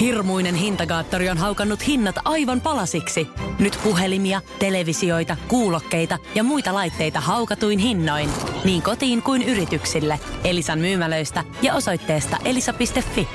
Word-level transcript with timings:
Hirmuinen 0.00 0.54
hintakaattori 0.54 1.28
on 1.28 1.38
haukannut 1.38 1.86
hinnat 1.86 2.14
aivan 2.24 2.60
palasiksi. 2.60 3.28
Nyt 3.58 3.78
puhelimia, 3.84 4.40
televisioita, 4.58 5.36
kuulokkeita 5.48 6.18
ja 6.34 6.42
muita 6.44 6.74
laitteita 6.74 7.20
haukatuin 7.20 7.78
hinnoin. 7.78 8.30
Niin 8.64 8.82
kotiin 8.82 9.22
kuin 9.22 9.42
yrityksille. 9.42 10.20
Elisan 10.44 10.78
myymälöistä 10.78 11.44
ja 11.62 11.74
osoitteesta 11.74 12.36
elisa.fi. 12.44 13.28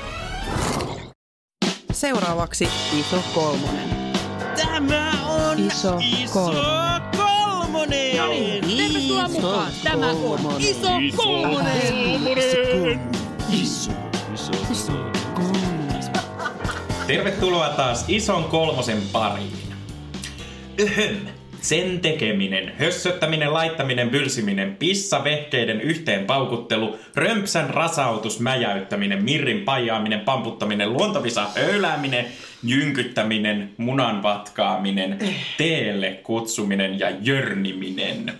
Seuraavaksi 1.92 2.68
iso 3.00 3.22
kolmonen. 3.34 3.88
Tämä 4.56 5.12
on 5.28 5.58
Iso 5.58 5.98
kolmonen. 6.32 7.02
kolmonen. 7.16 8.16
No 8.16 8.28
niin, 8.28 8.60
tervetuloa 8.76 9.28
mukaan. 9.28 9.72
Tämä 9.84 10.10
on 10.10 10.60
Iso 10.60 10.88
Kolmonen. 11.16 11.94
Tervetuloa 17.06 17.68
taas 17.68 18.04
ison 18.08 18.44
kolmosen 18.44 19.02
pariin. 19.12 19.52
Öhön. 20.80 21.28
Sen 21.60 22.00
tekeminen, 22.00 22.72
hössöttäminen, 22.78 23.52
laittaminen, 23.52 24.10
bylsiminen, 24.10 24.76
pissavehkeiden 24.76 25.80
yhteen 25.80 26.24
paukuttelu, 26.24 26.98
römpsän 27.14 27.70
rasautus, 27.70 28.40
mäjäyttäminen, 28.40 29.24
mirrin 29.24 29.60
pajaaminen, 29.64 30.20
pamputtaminen, 30.20 30.92
luontavisa 30.92 31.46
höylääminen, 31.56 32.26
jynkyttäminen, 32.62 33.74
munan 33.76 34.22
vatkaaminen, 34.22 35.18
teelle 35.58 36.10
kutsuminen 36.10 36.98
ja 36.98 37.10
jörniminen. 37.10 38.32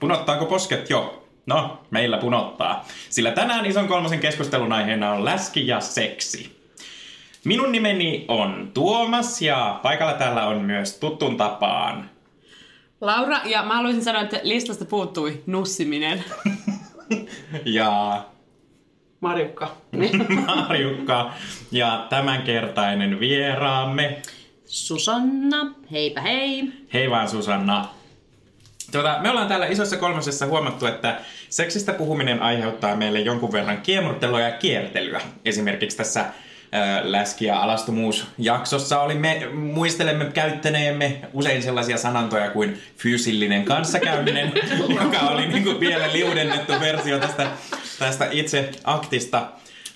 Punottaako 0.00 0.46
posket 0.46 0.90
jo? 0.90 1.28
No, 1.46 1.78
meillä 1.90 2.18
punottaa. 2.18 2.86
Sillä 3.10 3.30
tänään 3.30 3.66
ison 3.66 3.88
kolmosen 3.88 4.20
keskustelun 4.20 4.72
aiheena 4.72 5.12
on 5.12 5.24
läski 5.24 5.66
ja 5.66 5.80
seksi. 5.80 6.57
Minun 7.44 7.72
nimeni 7.72 8.24
on 8.28 8.70
Tuomas 8.74 9.42
ja 9.42 9.80
paikalla 9.82 10.12
täällä 10.12 10.46
on 10.46 10.56
myös 10.56 10.98
tuttuun 10.98 11.36
tapaan 11.36 12.10
Laura, 13.00 13.40
ja 13.44 13.62
mä 13.62 13.74
haluaisin 13.74 14.04
sanoa, 14.04 14.22
että 14.22 14.40
listasta 14.42 14.84
puuttui 14.84 15.42
nussiminen. 15.46 16.24
ja 17.64 18.22
Marjukka. 19.20 19.76
Marjukka 20.46 21.32
ja 21.72 22.06
tämänkertainen 22.08 23.20
vieraamme. 23.20 24.22
Susanna, 24.64 25.74
heipä 25.92 26.20
hei. 26.20 26.72
Hei 26.92 27.10
vaan 27.10 27.28
Susanna. 27.28 27.88
Tuota, 28.92 29.18
me 29.20 29.30
ollaan 29.30 29.48
täällä 29.48 29.66
isossa 29.66 29.96
kolmosessa 29.96 30.46
huomattu, 30.46 30.86
että 30.86 31.20
seksistä 31.48 31.92
puhuminen 31.92 32.42
aiheuttaa 32.42 32.96
meille 32.96 33.20
jonkun 33.20 33.52
verran 33.52 33.80
kiemurtelua 33.80 34.40
ja 34.40 34.50
kiertelyä. 34.50 35.20
Esimerkiksi 35.44 35.96
tässä 35.96 36.24
läski- 37.02 37.44
ja 37.44 37.62
alastomuusjaksossa 37.62 39.00
olimme, 39.00 39.48
muistelemme 39.52 40.24
käyttäneemme 40.24 41.20
usein 41.32 41.62
sellaisia 41.62 41.98
sanantoja 41.98 42.50
kuin 42.50 42.78
fyysillinen 42.96 43.64
kanssakäyminen, 43.64 44.52
joka 45.02 45.20
oli 45.20 45.46
niin 45.46 45.64
kuin 45.64 45.80
vielä 45.80 46.12
liudennettu 46.12 46.72
versio 46.80 47.18
tästä, 47.18 47.46
tästä 47.98 48.28
itse 48.30 48.70
aktista. 48.84 49.46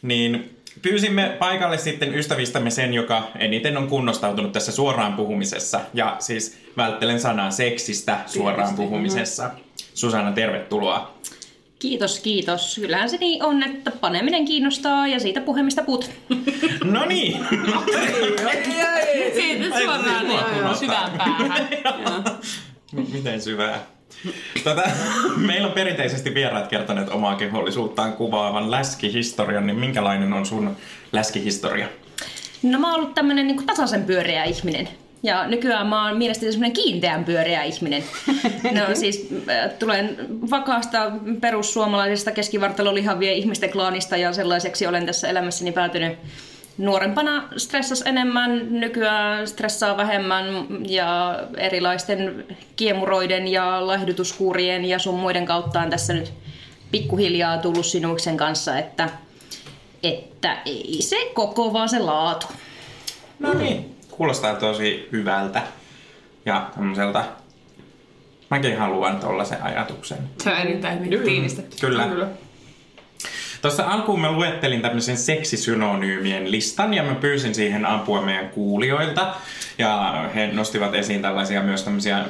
Niin 0.02 0.56
pyysimme 0.82 1.36
paikalle 1.38 1.78
sitten 1.78 2.14
ystävistämme 2.14 2.70
sen, 2.70 2.94
joka 2.94 3.28
eniten 3.38 3.76
on 3.76 3.88
kunnostautunut 3.88 4.52
tässä 4.52 4.72
suoraan 4.72 5.12
puhumisessa. 5.12 5.80
Ja 5.94 6.16
siis 6.18 6.58
välttelen 6.76 7.20
sanaa 7.20 7.50
seksistä 7.50 8.18
suoraan 8.26 8.74
puhumisessa. 8.74 9.50
Susanna, 9.94 10.32
tervetuloa. 10.32 11.14
Kiitos, 11.82 12.20
kiitos. 12.20 12.78
Kyllähän 12.80 13.10
se 13.10 13.16
niin 13.16 13.44
on, 13.44 13.62
että 13.62 13.90
paneminen 13.90 14.44
kiinnostaa 14.44 15.08
ja 15.08 15.20
siitä 15.20 15.40
puhemista 15.40 15.82
puut. 15.82 16.10
No 16.84 17.04
niin. 17.04 17.46
Siitä 19.34 19.78
suoraan 19.78 20.28
niin 20.28 20.76
syvään 20.78 21.10
päähän. 21.18 21.68
Miten 23.12 23.40
syvää? 23.40 23.86
Tätä, 24.64 24.90
meillä 25.36 25.66
on 25.66 25.72
perinteisesti 25.72 26.34
vieraat 26.34 26.68
kertoneet 26.68 27.08
omaa 27.08 27.36
kehollisuuttaan 27.36 28.12
kuvaavan 28.12 28.70
läskihistorian, 28.70 29.66
niin 29.66 29.78
minkälainen 29.78 30.32
on 30.32 30.46
sun 30.46 30.76
läskihistoria? 31.12 31.88
No 32.62 32.78
mä 32.78 32.86
oon 32.86 32.96
ollut 32.96 33.14
tämmönen 33.14 33.46
niin 33.46 33.66
tasaisen 33.66 34.04
pyöreä 34.04 34.44
ihminen. 34.44 34.88
Ja 35.22 35.46
nykyään 35.46 35.86
mä 35.86 36.06
oon 36.06 36.18
mielestäni 36.18 36.52
semmoinen 36.52 36.82
kiinteän 36.84 37.24
pyöreä 37.24 37.62
ihminen. 37.62 38.04
No 38.72 38.94
siis 38.94 39.28
äh, 39.48 39.70
tulen 39.78 40.16
vakaasta 40.50 41.12
perussuomalaisesta 41.40 42.30
keskivartalolihavien 42.30 43.34
ihmisten 43.34 43.70
klaanista 43.70 44.16
ja 44.16 44.32
sellaiseksi 44.32 44.86
olen 44.86 45.06
tässä 45.06 45.28
elämässäni 45.28 45.72
päätynyt 45.72 46.18
nuorempana 46.78 47.48
stressas 47.56 48.02
enemmän, 48.02 48.80
nykyään 48.80 49.48
stressaa 49.48 49.96
vähemmän 49.96 50.44
ja 50.88 51.38
erilaisten 51.56 52.44
kiemuroiden 52.76 53.48
ja 53.48 53.86
laihdutuskuurien 53.86 54.84
ja 54.84 54.98
sun 54.98 55.18
muiden 55.18 55.46
kautta 55.46 55.80
on 55.80 55.90
tässä 55.90 56.12
nyt 56.12 56.32
pikkuhiljaa 56.90 57.58
tullut 57.58 57.86
sinuksen 57.86 58.36
kanssa, 58.36 58.78
että, 58.78 59.08
että 60.02 60.58
ei 60.66 60.96
se 61.00 61.16
koko, 61.34 61.72
vaan 61.72 61.88
se 61.88 61.98
laatu. 61.98 62.46
No 63.38 63.54
niin. 63.54 63.91
Kuulostaa 64.16 64.54
tosi 64.54 65.08
hyvältä 65.12 65.62
ja 66.46 66.70
tämmöiseltä... 66.74 67.24
Mäkin 68.50 68.78
haluan 68.78 69.16
tollasen 69.16 69.62
ajatuksen. 69.62 70.18
Se 70.42 70.50
on 70.50 70.56
erittäin 70.56 71.04
hyvin 71.04 71.20
tiivistetty. 71.20 71.76
Kyllä. 71.80 72.06
Kyllä. 72.06 72.28
Tuossa 73.62 73.84
alkuun 73.86 74.20
mä 74.20 74.32
luettelin 74.32 74.82
tämmöisen 74.82 75.16
seksisynonyymien 75.16 76.50
listan 76.50 76.94
ja 76.94 77.02
mä 77.02 77.14
pyysin 77.14 77.54
siihen 77.54 77.86
apua 77.86 78.22
meidän 78.22 78.48
kuulijoilta. 78.48 79.34
Ja 79.78 80.24
he 80.34 80.46
nostivat 80.46 80.94
esiin 80.94 81.22
tällaisia 81.22 81.62
myös 81.62 81.82
tämmöisiä 81.82 82.24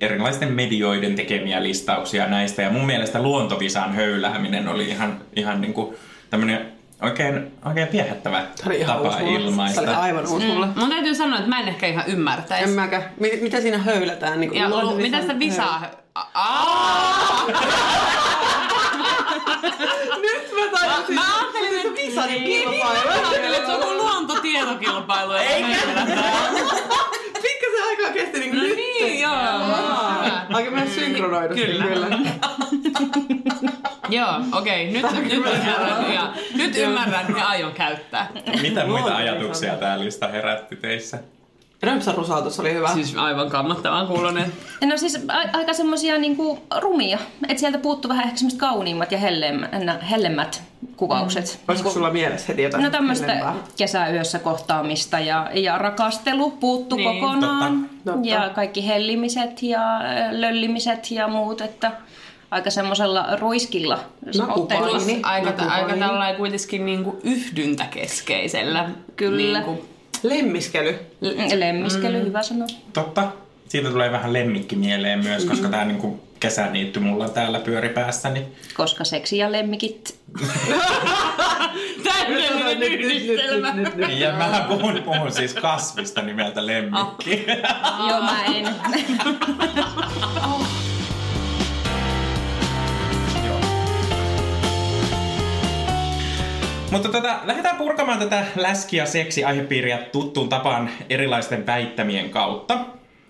erilaisten 0.00 0.52
medioiden 0.52 1.14
tekemiä 1.14 1.62
listauksia 1.62 2.26
näistä. 2.26 2.62
Ja 2.62 2.70
mun 2.70 2.86
mielestä 2.86 3.22
luontovisan 3.22 3.94
höylääminen 3.94 4.68
oli 4.68 4.88
ihan, 4.88 5.20
ihan 5.36 5.60
niinku 5.60 5.96
tämmönen 6.30 6.77
oikein, 7.02 7.52
oikein 7.64 7.88
viehättävä 7.92 8.42
oli 8.66 8.78
ihan 8.80 8.98
tapa 9.02 9.18
ilmaista. 9.18 9.80
Se 9.80 9.86
oli 9.90 9.96
aivan 9.96 10.26
uusi 10.28 10.46
mulle. 10.46 10.66
Mm. 10.66 10.72
Mun 10.76 10.90
täytyy 10.90 11.14
sanoa, 11.14 11.38
että 11.38 11.48
mä 11.50 11.60
en 11.60 11.68
ehkä 11.68 11.86
ihan 11.86 12.04
ymmärtäisi. 12.06 12.64
En 12.64 12.70
mäkään. 12.70 13.04
Mi- 13.20 13.38
mitä 13.42 13.60
siinä 13.60 13.78
höylätään? 13.78 14.40
Niin 14.40 14.54
Ja 14.54 14.70
lu- 14.70 14.94
mitä 14.96 15.20
sitä 15.20 15.38
visaa? 15.38 15.82
Aa! 16.34 17.46
Nyt 20.22 20.50
mä 20.52 20.78
tajusin. 20.80 21.14
Mä 21.14 21.22
ajattelin, 21.38 21.78
että 21.86 22.02
visan 22.02 22.28
Niin, 22.28 22.68
mä 22.68 22.90
ajattelin, 22.90 23.54
että 23.54 23.66
se 23.66 23.72
on 23.74 23.82
kuin 23.82 23.96
luontotietokilpailu. 23.96 25.32
Eikä. 25.32 25.76
Aikaa 27.88 28.10
kesti 28.12 28.40
niin 28.40 28.54
No 28.56 28.62
nyt. 28.62 28.76
niin, 28.76 29.20
joo. 29.20 29.32
Aika 30.52 30.70
myös 30.70 30.94
synkronoidu. 30.94 31.54
Kyllä. 31.54 31.84
kyllä. 31.84 32.06
Joo, 34.10 34.40
okei. 34.52 34.90
Nyt, 34.90 35.06
nyt 35.12 35.32
ymmärrän 35.32 36.14
ja, 36.14 36.32
nyt 36.54 36.76
ymmärrän 36.76 37.26
ja 37.36 37.46
aion 37.48 37.72
käyttää. 37.72 38.30
Mitä 38.62 38.86
muita 38.86 39.16
ajatuksia 39.16 39.74
tää 39.76 40.00
lista 40.00 40.28
herätti 40.28 40.76
teissä? 40.76 41.18
Römpsän 41.82 42.14
rusautus 42.14 42.60
oli 42.60 42.74
hyvä. 42.74 42.88
Siis 42.88 43.16
aivan 43.16 43.50
kammottavan 43.50 44.06
kuulonen. 44.06 44.52
No 44.84 44.96
siis 44.96 45.16
a- 45.28 45.56
aika 45.58 45.72
semmosia 45.72 46.18
niinku 46.18 46.58
rumia, 46.80 47.18
että 47.48 47.60
sieltä 47.60 47.78
puuttuu 47.78 48.08
vähän 48.08 48.24
ehkä 48.24 48.36
semmoiset 48.36 48.60
kauniimmat 48.60 49.12
ja 49.12 49.18
hellemmät, 49.18 49.70
hellemmät 50.10 50.62
kuvaukset. 50.96 51.60
Olisiko 51.68 51.90
sulla 51.90 52.10
mielessä 52.10 52.46
heti 52.48 52.62
jotain? 52.62 52.84
No 52.84 52.90
tämmöistä 52.90 53.52
kesäyössä 53.76 54.38
kohtaamista 54.38 55.18
ja, 55.20 55.50
ja 55.54 55.78
rakastelu 55.78 56.50
puuttu 56.50 56.96
Niin. 56.96 57.20
kokonaan. 57.20 57.72
Totta. 57.82 58.12
Totta. 58.12 58.28
Ja 58.28 58.50
kaikki 58.54 58.86
hellimiset 58.86 59.62
ja 59.62 59.96
äh, 59.96 60.02
löllimiset 60.32 61.10
ja 61.10 61.28
muut, 61.28 61.60
että 61.60 61.92
aika 62.50 62.70
semmoisella 62.70 63.26
ruiskilla. 63.40 63.98
No, 64.38 64.46
otteella. 64.54 64.98
Niin, 65.06 65.24
Aika, 65.24 65.64
no, 65.64 65.70
aika 65.70 65.96
tällainen 65.96 66.36
kuitenkin 66.36 66.86
niinku 66.86 67.20
yhdyntäkeskeisellä. 67.24 68.88
Kyllä. 69.16 69.58
Niinku, 69.58 69.84
Lemmiskely. 70.22 70.98
L- 71.20 71.58
Lemmiskely, 71.60 72.18
mm. 72.20 72.26
hyvä 72.26 72.42
sanoa. 72.42 72.66
Totta. 72.92 73.28
Siitä 73.68 73.90
tulee 73.90 74.12
vähän 74.12 74.32
lemmikki 74.32 74.76
mieleen 74.76 75.18
myös, 75.18 75.36
Mm-hmm. 75.42 75.50
koska 75.50 75.68
tää 75.68 75.84
niinku 75.84 76.20
kesäniitty 76.40 77.00
mulla 77.00 77.28
täällä 77.28 77.58
pyöri 77.60 77.88
päässäni. 77.88 78.46
Koska 78.74 79.04
seksi 79.04 79.38
ja 79.38 79.52
lemmikit. 79.52 80.18
Täydellinen 82.04 82.82
yhdistelmä. 82.82 83.74
Ja 84.18 84.32
mä 84.32 84.64
puhun, 84.68 85.02
puhun 85.04 85.32
siis 85.32 85.54
kasvista 85.54 86.22
nimeltä 86.22 86.66
lemmikki. 86.66 87.46
Joo, 88.08 88.20
mä 88.20 88.44
en. 88.44 88.68
Mutta 96.98 97.20
tota, 97.20 97.40
lähdetään 97.44 97.76
purkamaan 97.76 98.18
tätä 98.18 98.46
läski- 98.56 98.96
ja 98.96 99.06
seksi-aihepiiriä 99.06 99.98
tuttuun 99.98 100.48
tapaan 100.48 100.90
erilaisten 101.10 101.66
väittämien 101.66 102.30
kautta. 102.30 102.78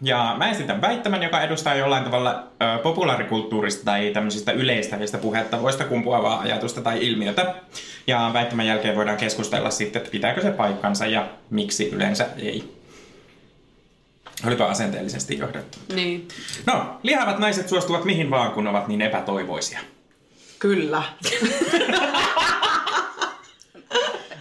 Ja 0.02 0.34
mä 0.38 0.50
esitän 0.50 0.80
väittämän, 0.80 1.22
joka 1.22 1.42
edustaa 1.42 1.74
jollain 1.74 2.04
tavalla 2.04 2.30
ö, 2.32 2.78
populaarikulttuurista 2.82 3.84
tai 3.84 4.10
tämmöisistä 4.10 4.52
yleistävistä 4.52 5.18
puhettavoista 5.18 5.84
kumpuavaa 5.84 6.40
ajatusta 6.40 6.80
tai 6.80 7.06
ilmiötä. 7.06 7.54
Ja 8.06 8.30
väittämän 8.32 8.66
jälkeen 8.66 8.96
voidaan 8.96 9.16
keskustella 9.16 9.70
sitten, 9.70 10.00
että 10.00 10.12
pitääkö 10.12 10.42
se 10.42 10.50
paikkansa 10.50 11.06
ja 11.06 11.28
miksi 11.50 11.88
yleensä 11.88 12.26
ei. 12.36 12.74
Olipa 14.46 14.64
asenteellisesti 14.64 15.38
johdettu. 15.38 15.78
Niin. 15.94 16.28
No, 16.66 16.98
lihavat 17.02 17.38
naiset 17.38 17.68
suostuvat 17.68 18.04
mihin 18.04 18.30
vaan, 18.30 18.52
kun 18.52 18.66
ovat 18.66 18.88
niin 18.88 19.02
epätoivoisia. 19.02 19.80
Kyllä. 20.58 21.02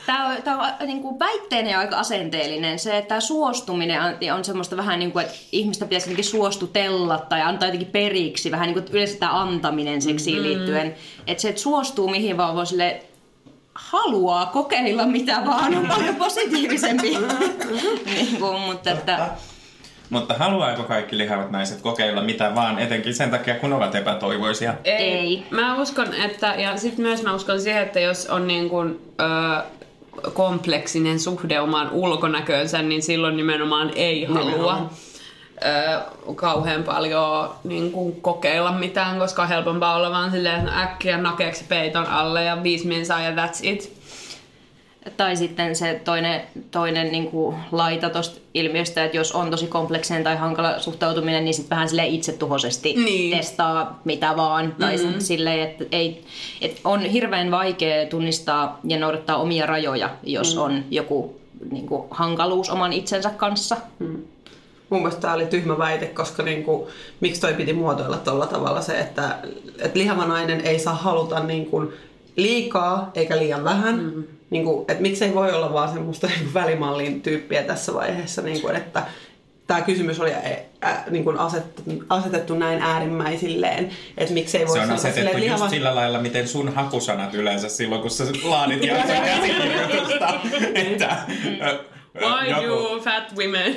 Tämä 0.07 0.27
on, 0.27 0.43
tämä 0.43 0.77
on 0.81 0.87
niin 0.87 1.01
kuin 1.01 1.19
väitteenä 1.19 1.69
ja 1.69 1.79
aika 1.79 1.97
asenteellinen. 1.97 2.79
Se, 2.79 2.97
että 2.97 3.07
tämä 3.07 3.21
suostuminen 3.21 4.01
on, 4.01 4.37
on 4.37 4.45
semmoista 4.45 4.77
vähän 4.77 4.99
niin 4.99 5.11
kuin, 5.11 5.25
että 5.25 5.37
ihmistä 5.51 5.85
pitäisi 5.85 6.05
jotenkin 6.05 6.25
suostutella 6.25 7.17
tai 7.17 7.41
antaa 7.41 7.67
jotenkin 7.67 7.91
periksi. 7.91 8.51
Vähän 8.51 8.67
niin 8.67 8.73
kuin 8.73 8.85
yleensä 8.91 9.17
tämä 9.19 9.41
antaminen 9.41 10.01
seksiin 10.01 10.43
liittyen. 10.43 10.95
Että 11.27 11.41
se, 11.41 11.49
että 11.49 11.61
suostuu 11.61 12.09
mihin 12.09 12.37
vaan 12.37 12.55
voi 12.55 12.65
sille 12.65 13.03
haluaa 13.73 14.45
kokeilla 14.45 15.05
mitä 15.05 15.41
vaan 15.45 15.75
on 15.75 15.87
paljon 15.87 16.15
positiivisempi. 16.15 17.17
niin 18.15 18.39
kuin, 18.39 18.61
mutta 18.61 18.91
että, 18.91 19.29
Mutta 20.09 20.33
haluaako 20.33 20.83
kaikki 20.83 21.17
lihavat 21.17 21.51
naiset 21.51 21.81
kokeilla 21.81 22.21
mitä 22.21 22.55
vaan, 22.55 22.79
etenkin 22.79 23.15
sen 23.15 23.31
takia, 23.31 23.55
kun 23.55 23.73
ovat 23.73 23.95
epätoivoisia? 23.95 24.73
Ei. 24.83 25.43
Mä 25.51 25.81
uskon, 25.81 26.13
että, 26.13 26.55
ja 26.57 26.77
sitten 26.77 27.05
myös 27.05 27.23
mä 27.23 27.33
uskon 27.33 27.61
siihen, 27.61 27.83
että 27.83 27.99
jos 27.99 28.25
on 28.25 28.47
niin 28.47 28.69
kuin, 28.69 28.99
ö, 29.19 29.76
kompleksinen 30.33 31.19
suhde 31.19 31.59
omaan 31.59 31.91
ulkonäköönsä, 31.91 32.81
niin 32.81 33.01
silloin 33.01 33.37
nimenomaan 33.37 33.91
ei 33.95 34.25
halua 34.25 34.89
ö, 35.65 36.01
kauhean 36.35 36.83
paljon 36.83 37.55
niin 37.63 37.91
kuin, 37.91 38.21
kokeilla 38.21 38.71
mitään, 38.71 39.19
koska 39.19 39.41
on 39.41 39.47
helpompaa 39.47 39.95
olla 39.95 40.11
vaan 40.11 40.31
silleen, 40.31 40.59
että 40.59 40.71
no 40.71 40.81
äkkiä 40.81 41.17
nakeeksi 41.17 41.63
peiton 41.63 42.05
alle 42.05 42.43
ja 42.43 42.63
viisi 42.63 42.87
minsaa 42.87 43.21
ja 43.21 43.31
that's 43.31 43.59
it. 43.61 43.96
Tai 45.17 45.35
sitten 45.35 45.75
se 45.75 46.01
toinen, 46.03 46.41
toinen 46.71 47.11
niin 47.11 47.27
kuin 47.27 47.55
laita 47.71 48.09
tuosta 48.09 48.39
ilmiöstä, 48.53 49.03
että 49.03 49.17
jos 49.17 49.31
on 49.31 49.51
tosi 49.51 49.67
kompleksinen 49.67 50.23
tai 50.23 50.37
hankala 50.37 50.79
suhtautuminen, 50.79 51.45
niin 51.45 51.53
sitten 51.53 51.75
vähän 51.75 51.89
sille 51.89 52.07
itsetuhoisesti 52.07 52.93
Niin. 52.93 53.37
testaa 53.37 54.01
mitä 54.05 54.35
vaan. 54.35 54.75
Tai 54.79 54.97
mm-hmm. 54.97 55.19
silleen, 55.19 55.59
että 55.69 55.85
ei, 55.91 56.23
että 56.61 56.81
on 56.83 57.01
hirveän 57.01 57.51
vaikea 57.51 58.05
tunnistaa 58.05 58.79
ja 58.83 58.99
noudattaa 58.99 59.37
omia 59.37 59.65
rajoja, 59.65 60.09
jos 60.23 60.55
mm. 60.55 60.61
on 60.61 60.83
joku 60.91 61.41
niin 61.71 61.87
kuin, 61.87 62.07
hankaluus 62.09 62.69
oman 62.69 62.93
itsensä 62.93 63.29
kanssa. 63.29 63.77
Mun 64.89 65.01
mielestä 65.01 65.21
tämä 65.21 65.33
oli 65.33 65.45
tyhmä 65.45 65.77
väite, 65.77 66.05
koska 66.05 66.43
niinku, 66.43 66.87
miksi 67.19 67.41
toi 67.41 67.53
piti 67.53 67.73
muotoilla 67.73 68.17
tuolla 68.17 68.45
tavalla 68.47 68.81
se, 68.81 68.99
että, 68.99 69.37
että 69.79 69.99
lihava 69.99 70.25
nainen 70.25 70.61
ei 70.61 70.79
saa 70.79 70.95
haluta 70.95 71.39
niinku 71.39 71.93
liikaa 72.35 73.11
eikä 73.15 73.37
liian 73.37 73.63
vähän. 73.63 74.13
Mm. 74.15 74.23
Niinku, 74.49 74.85
että 74.87 75.01
miksei 75.01 75.35
voi 75.35 75.53
olla 75.53 75.73
vaan 75.73 75.93
semmoista 75.93 76.27
niinku 76.27 76.53
välimallin 76.53 77.21
tyyppiä 77.21 77.63
tässä 77.63 77.93
vaiheessa, 77.93 78.41
niinku, 78.41 78.67
että 78.67 79.03
tämä 79.67 79.81
kysymys 79.81 80.19
oli 80.19 80.33
ä, 80.33 80.39
ä, 80.85 81.03
niinku 81.09 81.33
asetettu, 81.37 81.81
asetettu 82.09 82.55
näin 82.55 82.81
äärimmäisilleen, 82.81 83.91
että 84.17 84.33
miksei 84.33 84.67
voi 84.67 84.77
Se 84.77 84.83
on 84.83 84.91
asetettu 84.91 85.31
silleen, 85.31 85.51
just 85.51 85.69
sillä 85.69 85.95
lailla, 85.95 86.19
miten 86.19 86.47
sun 86.47 86.75
hakusanat 86.75 87.33
yleensä 87.33 87.69
silloin, 87.69 88.01
kun 88.01 88.11
sä 88.11 88.23
laadit 88.43 88.83
jakson 88.83 89.15
käsikirjoitusta. 89.15 90.33
että, 90.75 91.17
ö, 91.67 91.79
Why 92.19 92.49
joku- 92.49 92.63
you 92.63 92.99
fat 92.99 93.35
women? 93.37 93.75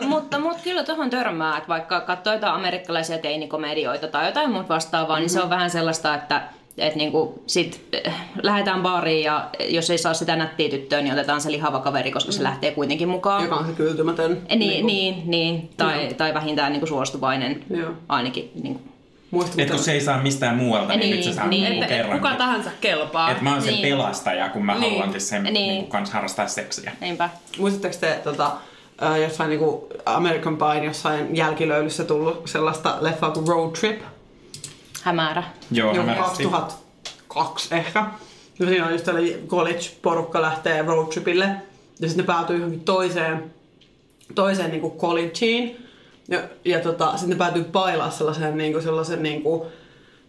mutta, 0.10 0.38
mutta 0.38 0.62
kyllä 0.64 0.84
tuohon 0.84 1.10
törmää, 1.10 1.56
että 1.56 1.68
vaikka 1.68 2.00
katsoo 2.00 2.32
jotain 2.32 2.54
amerikkalaisia 2.54 3.18
teinikomedioita 3.18 4.08
tai 4.08 4.26
jotain 4.26 4.50
muuta 4.50 4.68
vastaavaa, 4.68 5.16
mm-hmm. 5.16 5.20
niin 5.20 5.30
se 5.30 5.42
on 5.42 5.50
vähän 5.50 5.70
sellaista, 5.70 6.14
että 6.14 6.42
että 6.78 6.98
niinku 6.98 7.42
sit 7.46 7.80
eh, 7.92 8.12
lähdetään 8.42 8.82
baariin 8.82 9.24
ja 9.24 9.50
jos 9.68 9.90
ei 9.90 9.98
saa 9.98 10.14
sitä 10.14 10.36
nättiä 10.36 10.68
tyttöä, 10.68 11.00
niin 11.00 11.12
otetaan 11.12 11.40
se 11.40 11.50
lihava 11.52 11.78
kaveri, 11.80 12.10
koska 12.10 12.32
se 12.32 12.42
lähtee 12.42 12.70
kuitenkin 12.70 13.08
mukaan. 13.08 13.42
joka 13.42 13.54
on 13.56 13.66
se 13.66 13.72
kyltymätön. 13.72 14.42
Niin, 14.48 14.58
niin, 14.58 14.86
niin, 14.86 15.22
niin. 15.30 15.70
Tai, 15.76 16.04
Joo. 16.04 16.12
tai 16.14 16.34
vähintään 16.34 16.72
niinku 16.72 16.86
suostuvainen 16.86 17.64
Joo. 17.70 17.90
ainakin. 18.08 18.50
Niinku. 18.62 18.80
Muista, 19.30 19.62
Et 19.62 19.70
kun 19.70 19.78
se 19.78 19.92
ei 19.92 20.00
saa 20.00 20.22
mistään 20.22 20.56
muualta, 20.56 20.88
niin, 20.88 21.00
Niin, 21.00 21.16
nyt 21.16 21.24
se 21.24 21.32
saa 21.32 21.46
niin. 21.46 21.62
niin, 21.64 21.72
että 21.82 21.94
et 21.94 22.00
kerran. 22.02 22.18
kuka 22.20 22.34
tahansa 22.34 22.70
kelpaa. 22.80 23.30
Että 23.30 23.42
mä 23.42 23.52
oon 23.52 23.62
sen 23.62 23.72
Niin. 23.74 23.88
pelastaja, 23.88 24.48
kun 24.48 24.64
mä 24.66 24.74
Niin. 24.78 24.92
haluankin 24.92 25.20
sen 25.20 25.42
Niin. 25.42 25.54
niin. 25.54 25.68
Niin 25.68 25.86
kanssa 25.86 26.14
harrastaa 26.14 26.46
seksiä. 26.46 26.92
Niinpä. 27.00 27.30
Muistatteko 27.58 27.96
te 28.00 28.20
tota, 28.24 28.50
jossain 29.22 29.50
niinku 29.50 29.88
American 30.06 30.56
Pie 30.56 30.84
jossain 30.84 31.36
jälkilöylyssä 31.36 32.04
tullut 32.04 32.42
sellaista 32.44 32.96
leffaa 33.00 33.30
kuin 33.30 33.48
Road 33.48 33.70
Trip? 33.72 34.00
Hämärä. 35.02 35.42
Joo, 35.70 35.94
Joku 35.94 36.08
hämärästi. 36.08 36.44
2002 36.44 37.74
ehkä. 37.74 38.06
Ja 38.58 38.66
siinä 38.66 38.86
on 38.86 38.92
just 38.92 39.04
tällainen 39.04 39.48
college-porukka 39.48 40.42
lähtee 40.42 40.82
road 40.82 41.06
tripille. 41.06 41.44
Ja 42.00 42.08
sitten 42.08 42.16
ne 42.16 42.26
päätyy 42.26 42.56
johonkin 42.56 42.80
toiseen, 42.80 43.50
toiseen 44.34 44.70
niinku 44.70 44.96
collegeen. 44.98 45.76
Ja, 46.28 46.42
ja 46.64 46.80
tota, 46.80 47.10
sitten 47.10 47.28
ne 47.28 47.36
päätyy 47.36 47.64
pailaa 47.64 48.10
sellaisen, 48.10 48.56
niinku, 48.56 48.80
sellaisen 48.80 49.22
niinku, 49.22 49.66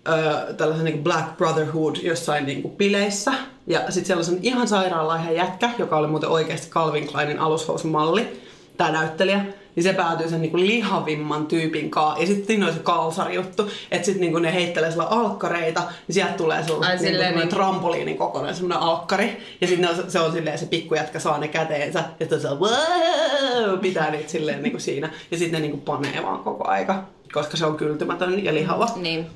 ö, 0.07 0.54
tällaisen 0.54 0.86
niinku 0.86 1.04
Black 1.04 1.38
Brotherhood 1.38 1.95
jossain 1.95 2.45
niinku 2.45 2.69
bileissä. 2.69 3.33
Ja 3.68 3.80
sitten 3.80 4.06
siellä 4.06 4.19
on 4.19 4.25
sellainen 4.25 4.51
ihan 4.51 4.68
sairaanlaiha 4.68 5.31
jätkä, 5.31 5.69
joka 5.77 5.98
oli 5.98 6.07
muuten 6.07 6.30
oikeasti 6.30 6.69
Calvin 6.69 7.07
Kleinin 7.07 7.39
alushousumalli, 7.39 8.42
tämä 8.77 8.92
näyttelijä. 8.92 9.45
Niin 9.79 9.83
se 9.83 9.93
päätyy 9.93 10.29
sen 10.29 10.41
niinku 10.41 10.57
lihavimman 10.57 11.45
tyypin 11.45 11.91
kaa. 11.91 12.15
Ja 12.19 12.27
sitten 12.27 12.45
siinä 12.47 12.67
on 12.67 12.73
se 12.73 12.79
kalsari 12.79 13.35
juttu, 13.35 13.69
että 13.91 14.05
sitten 14.05 14.21
niinku 14.21 14.39
ne 14.39 14.53
heittelee 14.53 14.91
sillä 14.91 15.03
alkkareita, 15.03 15.79
niin 15.79 16.13
sieltä 16.13 16.33
tulee 16.33 16.63
sellainen 16.63 16.89
Ai, 16.89 16.95
niinku, 16.95 17.11
silleen 17.11 17.35
niinku- 17.35 17.55
trampoliinin 17.55 18.17
kokoinen 18.17 18.55
semmoinen 18.55 18.79
alkkari. 18.79 19.37
Ja 19.61 19.67
sitten 19.67 19.89
se 20.07 20.19
on 20.19 20.31
silleen, 20.31 20.57
se 20.57 20.65
pikkujätkä 20.65 21.19
saa 21.19 21.37
ne 21.37 21.47
käteensä. 21.47 21.99
Ja 21.99 22.05
sitten 22.19 22.41
se 22.41 22.47
on 22.47 22.59
wow, 22.59 23.79
pitää 23.81 24.11
niitä 24.11 24.29
silleen 24.29 24.63
niinku 24.63 24.79
siinä. 24.79 25.09
Ja 25.31 25.37
sitten 25.37 25.61
ne 25.61 25.67
niinku 25.67 25.77
panee 25.77 26.23
vaan 26.23 26.39
koko 26.39 26.67
aika, 26.67 27.03
koska 27.33 27.57
se 27.57 27.65
on 27.65 27.77
kyltymätön 27.77 28.45
ja 28.45 28.53
lihava. 28.53 28.89
Niin. 28.95 29.27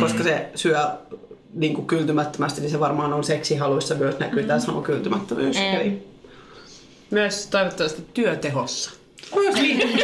Koska 0.00 0.22
se 0.22 0.48
syö 0.54 0.78
niinku 1.52 1.82
kyltymättömästi, 1.82 2.60
niin 2.60 2.70
se 2.70 2.80
varmaan 2.80 3.12
on 3.12 3.24
seksihaluissa 3.24 3.94
myös 3.94 4.18
näkyy 4.18 4.42
tämä 4.42 4.58
sama 4.58 4.82
kyltymättömyys. 4.82 5.56
Mm. 5.56 5.62
Eli 5.62 6.06
Myös 7.10 7.46
toivottavasti 7.46 8.04
työtehossa. 8.14 9.03
Myös 9.34 9.54
niin. 9.54 10.00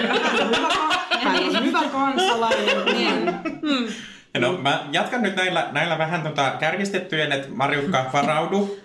Hän 1.23 1.45
on 1.57 1.65
hyvä 1.65 1.83
kansalainen. 1.93 2.85
Niin. 2.85 3.95
Ja 4.35 4.41
No, 4.41 4.53
mä 4.53 4.85
jatkan 4.93 5.23
nyt 5.23 5.37
näillä, 5.37 5.69
näillä 5.73 5.99
vähän 5.99 6.23
tota 6.23 6.51
kärjistettyjen, 6.61 7.33
että 7.33 7.49
Marjukka 7.51 8.11
varaudu 8.13 8.79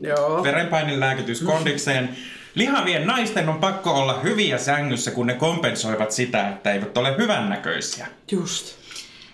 Joo. 0.00 0.42
verenpainin 0.42 1.00
lääkitys 1.00 1.42
kondikseen. 1.42 2.16
Lihavien 2.54 3.06
naisten 3.06 3.48
on 3.48 3.58
pakko 3.58 3.90
olla 3.90 4.20
hyviä 4.20 4.58
sängyssä, 4.58 5.10
kun 5.10 5.26
ne 5.26 5.34
kompensoivat 5.34 6.12
sitä, 6.12 6.48
että 6.48 6.72
eivät 6.72 6.96
ole 6.96 7.14
hyvännäköisiä. 7.18 8.06
Just. 8.30 8.78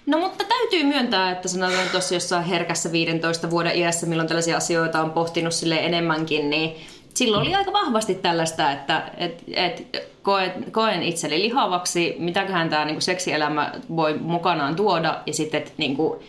No 0.07 0.19
mutta 0.19 0.45
täytyy 0.45 0.85
myöntää, 0.85 1.31
että 1.31 1.49
sanotaan 1.49 1.89
tuossa 1.89 2.15
jossain 2.15 2.45
herkässä 2.45 2.93
15 2.93 3.51
vuoden 3.51 3.77
iässä, 3.77 4.07
milloin 4.07 4.29
tällaisia 4.29 4.57
asioita 4.57 5.01
on 5.01 5.11
pohtinut 5.11 5.55
sille 5.55 5.77
enemmänkin, 5.77 6.51
niin 6.51 6.87
silloin 7.15 7.47
oli 7.47 7.55
aika 7.55 7.73
vahvasti 7.73 8.15
tällaista, 8.15 8.73
että 8.73 9.11
et, 9.17 9.45
et, 9.53 10.09
koen, 10.23 10.53
koen 10.73 11.03
itseni 11.03 11.43
lihavaksi, 11.43 12.15
mitäköhän 12.19 12.69
tämä 12.69 12.85
niinku, 12.85 13.01
seksielämä 13.01 13.73
voi 13.97 14.19
mukanaan 14.19 14.77
tuoda, 14.77 15.21
ja 15.27 15.35
sitten, 15.35 15.59
että 15.59 15.73
niinku, 15.77 16.23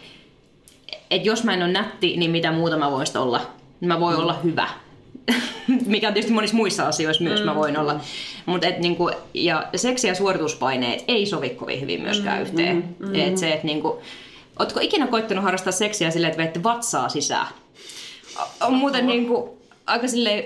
et 1.12 1.26
jos 1.26 1.44
mä 1.44 1.54
en 1.54 1.64
ole 1.64 1.72
nätti, 1.72 2.18
niin 2.18 2.32
mitä 2.32 2.52
muuta 2.52 2.78
mä 2.78 2.92
voisin 2.92 3.18
olla? 3.18 3.42
Mä 3.82 4.00
voin 4.00 4.16
mm. 4.16 4.22
olla 4.22 4.40
hyvä. 4.44 4.70
Mikä 5.86 6.08
on 6.08 6.14
tietysti 6.14 6.34
monissa 6.34 6.56
muissa 6.56 6.88
asioissa 6.88 7.24
myös 7.24 7.40
mm. 7.40 7.46
mä 7.46 7.56
voin 7.56 7.78
olla. 7.78 8.00
Mut 8.46 8.64
et 8.64 8.80
niinku, 8.80 9.12
ja 9.34 9.68
seksi- 9.76 10.08
ja 10.08 10.16
suorituspaineet 10.16 11.04
ei 11.08 11.26
sovi 11.26 11.50
kovin 11.50 11.82
hyvin 11.82 12.02
myöskään 12.02 12.38
mm. 12.38 12.44
yhteen. 12.44 12.96
Mm. 13.00 13.16
Et 13.16 13.38
se, 13.38 13.54
et 13.54 13.64
niinku, 13.64 14.02
ootko 14.60 14.80
ikinä 14.80 15.08
koittanut 15.08 15.44
harrastaa 15.44 15.72
seksiä 15.72 16.12
silleen, 16.12 16.32
että 16.32 16.44
veette 16.44 16.64
vatsaa 16.64 17.10
sisään? 17.10 17.48
On 18.62 18.74
muuten 18.74 19.08
niinku, 19.08 19.58
aika 19.86 20.08
silleen 20.08 20.46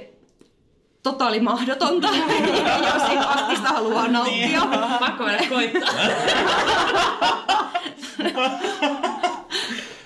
totaali 1.12 1.40
mahdotonta, 1.40 2.08
jos 2.94 3.04
siitä 3.08 3.30
aktista 3.30 3.68
haluaa 3.68 4.08
nauttia. 4.08 4.62
Pakko 5.00 5.24
mennä 5.24 5.48
koittaa. 5.50 5.94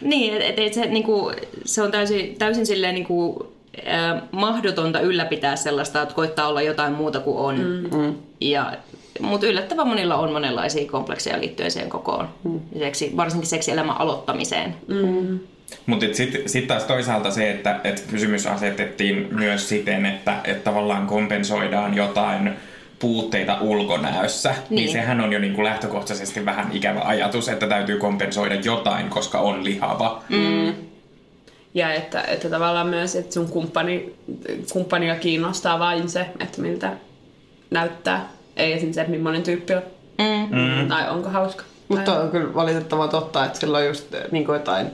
Niin, 0.02 0.34
että 0.34 0.46
et, 0.46 0.60
et 0.60 0.74
se, 0.74 0.86
niinku, 0.86 1.32
se 1.66 1.82
on 1.82 1.92
täysin, 1.92 2.36
täysin 2.36 2.66
silleen 2.66 2.96
niinku, 2.96 3.48
äh, 3.88 4.22
mahdotonta 4.32 5.00
ylläpitää 5.00 5.56
sellaista, 5.56 6.02
että 6.02 6.16
koittaa 6.16 6.48
olla 6.48 6.62
jotain 6.62 6.94
muuta 6.94 7.20
kuin 7.20 7.38
on. 7.38 7.56
Mm. 7.92 8.16
Ja, 8.42 8.74
mutta 9.20 9.48
yllättävän 9.48 9.88
monilla 9.88 10.16
on 10.16 10.32
monenlaisia 10.32 10.92
komplekseja 10.92 11.40
liittyen 11.40 11.72
siihen 11.72 11.90
kokoon. 11.90 12.30
Mm. 12.44 12.60
Seksi, 12.80 13.12
varsinkin 13.18 13.50
seksielämän 13.50 14.02
aloittamiseen. 14.02 14.76
Mm. 14.88 15.40
Mutta 15.86 16.06
sitten 16.12 16.50
sit 16.50 16.68
taas 16.68 16.84
toisaalta 16.84 17.32
se, 17.32 17.52
että 17.52 17.80
et 17.84 18.06
kysymys 18.10 18.48
asetettiin 18.48 19.28
myös 19.32 19.70
siten, 19.70 20.06
että 20.06 20.38
et 20.44 20.64
tavallaan 20.64 21.08
kompensoidaan 21.08 21.94
jotain 21.94 22.54
puutteita 23.00 23.58
ulkonäössä, 23.62 24.50
niin, 24.50 24.76
niin 24.76 24.92
sehän 24.92 25.22
on 25.22 25.34
jo 25.34 25.40
niin 25.40 25.54
kuin 25.54 25.66
lähtökohtaisesti 25.66 26.46
vähän 26.46 26.70
ikävä 26.72 27.02
ajatus, 27.04 27.50
että 27.50 27.68
täytyy 27.68 27.98
kompensoida 27.98 28.56
jotain, 28.56 29.10
koska 29.10 29.40
on 29.40 29.64
lihava. 29.64 30.24
Mm. 30.30 30.74
Ja 31.74 31.94
että, 31.94 32.22
että 32.22 32.50
tavallaan 32.50 32.88
myös, 32.88 33.16
että 33.16 33.34
sun 33.34 33.50
kumppani, 33.50 34.16
kumppania 34.74 35.16
kiinnostaa 35.16 35.80
vain 35.80 36.10
se, 36.10 36.26
että 36.40 36.62
miltä 36.62 36.92
näyttää. 37.72 38.30
Ei 38.58 38.74
esimerkiksi 38.74 38.96
se, 38.96 39.02
että 39.02 39.12
millainen 39.12 39.44
tyyppi 39.44 39.74
on. 39.74 39.82
Mm. 40.20 40.88
Tai 40.88 41.10
onko 41.10 41.30
hauska. 41.30 41.64
Mutta 41.88 42.22
on 42.22 42.32
kyllä 42.32 42.54
valitettavan 42.54 43.10
totta, 43.10 43.46
että 43.46 43.60
silloin 43.60 43.88
just 43.88 44.16
niin 44.32 44.46
kuin 44.46 44.54
jotain 44.54 44.88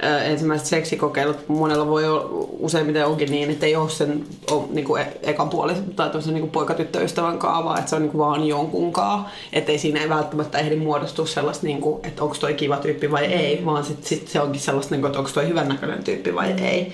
ensimmäiset 0.00 0.66
seksikokeilut 0.66 1.48
monella 1.48 1.86
voi 1.86 2.08
olla, 2.08 2.28
useimmiten 2.58 3.06
onkin 3.06 3.30
niin, 3.30 3.50
että 3.50 3.66
ei 3.66 3.76
ole 3.76 3.90
sen 3.90 4.24
o, 4.50 4.68
niin 4.70 4.84
kuin 4.84 5.02
e- 5.02 5.18
ekan 5.22 5.48
puolisen 5.48 5.94
tai 5.94 6.10
tuossa 6.10 6.32
niin 6.32 6.50
poikatyttöystävän 6.50 7.38
kaavaa, 7.38 7.78
että 7.78 7.90
se 7.90 7.96
on 7.96 8.02
niin 8.02 8.10
kuin 8.10 8.18
vaan 8.18 8.46
jonkun 8.46 8.92
kaa. 8.92 9.30
Että 9.52 9.72
ei 9.72 9.78
siinä 9.78 10.00
ei 10.00 10.08
välttämättä 10.08 10.58
ehdi 10.58 10.76
muodostua 10.76 11.26
sellaista, 11.26 11.66
niin 11.66 11.80
kuin, 11.80 12.06
että 12.06 12.22
onko 12.22 12.36
toi 12.40 12.54
kiva 12.54 12.76
tyyppi 12.76 13.10
vai 13.10 13.24
ei, 13.24 13.64
vaan 13.64 13.84
sit, 13.84 14.04
sit 14.04 14.28
se 14.28 14.40
onkin 14.40 14.60
sellaista, 14.60 14.94
niin 14.94 15.00
kuin, 15.00 15.08
että 15.08 15.18
onko 15.18 15.30
toi 15.34 15.48
hyvännäköinen 15.48 16.04
tyyppi 16.04 16.34
vai 16.34 16.52
ei. 16.52 16.92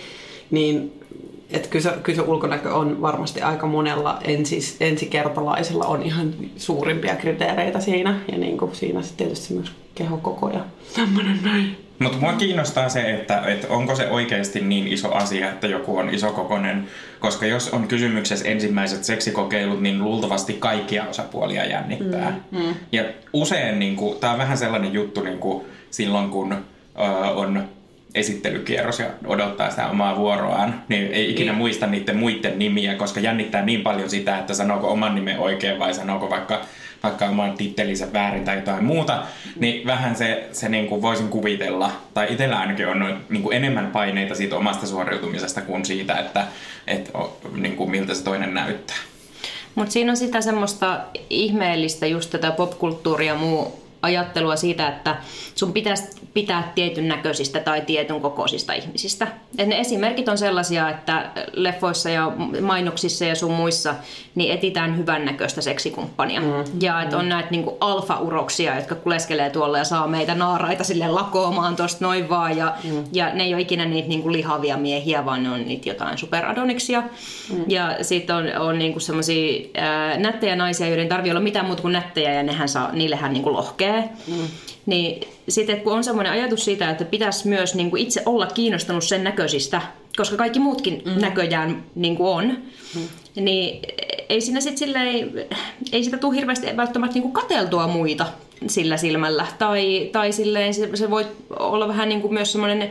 Niin 0.51 1.04
että 1.51 1.69
kyllä, 1.69 1.83
se, 1.83 1.91
kyllä 2.03 2.17
se 2.17 2.29
ulkonäkö 2.29 2.75
on 2.75 3.03
varmasti 3.03 3.41
aika 3.43 3.67
monella 3.67 4.19
ensis, 4.25 4.77
ensikertalaisella 4.81 5.85
on 5.85 6.03
ihan 6.03 6.35
suurimpia 6.57 7.17
kriteereitä 7.17 7.81
siinä. 7.81 8.21
Ja 8.33 8.39
niin 8.39 8.59
kuin 8.59 8.75
siinä 8.75 9.03
sitten 9.03 9.27
tietysti 9.27 9.55
myös 9.55 9.73
kehokoko 9.95 10.51
ja 10.51 10.61
tämmöinen 10.97 11.39
näin. 11.43 11.77
Mutta 11.99 12.19
mua 12.19 12.33
kiinnostaa 12.33 12.89
se, 12.89 13.15
että, 13.15 13.43
että 13.47 13.67
onko 13.69 13.95
se 13.95 14.09
oikeasti 14.09 14.61
niin 14.61 14.89
iso 14.89 15.13
asia, 15.13 15.51
että 15.51 15.67
joku 15.67 15.99
on 15.99 16.15
isokokonen, 16.15 16.89
koska 17.21 17.47
jos 17.47 17.69
on 17.69 17.89
kysymyksessä 17.89 18.49
ensimmäiset 18.49 19.05
seksikokeilut, 19.05 19.81
niin 19.81 20.05
luultavasti 20.05 20.53
kaikkia 20.53 21.05
osapuolia 21.05 21.65
jännittää. 21.65 22.41
Mm, 22.51 22.59
mm. 22.59 22.75
Ja 22.93 23.05
usein 23.33 23.79
niin 23.79 23.97
tämä 24.21 24.33
on 24.33 24.39
vähän 24.39 24.59
sellainen 24.59 24.93
juttu 24.93 25.23
niin 25.23 25.39
kuin 25.39 25.65
silloin, 25.91 26.31
kun 26.31 26.53
ö, 26.53 26.59
on 27.29 27.69
esittelykierros 28.15 28.99
ja 28.99 29.07
odottaa 29.27 29.71
sitä 29.71 29.89
omaa 29.89 30.17
vuoroaan, 30.17 30.83
niin 30.89 31.07
ei 31.13 31.31
ikinä 31.31 31.53
niin. 31.53 31.59
muista 31.59 31.87
niiden 31.87 32.17
muiden 32.17 32.59
nimiä, 32.59 32.95
koska 32.95 33.21
jännittää 33.21 33.65
niin 33.65 33.81
paljon 33.81 34.11
sitä, 34.11 34.39
että 34.39 34.55
sanooko 34.55 34.89
oman 34.89 35.15
nimen 35.15 35.39
oikein 35.39 35.79
vai 35.79 35.95
sanooko 35.95 36.31
vaikka, 36.31 36.61
vaikka 37.03 37.25
oman 37.25 37.57
tittelinsä 37.57 38.13
väärin 38.13 38.45
tai 38.45 38.57
jotain 38.57 38.85
muuta, 38.85 39.23
niin 39.57 39.87
vähän 39.87 40.17
se, 40.17 40.49
se 40.53 40.69
niin 40.69 40.87
kuin 40.87 41.03
voisin 41.03 41.29
kuvitella, 41.29 41.93
tai 42.15 42.27
itsellä 42.31 42.59
ainakin 42.59 42.89
on 42.89 43.21
niin 43.29 43.43
kuin 43.43 43.57
enemmän 43.57 43.87
paineita 43.87 44.35
siitä 44.35 44.57
omasta 44.57 44.87
suoriutumisesta 44.87 45.61
kuin 45.61 45.85
siitä, 45.85 46.15
että, 46.15 46.47
että 46.87 47.11
niin 47.53 47.77
kuin 47.77 47.91
miltä 47.91 48.15
se 48.15 48.25
toinen 48.25 48.55
näyttää. 48.55 48.97
Mutta 49.75 49.93
siinä 49.93 50.13
on 50.13 50.17
sitä 50.17 50.41
semmoista 50.41 51.01
ihmeellistä 51.31 52.07
just 52.07 52.31
tätä 52.31 52.51
popkulttuuria 52.51 53.33
ja 53.33 53.39
muu 53.39 53.84
ajattelua 54.05 54.57
siitä, 54.57 54.89
että 54.89 55.17
sun 55.55 55.73
pitäisi 55.73 56.05
pitää 56.35 56.73
tietyn 56.75 57.09
näköisistä 57.09 57.61
tai 57.61 57.81
tietyn 57.81 58.21
kokoisista 58.21 58.73
ihmisistä. 58.73 59.27
Et 59.59 59.69
ne 59.69 59.81
esimerkit 59.81 60.29
on 60.29 60.39
sellaisia, 60.39 60.91
että 60.91 61.31
leffoissa 61.53 62.11
ja 62.11 62.33
mainoksissa 62.61 63.25
ja 63.25 63.35
sun 63.35 63.53
muissa 63.53 63.95
niin 64.35 64.53
etitään 64.53 64.99
hyvännäköistä 64.99 65.61
seksikumppania. 65.61 66.41
Mm. 66.41 66.49
Ja 66.81 67.03
että 67.03 67.19
on 67.19 67.29
näitä 67.29 67.51
niinku 67.51 67.77
alfa-uroksia, 67.81 68.77
jotka 68.77 68.95
kuleskelee 68.95 69.51
tuolla 69.51 69.79
ja 69.79 69.85
saa 69.85 70.07
meitä 70.07 70.35
naaraita 70.35 70.85
sille 70.85 71.09
lakoomaan 71.09 71.77
tosta 71.77 72.05
noin 72.05 72.29
vaan. 72.29 72.57
Ja, 72.57 72.75
mm. 72.85 73.05
ja 73.13 73.35
ne 73.35 73.45
ei 73.45 73.55
ole 73.55 73.63
ikinä 73.63 73.85
niitä 73.85 74.09
niinku 74.09 74.33
lihavia 74.33 74.77
miehiä, 74.77 75.25
vaan 75.25 75.43
ne 75.43 75.51
on 75.51 75.65
niitä 75.65 75.89
jotain 75.89 76.19
superadoniksia. 76.19 77.01
Mm. 77.53 77.65
Ja 77.69 77.97
sitten 78.03 78.37
on, 78.37 78.45
on 78.59 78.79
niinku 78.79 79.01
semmoisia 79.01 79.69
nättejä 80.17 80.57
naisia, 80.57 80.89
joiden 80.89 81.09
tarvii 81.09 81.31
olla 81.31 81.41
mitään 81.41 81.67
muuta 81.67 81.83
kuin 81.83 81.93
nättejä 81.93 82.33
ja 82.33 82.43
nehän 82.43 82.69
saa, 82.69 82.93
niillehän 82.93 83.33
niinku 83.33 83.53
lohkee. 83.53 83.94
Mm. 84.03 84.47
Niin 84.87 85.29
sitten 85.49 85.81
kun 85.81 85.93
on 85.93 86.05
semmoinen 86.05 86.33
ajatus 86.33 86.65
siitä, 86.65 86.91
että 86.91 87.05
pitäisi 87.05 87.49
myös 87.49 87.75
niin 87.75 87.91
kuin 87.91 88.03
itse 88.03 88.23
olla 88.27 88.47
kiinnostunut 88.47 89.05
sen 89.05 89.25
näköisistä, 89.25 89.83
koska 90.17 90.37
kaikki 90.37 90.59
muutkin 90.59 91.03
mm. 91.05 91.21
näköjään 91.21 91.85
niin 91.95 92.17
kuin 92.17 92.29
on, 92.29 92.59
mm. 92.95 93.45
niin 93.45 93.83
ei 94.29 94.41
siinä 94.41 94.61
sitten 94.61 94.79
silleen, 94.79 95.33
ei 95.93 96.05
sitä 96.05 96.17
tule 96.19 96.37
hirveästi 96.37 96.77
välttämättä 96.77 97.15
niin 97.15 97.23
kuin 97.23 97.33
kateltua 97.33 97.87
muita 97.87 98.27
sillä 98.67 98.97
silmällä. 98.97 99.47
Tai, 99.59 100.09
tai 100.13 100.33
silleen 100.33 100.75
se, 100.75 100.91
se 100.95 101.11
voi 101.11 101.27
olla 101.59 101.89
vähän 101.89 102.09
niin 102.09 102.21
kuin 102.21 102.35
myös 102.35 102.53
semmoinen 102.53 102.91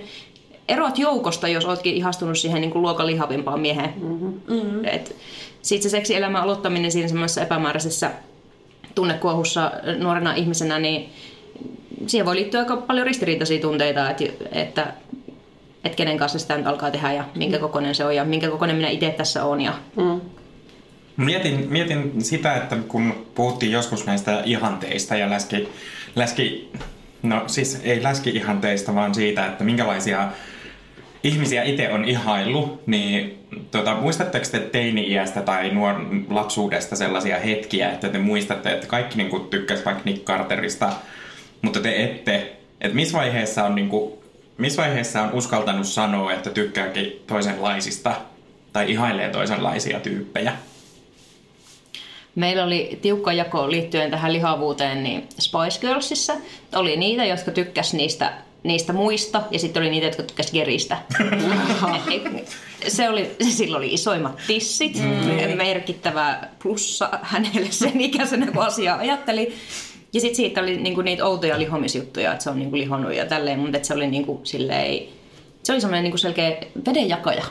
erot 0.67 0.97
joukosta, 0.97 1.47
jos 1.47 1.65
oletkin 1.65 1.95
ihastunut 1.95 2.37
siihen 2.37 2.61
niin 2.61 2.71
kuin 2.71 2.81
luokan 2.81 3.07
lihavimpaan 3.07 3.59
mieheen. 3.59 3.93
Mm-hmm. 4.01 4.33
Mm-hmm. 4.47 4.81
Sitten 5.61 5.83
se 5.83 5.89
seksielämän 5.89 6.41
aloittaminen 6.41 6.91
siinä 6.91 7.07
semmoisessa 7.07 7.41
epämääräisessä 7.41 8.11
tunnekuohussa 8.95 9.71
nuorena 9.97 10.33
ihmisenä, 10.33 10.79
niin 10.79 11.09
siihen 12.07 12.25
voi 12.25 12.35
liittyä 12.35 12.59
aika 12.59 12.77
paljon 12.77 13.07
ristiriitaisia 13.07 13.61
tunteita, 13.61 14.09
että, 14.09 14.23
että, 14.51 14.93
että 15.83 15.95
kenen 15.95 16.17
kanssa 16.17 16.39
sitä 16.39 16.57
nyt 16.57 16.67
alkaa 16.67 16.91
tehdä 16.91 17.13
ja 17.13 17.25
minkä 17.35 17.59
kokoinen 17.59 17.95
se 17.95 18.05
on 18.05 18.15
ja 18.15 18.25
minkä 18.25 18.49
kokoinen 18.49 18.75
minä 18.75 18.89
itse 18.89 19.09
tässä 19.09 19.45
olen. 19.45 19.61
Ja... 19.61 19.73
Mm. 19.95 20.21
Mietin, 21.17 21.67
mietin 21.69 22.23
sitä, 22.23 22.55
että 22.55 22.77
kun 22.87 23.25
puhuttiin 23.35 23.71
joskus 23.71 24.05
näistä 24.05 24.41
ihanteista 24.45 25.15
ja 25.15 25.29
läski, 25.29 25.67
läski 26.15 26.71
no 27.23 27.43
siis 27.47 27.81
ei 27.83 28.03
läski-ihanteista, 28.03 28.95
vaan 28.95 29.15
siitä, 29.15 29.45
että 29.45 29.63
minkälaisia 29.63 30.29
ihmisiä 31.23 31.63
itse 31.63 31.93
on 31.93 32.05
ihailu, 32.05 32.81
niin 32.85 33.47
tota, 33.71 33.95
muistatteko 33.95 34.45
te 34.51 34.59
teini-iästä 34.59 35.41
tai 35.41 35.69
nuor 35.69 35.95
lapsuudesta 36.29 36.95
sellaisia 36.95 37.39
hetkiä, 37.39 37.91
että 37.91 38.09
te 38.09 38.17
muistatte, 38.17 38.71
että 38.71 38.87
kaikki 38.87 39.17
niin 39.17 39.49
tykkäsivät 39.49 39.85
vaikka 39.85 40.03
Nick 40.05 40.25
Carterista 40.25 40.93
mutta 41.63 41.79
te 41.79 42.03
ette. 42.03 42.55
Että 42.81 42.95
missä 42.95 43.17
vaiheessa 43.17 43.63
on 43.63 43.75
niinku, 43.75 44.23
missä 44.57 44.81
vaiheessa 44.81 45.21
on 45.21 45.33
uskaltanut 45.33 45.87
sanoa, 45.87 46.33
että 46.33 46.49
tykkääkin 46.49 47.21
toisenlaisista 47.27 48.15
tai 48.73 48.91
ihailee 48.91 49.29
toisenlaisia 49.29 49.99
tyyppejä? 49.99 50.53
Meillä 52.35 52.63
oli 52.63 52.99
tiukka 53.01 53.33
jako 53.33 53.71
liittyen 53.71 54.11
tähän 54.11 54.33
lihavuuteen 54.33 55.03
niin 55.03 55.29
Spice 55.39 55.79
Girlsissa. 55.81 56.33
Oli 56.75 56.97
niitä, 56.97 57.25
jotka 57.25 57.51
tykkäs 57.51 57.93
niistä, 57.93 58.33
niistä 58.63 58.93
muista 58.93 59.41
ja 59.51 59.59
sitten 59.59 59.83
oli 59.83 59.89
niitä, 59.89 60.07
jotka 60.07 60.23
tykkäs 60.23 60.51
Geristä. 60.51 60.97
se 62.87 63.09
oli, 63.09 63.35
sillä 63.49 63.77
oli 63.77 63.93
isoimmat 63.93 64.39
tissit, 64.47 64.95
mm. 64.95 65.57
merkittävä 65.57 66.47
plussa 66.63 67.09
hänelle 67.21 67.71
sen 67.71 68.01
ikäisenä, 68.01 68.51
kun 68.51 68.63
asiaa 68.63 68.97
ajatteli. 68.97 69.53
Ja 70.13 70.21
sitten 70.21 70.35
siitä 70.35 70.61
oli 70.61 70.77
niinku 70.77 71.01
niitä 71.01 71.25
outoja 71.25 71.59
lihomisjuttuja, 71.59 72.31
että 72.31 72.43
se 72.43 72.49
on 72.49 72.59
niinku 72.59 72.77
lihonut 72.77 73.13
ja 73.13 73.25
tälleen, 73.25 73.59
mutta 73.59 73.79
se 73.81 73.93
oli 73.93 74.07
niinku 74.07 74.41
silleen, 74.43 75.03
se 75.63 75.73
oli 75.73 75.81
semmoinen 75.81 76.03
niinku 76.03 76.17
selkeä 76.17 76.57
vedenjakaja. 76.87 77.43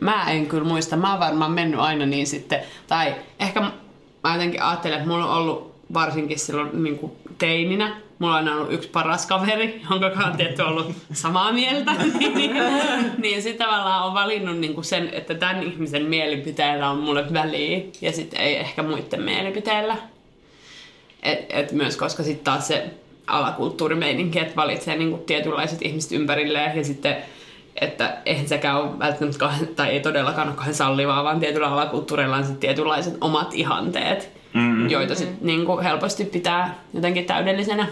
Mä 0.00 0.30
en 0.30 0.46
kyllä 0.46 0.64
muista, 0.64 0.96
mä 0.96 1.10
oon 1.10 1.20
varmaan 1.20 1.52
mennyt 1.52 1.80
aina 1.80 2.06
niin 2.06 2.26
sitten, 2.26 2.60
tai 2.88 3.14
ehkä 3.40 3.60
mä 3.60 4.32
jotenkin 4.32 4.62
ajattelen, 4.62 4.98
että 4.98 5.08
mulla 5.08 5.26
on 5.26 5.38
ollut 5.38 5.74
varsinkin 5.94 6.38
silloin 6.38 6.82
niin 6.82 6.98
kuin 6.98 7.12
teininä, 7.38 7.96
mulla 8.20 8.34
on 8.34 8.38
aina 8.38 8.56
ollut 8.56 8.72
yksi 8.72 8.88
paras 8.88 9.26
kaveri, 9.26 9.82
jonka 9.90 10.10
kanssa 10.10 10.36
tietty 10.36 10.62
ollut 10.62 10.92
samaa 11.12 11.52
mieltä, 11.52 11.92
niin, 12.34 12.52
niin 13.18 13.42
sitten 13.42 13.66
tavallaan 13.66 14.06
on 14.06 14.14
valinnut 14.14 14.58
niin 14.58 14.74
kuin 14.74 14.84
sen, 14.84 15.08
että 15.12 15.34
tämän 15.34 15.62
ihmisen 15.62 16.04
mielipiteellä 16.04 16.90
on 16.90 16.98
mulle 16.98 17.32
väliä 17.32 17.80
ja 18.00 18.12
sitten 18.12 18.40
ei 18.40 18.56
ehkä 18.56 18.82
muiden 18.82 19.22
mielipiteellä. 19.22 19.96
Et, 21.22 21.46
et 21.48 21.72
myös 21.72 21.96
koska 21.96 22.22
sitten 22.22 22.44
taas 22.44 22.68
se 22.68 22.90
alakulttuurimeininki, 23.26 24.38
että 24.38 24.56
valitsee 24.56 24.96
niinku 24.96 25.18
tietynlaiset 25.18 25.82
ihmiset 25.82 26.12
ympärilleen 26.12 26.76
ja 26.76 26.84
sitten 26.84 27.16
että 27.80 28.16
eihän 28.26 28.48
sekään 28.48 28.76
ole 28.76 28.98
välttämättä 28.98 29.48
tai 29.76 29.88
ei 29.88 30.00
todellakaan 30.00 30.48
ole 30.48 30.56
kauhean 30.56 30.74
sallivaa, 30.74 31.24
vaan 31.24 31.40
tietyllä 31.40 31.68
alakulttuurilla 31.68 32.36
on 32.36 32.44
sitten 32.44 32.60
tietynlaiset 32.60 33.14
omat 33.20 33.54
ihanteet, 33.54 34.30
mm-hmm. 34.52 34.90
joita 34.90 35.14
sitten 35.14 35.38
niinku 35.40 35.78
helposti 35.78 36.24
pitää 36.24 36.74
jotenkin 36.94 37.24
täydellisenä 37.24 37.86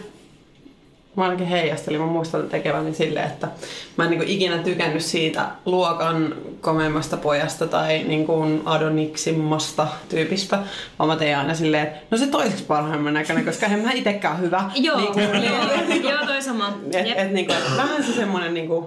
mä 1.18 1.24
ainakin 1.24 1.46
heijastelin, 1.46 2.00
mä 2.00 2.06
muistan 2.06 2.48
tekeväni 2.48 2.94
silleen, 2.94 3.26
että 3.26 3.48
mä 3.96 4.04
en 4.04 4.10
niin 4.10 4.20
kuin 4.20 4.30
ikinä 4.30 4.58
tykännyt 4.58 5.02
siitä 5.02 5.48
luokan 5.64 6.34
komeimmasta 6.60 7.16
pojasta 7.16 7.66
tai 7.66 8.04
niin 8.04 8.26
kuin 8.26 8.62
adoniksimmasta 8.64 9.88
tyypistä, 10.08 10.58
vaan 10.98 11.08
mä 11.08 11.16
tein 11.16 11.36
aina 11.36 11.54
silleen, 11.54 11.86
että 11.86 11.98
no 12.10 12.18
se 12.18 12.26
toiseksi 12.26 12.64
parhaimman 12.64 13.14
näköinen, 13.14 13.44
koska 13.44 13.66
en 13.66 13.78
mä 13.78 13.92
itekään 13.92 14.40
hyvä. 14.40 14.70
Joo, 14.74 15.00
niin 15.00 15.12
kuin, 15.12 15.24
joo, 15.44 16.10
joo 16.12 16.26
toi 16.26 16.42
sama. 16.42 16.78
Et, 16.92 17.06
et, 17.16 17.32
niin 17.32 17.46
kuin, 17.46 17.58
vähän 17.76 18.04
se 18.04 18.12
semmonen 18.12 18.54
niin 18.54 18.68
kuin, 18.68 18.86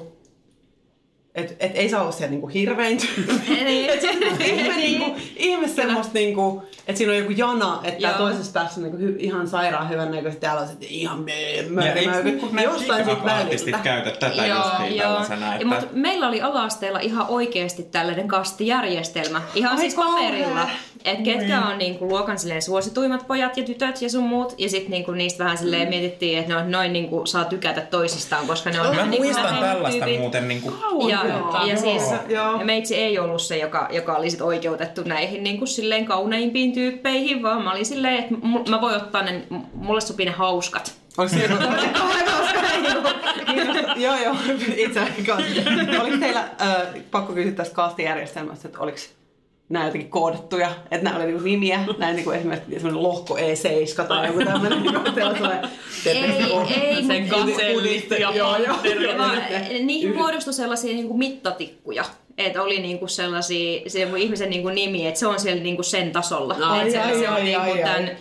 et, 1.36 1.56
et 1.60 1.72
ei 1.76 1.90
saa 1.90 2.02
olla 2.02 2.12
siellä 2.12 2.32
niinku 2.32 2.48
hirvein 2.48 2.98
ihme, 4.46 4.76
niinku, 4.76 5.16
ihme 5.36 5.68
semmoista, 5.68 6.14
niinku, 6.14 6.64
että 6.88 6.98
siinä 6.98 7.14
on 7.14 7.20
joku 7.20 7.32
jana, 7.32 7.80
että 7.84 8.02
tää 8.02 8.12
Joo. 8.12 8.18
toisessa 8.18 8.52
päässä 8.54 8.80
on 8.80 8.84
niinku 8.84 8.98
hy, 8.98 9.16
ihan 9.20 9.48
sairaan 9.48 9.90
hyvän 9.90 10.12
näköistä, 10.12 10.40
täällä 10.40 10.62
on 10.62 10.68
sitten 10.68 10.90
ihan 10.90 11.26
nämä 11.70 12.62
Jostain 12.62 13.06
siitä 13.06 13.16
pick-up-artistit 13.16 13.72
väliltä. 13.72 13.90
käytä 13.90 14.12
tätä 14.12 14.46
justiin 14.46 15.02
tällaisena, 15.02 15.54
että... 15.54 15.68
Mutta 15.68 15.86
meillä 15.92 16.28
oli 16.28 16.42
ala-asteella 16.42 17.00
ihan 17.00 17.26
oikeasti 17.30 17.84
tällainen 17.84 18.28
kastijärjestelmä. 18.28 19.42
Ihan 19.56 19.72
Ai 19.72 19.80
siis 19.80 19.96
paperilla. 19.96 20.70
Että 21.06 21.24
ketkä 21.24 21.62
on 21.62 21.78
niinku 21.78 22.08
luokan 22.08 22.40
silleen 22.40 22.62
suosituimmat 22.62 23.28
pojat 23.28 23.58
ja 23.58 23.64
tytöt 23.64 24.02
ja 24.02 24.10
sun 24.10 24.24
muut. 24.24 24.56
Ja 24.58 24.70
sitten 24.70 24.92
niinku 24.92 25.12
niistä 25.12 25.44
vähän 25.44 25.58
silleen 25.58 25.90
mietittiin, 25.90 26.40
että 26.40 26.54
no, 26.54 26.70
noin 26.70 26.94
niinku 26.94 27.26
saa 27.26 27.46
tykätä 27.46 27.82
toisistaan, 27.82 28.48
koska 28.48 28.70
ne 28.70 28.82
on 28.82 28.96
Mä 28.96 29.06
niinku 29.06 29.24
muistan 29.24 29.58
tällaista 29.60 30.06
tyypit. 30.06 30.20
muuten 30.20 30.48
niinku... 30.48 30.74
Ja, 31.10 31.21
Joo. 31.28 31.66
ja 31.66 31.78
siis 31.78 32.04
Joo. 32.30 32.60
ja 32.60 32.66
meitsi 32.66 32.96
ei 32.96 33.20
ollut 33.20 33.42
se, 33.42 33.58
joka, 33.58 33.88
joka 33.92 34.14
oli 34.16 34.30
sit 34.30 34.42
oikeutettu 34.42 35.02
näihin 35.06 35.44
niin 35.44 35.58
kuin 35.58 35.68
silleen 35.68 36.06
kauneimpiin 36.06 36.74
tyyppeihin, 36.74 37.44
vaan 37.44 37.64
mä 37.64 37.72
olin 37.72 37.86
silleen, 37.86 38.16
että 38.20 38.36
mu- 38.36 38.70
mä 38.70 38.82
voin 38.82 38.96
ottaa 38.96 39.24
ne, 39.24 39.44
m- 39.50 39.56
mulle 39.74 40.02
sopii 40.02 40.26
ne 40.26 40.32
hauskat. 40.32 40.94
Onko 41.18 41.30
siinä 41.30 41.56
Joo, 43.96 44.16
joo, 44.24 44.36
itse 44.76 45.02
kanssa. 45.28 45.62
Oliko 46.02 46.18
teillä, 46.18 46.40
äh, 46.62 46.78
pakko 47.12 47.34
kysyä 47.34 47.52
tästä 47.52 47.76
kastijärjestelmästä, 47.76 48.68
että 48.68 48.80
oliko 48.80 48.98
nämä 49.72 49.86
jotenkin 49.86 50.10
koodettuja, 50.12 50.72
että 50.92 51.04
nämä 51.04 51.16
oli 51.16 51.26
niinku 51.26 51.44
nimiä, 51.44 51.80
näin 51.98 52.16
niinku 52.16 52.32
esimerkiksi 52.32 52.72
semmoinen 52.74 53.04
lohko 53.04 53.38
E7 53.38 54.08
tai 54.08 54.28
joku 54.28 54.40
tämmöinen, 54.46 54.82
niinku 54.84 55.00
sellainen, 55.16 55.70
Ei, 56.06 56.16
ei, 56.82 57.04
Se 57.04 57.20
mut- 57.20 57.30
gasellit 57.30 58.10
ja 58.12 58.18
Joo, 58.18 58.58
joo. 58.58 58.68
panterit. 58.76 59.18
vaan 59.18 59.38
niihin 59.86 60.16
muodostui 60.16 60.54
sellaisia 60.54 60.94
niin 60.94 61.08
kuin 61.08 61.20
mittatikkuja. 61.20 62.04
Että 62.38 62.62
oli 62.62 62.80
niinku 62.80 63.08
sellaisia, 63.08 63.82
se 63.88 64.08
ihmisen 64.18 64.50
niinku 64.50 64.70
nimi, 64.70 65.08
että 65.08 65.20
se 65.20 65.28
on 65.28 65.40
siellä 65.40 65.64
niinku 65.64 65.84
sen 65.84 66.12
tasolla. 66.12 66.56
Ai, 66.62 66.86
Et 66.86 66.92
se, 66.92 67.00
ai, 67.00 67.20
se 67.20 67.30
on 67.30 67.36
ai, 67.36 67.44
niinku 67.44 67.62
ai, 67.62 67.72
ai. 67.84 67.84
tämän 67.84 68.12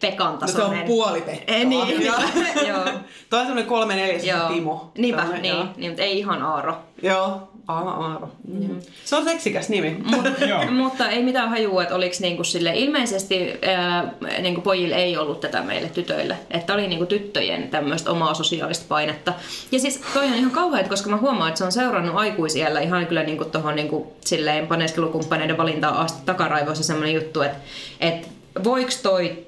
Pekan 0.00 0.32
No 0.40 0.46
se 0.46 0.52
tasoinen. 0.52 0.80
on 0.80 0.86
puoli 0.86 1.20
Pekkaa. 1.20 1.56
Ei, 1.56 1.64
niin, 1.64 2.02
Joo. 2.04 2.14
joo. 2.68 2.84
Toi 3.30 3.40
on 3.40 3.46
semmoinen 3.46 3.66
kolme 3.66 3.96
neljäs 3.96 4.24
Joo. 4.24 4.48
Timo. 4.48 4.92
Niinpä, 4.98 5.20
Tällainen, 5.22 5.42
niin, 5.56 5.68
niin, 5.76 5.90
mutta 5.90 6.02
ei 6.02 6.18
ihan 6.18 6.42
Aaro. 6.42 6.76
Joo, 7.02 7.48
aivan 7.68 7.94
aaro. 7.94 8.28
Mm. 8.48 8.80
Se 9.04 9.16
on 9.16 9.24
seksikäs 9.24 9.68
nimi. 9.68 9.96
Joo. 10.48 10.66
Mutta 10.70 11.08
ei 11.08 11.22
mitään 11.22 11.48
hajua, 11.48 11.82
että 11.82 11.94
oliko 11.94 12.16
niinku 12.20 12.44
sille 12.44 12.72
ilmeisesti 12.74 13.52
ää, 13.62 14.12
niinku 14.40 14.60
pojille 14.60 14.94
ei 14.94 15.16
ollut 15.16 15.40
tätä 15.40 15.62
meille 15.62 15.88
tytöille. 15.88 16.36
Että 16.50 16.74
oli 16.74 16.88
niinku 16.88 17.06
tyttöjen 17.06 17.68
tämmöistä 17.68 18.10
omaa 18.10 18.34
sosiaalista 18.34 18.84
painetta. 18.88 19.34
Ja 19.72 19.78
siis 19.78 20.00
toi 20.14 20.26
on 20.26 20.34
ihan 20.34 20.50
kauheat, 20.50 20.88
koska 20.88 21.10
mä 21.10 21.16
huomaan, 21.16 21.48
että 21.48 21.58
se 21.58 21.64
on 21.64 21.72
seurannut 21.72 22.16
aikuisiellä 22.16 22.80
ihan 22.80 23.06
kyllä 23.06 23.22
niinku 23.22 23.44
tohon 23.44 23.76
niinku 23.76 24.16
silleen 24.20 24.66
paneskelukumppaneiden 24.66 25.56
valintaan 25.56 25.96
asti 25.96 26.22
takaraivoissa 26.26 26.84
semmoinen 26.84 27.14
juttu, 27.14 27.42
että 27.42 27.58
et 28.00 28.28
voiko 28.64 28.90
toi 29.02 29.46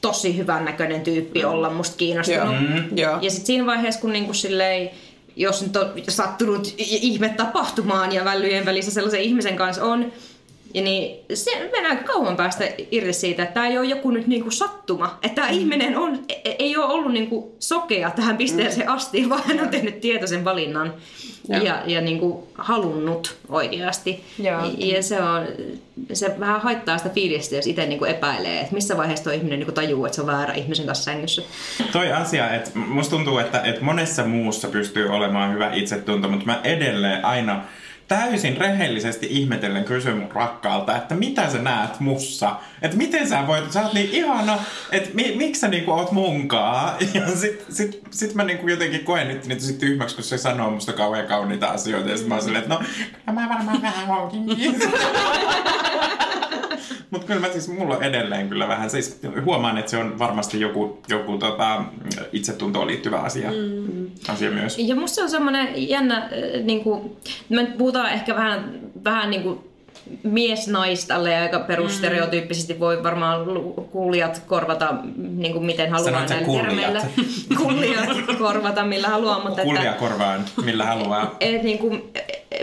tosi 0.00 0.36
hyvän 0.36 0.64
näköinen 0.64 1.00
tyyppi 1.00 1.44
olla 1.44 1.70
musta 1.70 1.96
kiinnostunut. 1.96 2.54
Joo. 2.54 2.60
Mm, 2.60 2.98
joo. 2.98 3.18
Ja 3.20 3.30
sitten 3.30 3.46
siinä 3.46 3.66
vaiheessa, 3.66 4.00
kun 4.00 4.12
niinku 4.12 4.34
silleen, 4.34 4.90
jos 5.36 5.62
nyt 5.62 5.76
on 5.76 5.92
sattunut 6.08 6.74
ihme 6.78 7.28
tapahtumaan 7.28 8.12
ja 8.12 8.24
vällyjen 8.24 8.66
välissä 8.66 8.90
sellaisen 8.90 9.20
ihmisen 9.20 9.56
kanssa 9.56 9.84
on, 9.84 10.12
ja 10.74 10.82
niin 10.82 11.24
se 11.34 11.70
mennään 11.72 12.04
kauan 12.04 12.36
päästä 12.36 12.64
irti 12.90 13.12
siitä, 13.12 13.42
että 13.42 13.54
tämä 13.54 13.66
ei 13.66 13.78
ole 13.78 13.86
joku 13.86 14.10
nyt 14.10 14.26
niinku 14.26 14.50
sattuma. 14.50 15.18
Että 15.22 15.34
tämä 15.34 15.48
mm. 15.52 15.58
ihminen 15.58 15.96
on, 15.96 16.18
e- 16.28 16.56
ei 16.58 16.76
ole 16.76 16.84
ollut 16.84 17.12
niinku 17.12 17.56
sokea 17.58 18.10
tähän 18.10 18.36
pisteeseen 18.36 18.86
Mm. 18.86 18.92
asti, 18.94 19.28
vaan 19.28 19.42
hän 19.44 19.60
on 19.60 19.68
tehnyt 19.68 20.00
tietoisen 20.00 20.44
valinnan 20.44 20.94
Joo. 21.48 21.62
ja, 21.62 21.82
ja 21.86 22.00
niinku 22.00 22.48
halunnut 22.54 23.36
oikeasti. 23.48 24.24
Joo. 24.38 24.60
Ja 24.78 25.02
se, 25.02 25.22
on, 25.22 25.46
se 26.12 26.34
vähän 26.40 26.60
haittaa 26.60 26.98
sitä 26.98 27.10
fiilistä, 27.10 27.56
jos 27.56 27.66
itse 27.66 27.86
niinku 27.86 28.04
epäilee, 28.04 28.60
että 28.60 28.74
missä 28.74 28.96
vaiheessa 28.96 29.24
tuo 29.24 29.32
ihminen 29.32 29.58
niinku 29.58 29.72
tajuu, 29.72 30.06
että 30.06 30.16
se 30.16 30.20
on 30.20 30.26
väärä 30.26 30.54
ihmisen 30.54 30.86
kanssa 30.86 31.04
sängyssä. 31.04 31.42
Toi 31.92 32.12
asia, 32.12 32.54
että 32.54 32.70
musta 32.74 33.16
tuntuu, 33.16 33.38
että, 33.38 33.60
että 33.60 33.84
monessa 33.84 34.24
muussa 34.24 34.68
pystyy 34.68 35.08
olemaan 35.08 35.54
hyvä 35.54 35.70
itsetunto, 35.72 36.28
mutta 36.28 36.46
mä 36.46 36.60
edelleen 36.64 37.24
aina 37.24 37.64
täysin 38.12 38.56
rehellisesti 38.56 39.26
ihmetellen 39.30 39.84
kysyn 39.84 40.16
mun 40.16 40.32
rakkaalta, 40.32 40.96
että 40.96 41.14
mitä 41.14 41.50
sä 41.50 41.58
näet 41.58 42.00
mussa? 42.00 42.56
Että 42.82 42.96
miten 42.96 43.28
sä 43.28 43.46
voit, 43.46 43.72
sä 43.72 43.82
oot 43.82 43.92
niin 43.92 44.10
ihana, 44.10 44.58
että 44.90 45.10
mi, 45.14 45.34
miksi 45.36 45.60
sä 45.60 45.68
niinku 45.68 45.90
oot 45.90 46.12
munkaa? 46.12 46.96
Ja 47.14 47.36
sit, 47.36 47.64
sit, 47.68 48.00
sit 48.10 48.34
mä 48.34 48.44
niinku 48.44 48.68
jotenkin 48.68 49.04
koen 49.04 49.28
nyt 49.28 49.46
niitä 49.46 49.62
sit 49.62 49.78
tyhmäksi, 49.78 50.14
kun 50.14 50.24
se 50.24 50.38
sanoo 50.38 50.70
musta 50.70 50.92
kauhean 50.92 51.26
kauniita 51.26 51.66
asioita. 51.66 52.10
Ja 52.10 52.16
sit 52.16 52.26
mä 52.26 52.34
oon 52.34 52.44
silleen, 52.44 52.62
että 52.62 52.74
no, 52.74 52.80
mä 53.32 53.48
varmaan 53.48 53.82
vähän 53.82 54.10
onkin. 54.10 54.42
Mutta 57.10 57.26
kyllä 57.26 57.40
mä 57.40 57.52
siis, 57.52 57.68
mulla 57.68 57.96
on 57.96 58.02
edelleen 58.02 58.48
kyllä 58.48 58.68
vähän, 58.68 58.90
siis 58.90 59.20
huomaan, 59.44 59.78
että 59.78 59.90
se 59.90 59.96
on 59.96 60.18
varmasti 60.18 60.60
joku, 60.60 61.02
joku 61.08 61.38
tota, 61.38 61.84
itsetuntoon 62.32 62.86
liittyvä 62.86 63.18
asia, 63.18 63.50
mm. 63.50 64.01
Asia 64.28 64.50
myös. 64.50 64.78
Ja 64.78 64.96
musta 64.96 65.14
se 65.14 65.22
on 65.22 65.30
semmoinen 65.30 65.88
jännä, 65.88 66.16
äh, 66.16 66.30
niin 66.62 66.84
kuin, 66.84 67.16
me 67.48 67.62
nyt 67.62 67.78
puhutaan 67.78 68.10
ehkä 68.12 68.34
vähän, 68.34 68.80
vähän 69.04 69.30
niin 69.30 69.42
kuin 69.42 69.58
mies 70.22 70.68
nais 70.68 71.04
tälle 71.04 71.36
aika 71.36 71.60
perustereotyyppisesti 71.60 72.80
voi 72.80 73.02
varmaan 73.02 73.46
kuulijat 73.90 74.42
korvata 74.46 74.94
niin 75.16 75.52
kuin 75.52 75.66
miten 75.66 75.90
haluaa 75.90 76.10
näillä 76.10 76.44
kullijat? 76.44 76.66
termeillä. 76.66 77.02
Kuulijat 77.62 78.38
korvata 78.38 78.84
millä 78.84 79.08
haluaa, 79.08 79.44
mutta 79.48 79.62
että, 79.62 79.92
korvaan, 79.92 80.44
millä 80.64 80.84
haluaa. 80.84 81.36
et, 81.40 81.62
niin 81.62 81.78
kuin, 81.78 82.12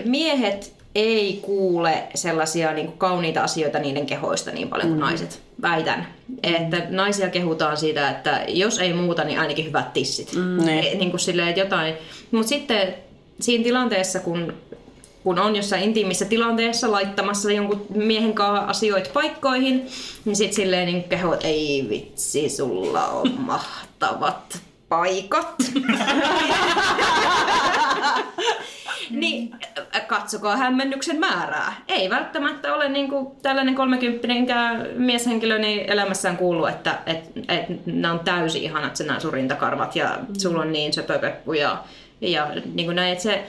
miehet 0.05 0.78
ei 0.95 1.39
kuule 1.41 2.04
sellaisia 2.15 2.73
niin 2.73 2.88
kuin 2.88 2.97
kauniita 2.97 3.43
asioita 3.43 3.80
niiden 3.80 4.06
kehoista 4.06 4.52
niin 4.52 4.69
paljon 4.69 4.88
kuin 4.88 4.99
naiset. 4.99 5.41
Väitän. 5.62 6.08
Että 6.43 6.84
naisia 6.89 7.30
kehutaan 7.30 7.78
siitä, 7.78 8.10
että 8.10 8.43
jos 8.47 8.80
ei 8.80 8.93
muuta, 8.93 9.23
niin 9.23 9.39
ainakin 9.39 9.65
hyvät 9.65 9.93
tissit. 9.93 10.34
Mm. 10.36 10.65
Niin. 10.65 10.99
Niin 10.99 11.10
kuin 11.10 11.19
silleen, 11.19 11.47
että 11.47 11.62
jotain. 11.62 11.93
Mutta 12.32 12.49
sitten 12.49 12.95
siinä 13.39 13.63
tilanteessa, 13.63 14.19
kun, 14.19 14.54
kun 15.23 15.39
on 15.39 15.56
jossain 15.56 15.84
intiimissä 15.84 16.25
tilanteessa 16.25 16.91
laittamassa 16.91 17.52
jonkun 17.52 17.86
miehen 17.95 18.34
kanssa 18.34 18.65
asioita 18.65 19.10
paikkoihin, 19.13 19.88
niin 20.25 20.36
sitten 20.36 20.56
silleen 20.56 20.88
niin 20.88 21.04
kehot, 21.04 21.43
ei 21.43 21.86
vitsi, 21.89 22.49
sulla 22.49 23.08
on 23.08 23.32
mahtavat 23.38 24.60
paikat. 24.89 25.56
Niin 29.09 29.55
äh, 29.95 30.07
katsokaa 30.07 30.57
hämmennyksen 30.57 31.19
määrää. 31.19 31.73
Ei 31.87 32.09
välttämättä 32.09 32.75
ole 32.75 32.89
niin 32.89 33.09
kuin 33.09 33.27
tällainen 33.41 33.75
kolmekymppinenkään 33.75 34.87
mieshenkilö 34.95 35.57
niin 35.57 35.91
elämässään 35.91 36.37
kuullut, 36.37 36.69
että 36.69 36.99
et, 37.05 37.31
et, 37.47 37.85
nämä 37.85 38.13
on 38.13 38.19
täysin 38.19 38.63
ihanat 38.63 38.95
se 38.95 39.03
nämä 39.03 39.19
surintakarvat 39.19 39.95
ja 39.95 40.19
sulla 40.37 40.61
on 40.61 40.73
niin 40.73 40.93
söpöpeppu 40.93 41.53
ja, 41.53 41.83
ja 42.21 42.47
niin 42.73 42.85
kuin 42.85 42.95
näin, 42.95 43.11
että 43.11 43.23
se, 43.23 43.43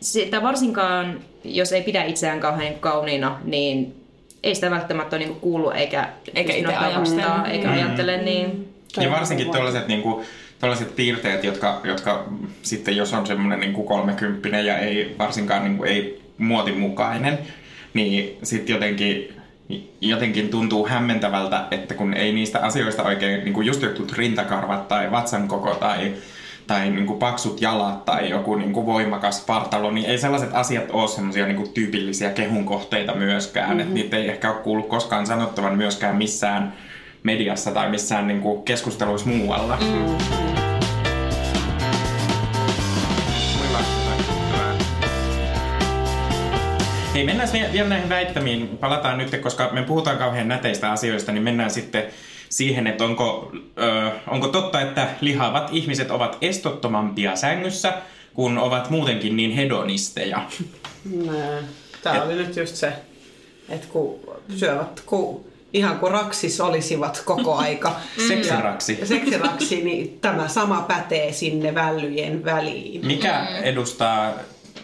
sitä 0.00 0.42
varsinkaan, 0.42 1.20
jos 1.44 1.72
ei 1.72 1.82
pidä 1.82 2.04
itseään 2.04 2.40
kauhean 2.40 2.74
kauniina, 2.74 3.40
niin 3.44 4.04
ei 4.42 4.54
sitä 4.54 4.70
välttämättä 4.70 5.16
ole 5.16 5.24
niin 5.24 5.40
kuullut 5.40 5.74
eikä, 5.74 6.08
Eikä 6.34 6.52
itse 6.52 6.76
ajattele. 6.76 7.50
eikä 7.50 7.70
ajattele 7.70 8.16
niin. 8.16 8.74
Ja 8.96 9.10
varsinkin 9.10 9.50
tuollaiset 9.50 9.88
niinku, 9.88 10.24
tällaiset 10.64 10.96
piirteet, 10.96 11.44
jotka, 11.44 11.80
jotka 11.84 12.24
sitten 12.62 12.96
jos 12.96 13.12
on 13.12 13.26
semmoinen 13.26 13.60
niinku 13.60 13.82
kolmekymppinen 13.82 14.66
ja 14.66 14.78
ei 14.78 15.14
varsinkaan 15.18 15.64
niinku, 15.64 15.84
ei 15.84 16.22
muotimukainen, 16.38 17.38
niin 17.94 18.38
sitten 18.42 18.74
jotenkin, 18.74 19.32
jotenkin 20.00 20.48
tuntuu 20.48 20.86
hämmentävältä, 20.86 21.64
että 21.70 21.94
kun 21.94 22.14
ei 22.14 22.32
niistä 22.32 22.60
asioista 22.60 23.02
oikein, 23.02 23.44
niinku 23.44 23.60
just 23.60 23.82
jotkut 23.82 24.12
rintakarvat 24.12 24.88
tai 24.88 25.10
vatsan 25.10 25.48
koko 25.48 25.74
tai 25.74 26.12
tai 26.66 26.90
niinku 26.90 27.14
paksut 27.14 27.60
jalat 27.60 28.04
tai 28.04 28.30
joku 28.30 28.54
niinku 28.54 28.86
voimakas 28.86 29.48
vartalo, 29.48 29.90
niin 29.90 30.06
ei 30.06 30.18
sellaiset 30.18 30.50
asiat 30.52 30.90
ole 30.92 31.08
semmoisia 31.08 31.46
niinku 31.46 31.68
tyypillisiä 31.68 32.30
kehun 32.30 32.64
kohteita 32.64 33.14
myöskään. 33.14 33.68
Mm-hmm. 33.68 33.80
Että 33.80 33.94
niitä 33.94 34.16
ei 34.16 34.28
ehkä 34.28 34.52
ole 34.52 34.62
kuullut 34.62 34.88
koskaan 34.88 35.26
sanottavan 35.26 35.76
myöskään 35.76 36.16
missään 36.16 36.72
mediassa 37.22 37.70
tai 37.70 37.90
missään 37.90 38.26
niinku 38.26 38.62
keskusteluissa 38.62 39.28
muualla. 39.28 39.78
Mm. 39.80 40.53
Hei, 47.14 47.24
mennään 47.24 47.52
vie- 47.52 47.72
vielä 47.72 47.88
näihin 47.88 48.08
väittämiin. 48.08 48.78
Palataan 48.78 49.18
nyt, 49.18 49.40
koska 49.40 49.70
me 49.72 49.82
puhutaan 49.82 50.18
kauhean 50.18 50.48
näteistä 50.48 50.92
asioista, 50.92 51.32
niin 51.32 51.42
mennään 51.42 51.70
sitten 51.70 52.04
siihen, 52.48 52.86
että 52.86 53.04
onko, 53.04 53.52
ö, 53.78 54.10
onko 54.30 54.48
totta, 54.48 54.80
että 54.80 55.08
lihavat 55.20 55.68
ihmiset 55.72 56.10
ovat 56.10 56.38
estottomampia 56.40 57.36
sängyssä, 57.36 57.92
kun 58.34 58.58
ovat 58.58 58.90
muutenkin 58.90 59.36
niin 59.36 59.52
hedonisteja. 59.52 60.42
Tää 62.02 62.22
oli 62.22 62.34
nyt 62.34 62.56
just 62.56 62.76
se, 62.76 62.92
että 63.68 63.86
kun 63.92 64.20
syövät 64.56 65.02
kun, 65.06 65.44
ihan 65.72 65.98
kuin 65.98 66.12
raksis 66.12 66.60
olisivat 66.60 67.22
koko 67.24 67.54
aika. 67.54 68.00
Seksiraksi. 68.28 68.96
Ja 69.00 69.06
seksiraksi, 69.06 69.84
niin 69.84 70.18
tämä 70.20 70.48
sama 70.48 70.84
pätee 70.88 71.32
sinne 71.32 71.74
vällyjen 71.74 72.44
väliin. 72.44 73.06
Mikä 73.06 73.46
edustaa 73.62 74.32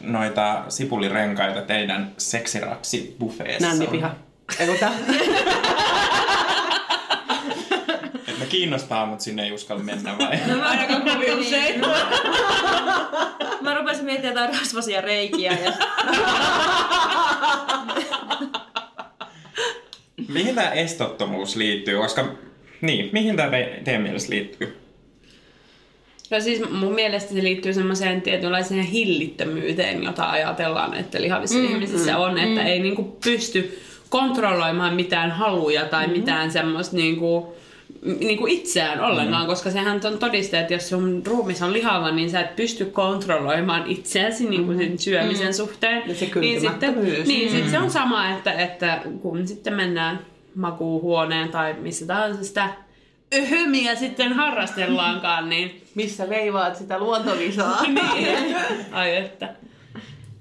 noita 0.02 0.62
sipulirenkaita 0.68 1.62
teidän 1.62 2.12
seksiraksi 2.18 3.16
buffeessa? 3.18 3.68
Nännipiha. 3.68 4.14
Eiku 4.60 4.74
tää? 4.80 4.92
No 8.40 8.46
kiinnostaa, 8.48 9.06
mutta 9.06 9.24
sinne 9.24 9.42
ei 9.42 9.52
uskalla 9.52 9.82
mennä 9.82 10.18
vai? 10.18 10.38
Ainakaan 10.62 11.02
kovin 11.12 11.38
usein. 11.38 11.80
Mä 13.60 13.74
rupesin 13.74 14.04
miettimään 14.04 14.36
jotain 14.36 14.60
rasvasia 14.60 15.00
reikiä 15.00 15.52
ja 15.64 15.72
Mihin 20.28 20.54
tämä 20.54 20.70
estottomuus 20.70 21.56
liittyy? 21.56 21.98
Koska, 21.98 22.24
niin, 22.80 23.10
mihin 23.12 23.36
tämä 23.36 23.50
teidän 23.84 24.02
mielestä 24.02 24.30
liittyy? 24.30 24.79
No 26.30 26.40
siis 26.40 26.70
mun 26.70 26.94
mielestä 26.94 27.34
se 27.34 27.42
liittyy 27.42 27.72
semmoiseen 27.72 28.22
tietynlaiseen 28.22 28.84
hillittömyyteen, 28.84 30.02
jota 30.02 30.30
ajatellaan, 30.30 30.94
että 30.94 31.20
lihavissa 31.20 31.58
mm, 31.58 31.64
ihmisissä 31.64 32.18
on, 32.18 32.38
että 32.38 32.62
ei 32.62 32.78
niinku 32.78 33.16
pysty 33.24 33.80
kontrolloimaan 34.08 34.94
mitään 34.94 35.30
haluja 35.30 35.84
tai 35.84 36.06
mm. 36.06 36.12
mitään 36.12 36.50
semmoista 36.50 36.96
niinku, 36.96 37.56
niinku 38.20 38.46
itseään 38.46 39.00
ollenkaan, 39.00 39.42
mm. 39.42 39.48
koska 39.48 39.70
sehän 39.70 40.00
on 40.04 40.18
todiste, 40.18 40.60
että 40.60 40.74
jos 40.74 40.88
sun 40.88 41.22
ruumis 41.26 41.62
on 41.62 41.72
lihava, 41.72 42.10
niin 42.10 42.30
sä 42.30 42.40
et 42.40 42.56
pysty 42.56 42.84
kontrolloimaan 42.84 43.86
itseäsi 43.86 44.48
niinku 44.48 44.72
sen 44.74 44.98
syömisen 44.98 45.46
mm. 45.46 45.52
suhteen. 45.52 46.02
Ja 46.06 46.14
se 46.14 46.30
niin 46.40 46.60
sitten, 46.60 47.00
niin 47.26 47.50
sit 47.50 47.70
se 47.70 47.78
on 47.78 47.90
sama, 47.90 48.30
että, 48.30 48.52
että 48.52 49.00
kun 49.22 49.48
sitten 49.48 49.74
mennään 49.74 50.20
makuuhuoneen 50.54 51.48
tai 51.48 51.74
missä 51.74 52.06
tahansa 52.06 52.44
sitä 52.44 52.68
öhömiä 53.34 53.94
sitten 53.94 54.32
harrastellaankaan, 54.32 55.48
niin 55.48 55.80
Missä 55.94 56.28
veivaat 56.28 56.76
sitä 56.76 56.98
luontovisaa. 56.98 57.82
niin. 58.14 58.56
Ai 58.92 59.16
että. 59.16 59.54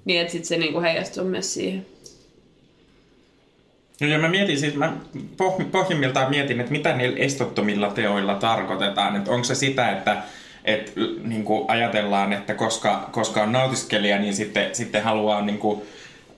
Niin, 0.04 0.20
että 0.20 0.32
sit 0.32 0.44
se 0.44 0.56
niinku 0.56 0.80
heijastuu 0.80 1.24
myös 1.24 1.54
siihen. 1.54 1.86
No 4.00 4.06
ja 4.06 4.18
mä 4.18 4.28
mietin 4.28 4.58
siis, 4.58 4.74
mä 4.74 4.96
poh- 5.14 5.64
pohjimmiltaan 5.64 6.30
mietin, 6.30 6.60
että 6.60 6.72
mitä 6.72 6.96
niillä 6.96 7.18
estottomilla 7.18 7.90
teoilla 7.90 8.34
tarkoitetaan. 8.34 9.16
Että 9.16 9.30
onko 9.30 9.44
se 9.44 9.54
sitä, 9.54 9.90
että 9.90 10.22
et, 10.64 10.92
niin 11.22 11.44
ajatellaan, 11.68 12.32
että 12.32 12.54
koska, 12.54 13.08
koska 13.12 13.42
on 13.42 13.52
nautiskelija, 13.52 14.18
niin 14.18 14.34
sitten, 14.34 14.74
sitten 14.74 15.02
haluaa 15.02 15.42
niin 15.42 15.58
kuin, 15.58 15.82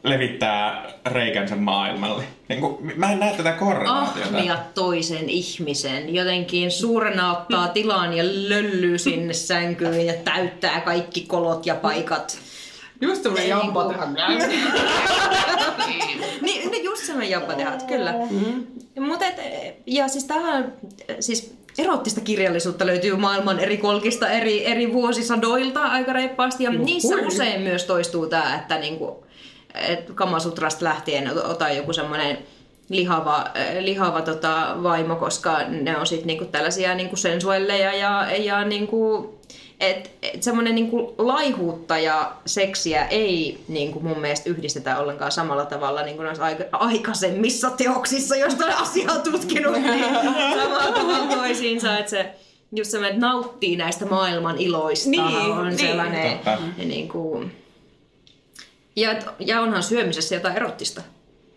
levittää 0.04 0.92
reikänsä 1.06 1.56
maailmalle. 1.56 2.22
Niin 2.48 2.60
kuin, 2.60 2.92
mä 2.96 3.12
en 3.12 3.18
näe 3.20 3.36
tätä 3.36 3.52
korrelaatiota. 3.52 4.28
ahmia 4.28 4.58
toisen 4.74 5.28
ihmisen. 5.28 6.14
Jotenkin 6.14 6.70
suurena 6.70 7.38
ottaa 7.38 7.68
tilaan 7.68 8.12
ja 8.12 8.24
löllyy 8.24 8.98
sinne 8.98 9.32
sänkyyn 9.32 10.06
ja 10.06 10.14
täyttää 10.14 10.80
kaikki 10.80 11.20
kolot 11.20 11.66
ja 11.66 11.74
paikat. 11.74 12.38
Just 13.00 13.22
semmonen 13.22 13.44
Ei 13.44 13.50
jampa 13.50 13.84
niinku- 13.88 14.06
tehdä. 14.16 14.38
Niin, 16.42 16.70
no 16.70 16.78
just 16.82 17.04
semmoinen 17.04 17.30
jampatehat, 17.30 17.82
kyllä. 17.82 18.14
Mm. 18.30 18.66
Mut 19.06 19.22
et, 19.22 19.34
ja 19.86 20.08
siis 20.08 20.24
tähän, 20.24 20.72
siis 21.20 21.54
erottista 21.78 22.20
kirjallisuutta 22.20 22.86
löytyy 22.86 23.16
maailman 23.16 23.58
eri 23.58 23.76
kolkista 23.76 24.28
eri, 24.28 24.66
eri 24.66 24.92
vuosisadoilta 24.92 25.82
aika 25.82 26.12
reippaasti. 26.12 26.64
Ja 26.64 26.70
niissä 26.70 27.16
usein 27.26 27.60
myös 27.60 27.84
toistuu 27.84 28.26
tämä, 28.26 28.54
että 28.54 28.78
niinku, 28.78 29.24
et 29.74 30.10
Kamasutrasta 30.14 30.84
lähtien 30.84 31.30
ota 31.44 31.68
joku 31.68 31.92
semmoinen 31.92 32.38
lihava, 32.88 33.44
lihava 33.80 34.22
tota, 34.22 34.76
vaimo, 34.82 35.16
koska 35.16 35.58
ne 35.68 35.98
on 35.98 36.06
sitten 36.06 36.26
niinku 36.26 36.44
tällaisia 36.44 36.94
niinku 36.94 37.16
sensuelleja 37.16 37.92
ja, 37.92 38.36
ja 38.36 38.64
niinku, 38.64 39.34
et, 39.80 40.10
et 40.22 40.42
semmoinen 40.42 40.74
niinku 40.74 41.14
laihuutta 41.18 41.98
ja 41.98 42.32
seksiä 42.46 43.04
ei 43.04 43.64
niinku 43.68 44.00
mun 44.00 44.20
mielestä 44.20 44.50
yhdistetä 44.50 44.98
ollenkaan 44.98 45.32
samalla 45.32 45.64
tavalla 45.64 46.02
niin 46.02 46.16
kuin 46.16 46.24
noissa 46.24 46.44
aika, 46.44 46.64
aikaisemmissa 46.72 47.70
teoksissa, 47.70 48.36
joista 48.36 48.64
olen 48.64 48.76
asiaa 48.76 49.18
tutkinut, 49.18 49.72
niin 49.72 50.04
samalla 50.62 50.92
tavalla 50.92 51.36
toisiinsa, 51.36 51.98
että 51.98 52.10
se 52.10 52.34
just 52.76 52.90
semmoinen, 52.90 53.16
että 53.16 53.26
nauttii 53.26 53.76
näistä 53.76 54.06
maailman 54.06 54.58
iloista 54.58 55.10
Niin, 55.10 55.24
on 55.24 55.66
niin. 55.66 55.78
sellainen 55.78 56.40
niin 56.76 57.08
kuin, 57.08 57.61
ja, 58.96 59.12
et- 59.12 59.26
ja 59.38 59.60
onhan 59.60 59.82
syömisessä 59.82 60.34
jotain 60.34 60.56
erottista. 60.56 61.02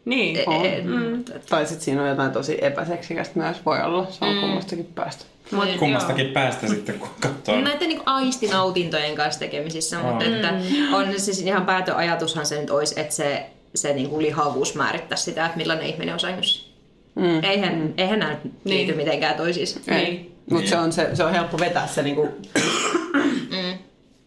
Niin. 0.06 0.50
On. 0.50 0.66
E- 0.66 0.82
mm. 0.82 1.24
Tai 1.50 1.66
sit 1.66 1.82
siinä 1.82 2.02
on 2.04 2.10
jotain 2.10 2.32
tosi 2.32 2.58
epäseksikästä 2.62 3.40
myös 3.40 3.58
voi 3.66 3.82
olla. 3.82 4.08
Se 4.10 4.26
on 4.26 4.40
kummastakin 4.40 4.86
päästä. 4.96 5.26
Mut, 5.52 5.70
Kummastakin 5.80 6.28
päästä 6.28 6.68
sitten, 6.68 7.00
kun 7.00 7.10
katsoo. 7.20 7.62
Näiden 7.62 7.90
niin 7.90 8.02
aistinautintojen 8.06 9.16
kanssa 9.16 9.40
tekemisissä, 9.40 10.00
mutta 10.00 10.26
että 10.26 10.54
on 10.94 11.20
siis 11.20 11.42
ihan 11.42 11.66
päätöajatushan 11.66 12.46
se 12.46 12.62
nyt 12.62 12.70
olisi, 12.70 13.00
että 13.00 13.16
se, 13.16 13.46
se 13.76 13.94
niin 13.94 14.10
kuin 14.10 14.24
lihavuus 14.26 14.76
määrittää 14.76 15.16
sitä, 15.18 15.46
että 15.46 15.58
millainen 15.58 15.86
ihminen 15.88 16.14
on 16.14 16.20
sängyssä. 16.20 16.70
Mm. 17.16 17.44
Eihän, 17.44 17.94
eihän 17.98 18.20
nämä 18.20 18.32
nyt 18.44 18.54
liity 18.66 18.92
Niin. 18.92 18.98
mitenkään 18.98 19.36
toisiinsa. 19.36 19.80
Niin. 19.88 20.36
Mutta 20.50 20.70
se, 20.70 20.78
on 20.78 20.92
se, 20.94 21.10
se 21.16 21.24
on 21.24 21.32
helppo 21.32 21.60
vetää 21.60 21.88
se 21.88 22.04
niinku 22.04 22.28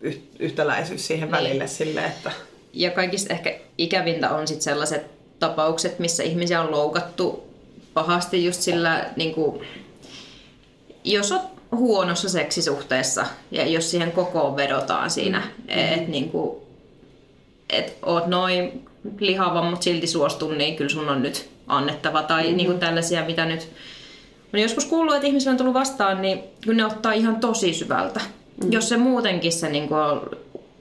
yh, 0.01 0.19
yhtäläisyys 0.39 1.07
siihen 1.07 1.31
välille 1.31 1.67
silleen, 1.67 2.07
että 2.07 2.31
Ja 2.79 2.91
kaikista 2.91 3.35
ehkä 3.35 3.59
ikävintä 3.79 4.31
on 4.31 4.49
sit 4.49 4.63
sellaiset 4.63 5.07
tapaukset, 5.39 5.99
missä 5.99 6.23
ihmisiä 6.23 6.61
on 6.61 6.71
loukattu 6.71 7.49
pahasti 7.95 8.45
just 8.45 8.61
sillä, 8.63 9.07
niin 9.17 9.35
kuin, 9.35 9.63
jos 11.05 11.33
on 11.33 11.41
huonossa 11.71 12.29
seksisuhteessa 12.29 13.27
ja 13.51 13.67
jos 13.67 13.91
siihen 13.91 14.13
kokoon 14.13 14.57
vedotaan 14.57 15.11
siinä, 15.11 15.39
mm-hmm. 15.39 15.95
että 15.95 16.11
niin 16.11 16.31
kuin, 16.31 16.59
et 17.71 17.97
oot 18.03 18.27
noin 18.27 18.87
lihava, 19.21 19.71
mutta 19.71 19.85
silti 19.85 20.07
suostun, 20.07 20.59
niin 20.59 20.77
kyllä 20.77 20.91
sun 20.91 21.09
on 21.09 21.23
nyt 21.23 21.49
annettava. 21.67 22.23
Tai 22.23 22.43
mm-hmm. 22.43 22.57
niin 22.57 22.67
kuin 22.67 22.79
tällaisia, 22.79 23.25
mitä 23.25 23.45
nyt 23.45 23.69
on 24.55 24.61
joskus 24.61 24.85
kuullut, 24.85 25.15
että 25.15 25.27
ihmisillä 25.27 25.51
on 25.51 25.59
tullut 25.59 25.75
vastaan, 25.75 26.23
niin 26.23 26.41
kyllä 26.61 26.77
ne 26.77 26.95
ottaa 26.95 27.13
ihan 27.13 27.41
tosi 27.41 27.75
syvältä. 27.75 28.21
Mm-hmm. 28.21 28.73
Jos 28.73 28.89
se 28.89 28.97
muutenkin 28.97 29.53
se 29.53 29.69
niin 29.69 29.89
kuin 29.89 30.21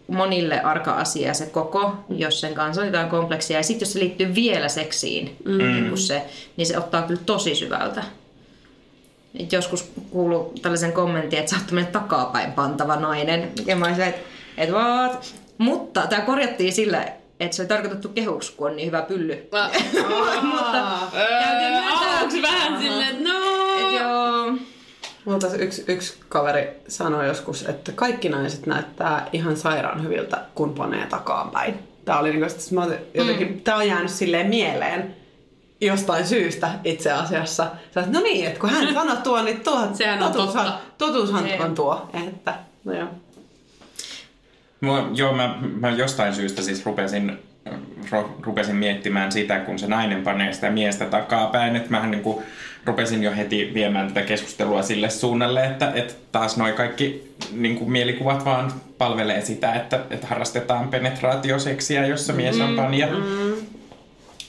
monille 0.08 0.62
arka 0.62 0.92
asia 0.92 1.34
se 1.34 1.46
koko, 1.46 1.96
jos 2.10 2.42
sen 2.42 2.54
kanssa 2.54 2.82
on 2.82 2.88
jotain 2.88 3.10
kompleksia. 3.10 3.58
Ja 3.58 3.64
sitten 3.64 3.86
jos 3.86 3.94
se 3.94 4.00
liittyy 4.00 4.36
vielä 4.36 4.68
seksiin, 4.68 5.36
mm. 5.46 5.58
niin, 5.58 5.88
kuin 5.88 5.98
se, 5.98 6.22
niin 6.58 6.66
se 6.66 6.78
ottaa 6.78 7.02
kyllä 7.02 7.22
tosi 7.26 7.56
syvältä. 7.56 8.04
Et 9.40 9.54
joskus 9.54 9.92
kuuluu 10.10 10.54
tällaisen 10.62 10.94
kommentin, 10.94 11.40
että 11.40 11.52
sä 11.52 11.58
oot 11.76 11.92
takapäin 11.92 12.52
pantava 12.52 12.96
nainen. 12.96 13.52
Ja 13.66 13.76
mä 13.76 13.86
olisin, 13.86 14.04
että 14.04 14.22
et 14.58 14.70
what? 14.70 15.36
Mutta 15.58 16.08
tämä 16.08 16.22
korjattiin 16.22 16.74
sillä, 16.74 17.08
että 17.40 17.56
se 17.56 17.62
oli 17.62 17.68
tarkoitettu 17.68 18.10
kehuksi, 18.10 18.54
kun 18.58 18.70
on 18.70 18.76
niin 18.76 18.88
hyvä 18.88 19.02
pylly. 19.02 19.34
Mutta 20.52 20.84
vähän 22.42 22.82
silleen, 22.82 23.10
että 23.10 23.30
no... 23.30 23.37
Mulla 25.28 25.40
taas 25.40 25.54
yksi, 25.54 25.84
yksi 25.88 26.18
kaveri 26.30 26.70
sanoi 26.88 27.28
joskus, 27.28 27.66
että 27.66 27.92
kaikki 27.92 28.30
naiset 28.30 28.66
näyttää 28.66 29.30
ihan 29.34 29.58
sairaan 29.58 30.04
hyviltä, 30.04 30.42
kun 30.56 30.74
panee 30.74 31.06
takaanpäin. 31.06 31.80
Tää 32.06 32.20
oli 32.20 32.30
niinku, 32.30 32.50
sit 32.50 32.72
mä 32.72 32.88
jotenkin, 33.14 33.48
mm. 33.48 33.62
tää 33.62 33.76
on 33.76 33.88
jäänyt 33.88 34.12
silleen 34.12 34.48
mieleen 34.48 35.16
jostain 35.82 36.28
syystä 36.28 36.72
itse 36.84 37.12
asiassa. 37.12 37.72
Sä 37.94 38.04
no 38.08 38.20
niin, 38.20 38.48
että 38.48 38.60
kun 38.60 38.70
hän 38.70 38.94
sanoi 38.94 39.18
tuo, 39.18 39.42
niin 39.42 39.62
tuo, 39.62 39.88
Sehän 39.94 40.24
on 40.24 40.32
totuushan, 40.32 40.66
totta. 40.66 40.82
totuushan 40.98 41.44
Niin. 41.44 41.62
on 41.62 41.76
tuo. 41.76 42.10
Että, 42.28 42.54
no 42.84 42.94
joo. 42.94 43.08
Mua, 44.82 45.10
joo, 45.14 45.34
mä, 45.34 45.58
mä 45.80 45.90
jostain 45.90 46.36
syystä 46.36 46.62
siis 46.62 46.86
rupesin, 46.86 47.40
rupesin 48.44 48.76
miettimään 48.76 49.32
sitä, 49.32 49.60
kun 49.60 49.80
se 49.80 49.88
nainen 49.88 50.24
panee 50.24 50.54
sitä 50.54 50.70
miestä 50.70 51.06
takapäin, 51.06 51.76
että 51.76 51.90
mähän 51.90 52.12
niin 52.12 52.24
kuin 52.24 52.44
rupesin 52.86 53.24
jo 53.24 53.32
heti 53.36 53.72
viemään 53.74 54.08
tätä 54.08 54.22
keskustelua 54.22 54.82
sille 54.82 55.10
suunnalle, 55.10 55.66
että, 55.66 55.92
että 55.96 56.14
taas 56.32 56.58
noi 56.58 56.74
kaikki 56.74 57.36
niin 57.52 57.76
kuin 57.76 57.92
mielikuvat 57.92 58.46
vaan 58.46 58.74
palvelee 58.98 59.42
sitä, 59.42 59.74
että, 59.74 60.00
että 60.10 60.28
harrastetaan 60.28 60.88
penetraatioseksiä, 60.88 62.06
jossa 62.06 62.34
mies 62.34 62.60
on 62.60 62.76
panija. 62.76 63.08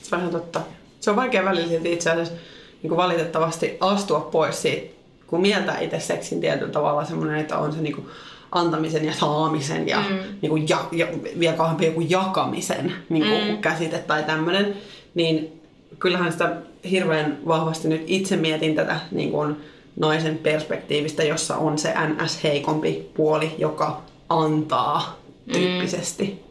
Se 0.02 0.14
on 0.14 0.20
ihan 0.20 0.32
totta. 0.32 0.60
Se 1.00 1.10
on 1.10 1.16
vaikea 1.16 1.44
välillä 1.44 1.68
silti 1.68 1.92
itse 1.92 2.10
asiassa 2.10 2.34
niin 2.82 2.88
kuin 2.88 2.96
valitettavasti 2.96 3.76
astua 3.80 4.20
pois 4.20 4.62
siitä, 4.62 4.94
kun 5.26 5.40
mieltää 5.40 5.78
itse 5.78 6.00
seksin 6.00 6.40
tietyllä 6.40 6.72
tavalla 6.72 7.04
semmoinen, 7.04 7.38
että 7.38 7.58
on 7.58 7.72
se 7.72 7.80
niin 7.80 7.94
kuin 7.94 8.06
antamisen 8.52 9.04
ja 9.04 9.12
saamisen 9.12 9.88
ja, 9.88 10.00
mm. 10.10 10.16
niin 10.42 10.50
kuin 10.50 10.68
ja, 10.68 10.84
ja 10.92 11.06
vielä 11.38 11.56
kauempi 11.56 11.86
joku 11.86 12.00
jakamisen 12.00 12.92
niin 13.08 13.24
kuin 13.24 13.48
mm. 13.48 13.58
käsite 13.58 13.98
tai 13.98 14.22
tämmöinen, 14.22 14.76
niin 15.14 15.60
kyllähän 15.98 16.32
sitä 16.32 16.56
hirveän 16.90 17.38
vahvasti 17.46 17.88
nyt 17.88 18.04
itse 18.06 18.36
mietin 18.36 18.74
tätä 18.74 19.00
niin 19.10 19.30
kuin 19.30 19.56
naisen 19.96 20.38
perspektiivistä, 20.38 21.22
jossa 21.22 21.56
on 21.56 21.78
se 21.78 21.94
NS 22.08 22.44
heikompi 22.44 23.10
puoli, 23.14 23.54
joka 23.58 24.02
antaa 24.28 25.18
tyyppisesti. 25.52 26.47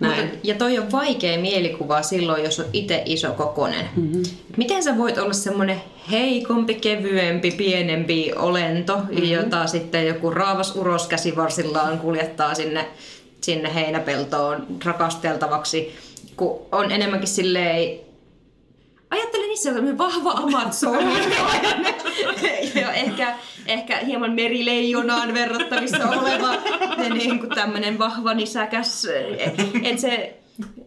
Näin. 0.00 0.22
Mutta, 0.22 0.38
ja 0.42 0.54
toi 0.54 0.78
on 0.78 0.92
vaikea 0.92 1.38
mielikuva 1.38 2.02
silloin, 2.02 2.44
jos 2.44 2.60
on 2.60 2.66
itse 2.72 3.02
iso 3.04 3.32
kokonen. 3.32 3.88
Mm-hmm. 3.96 4.22
Miten 4.56 4.82
sä 4.82 4.98
voit 4.98 5.18
olla 5.18 5.32
semmoinen 5.32 5.82
heikompi, 6.10 6.74
kevyempi, 6.74 7.50
pienempi 7.50 8.32
olento, 8.36 8.96
mm-hmm. 8.96 9.24
jota 9.24 9.66
sitten 9.66 10.06
joku 10.06 10.30
raavas 10.30 10.76
uros 10.76 11.06
käsivarsillaan 11.06 11.98
kuljettaa 11.98 12.54
sinne, 12.54 12.86
sinne 13.40 13.74
heinäpeltoon 13.74 14.66
rakasteltavaksi, 14.84 15.96
kun 16.36 16.60
on 16.72 16.92
enemmänkin 16.92 17.28
silleen... 17.28 18.09
Ajattelen 19.10 19.58
se 19.58 19.68
on 19.68 19.74
tämmöinen 19.74 19.98
vahva 19.98 20.30
Amazon. 20.30 20.98
ja 22.80 22.92
ehkä, 22.92 23.34
ehkä 23.66 23.98
hieman 23.98 24.32
merileijonaan 24.32 25.34
verrattavissa 25.34 26.08
oleva 26.10 26.54
niin 27.14 27.38
kuin 27.38 27.50
tämmöinen 27.50 27.98
vahva 27.98 28.34
nisäkäs. 28.34 29.06
Että 29.82 30.00
se 30.00 30.36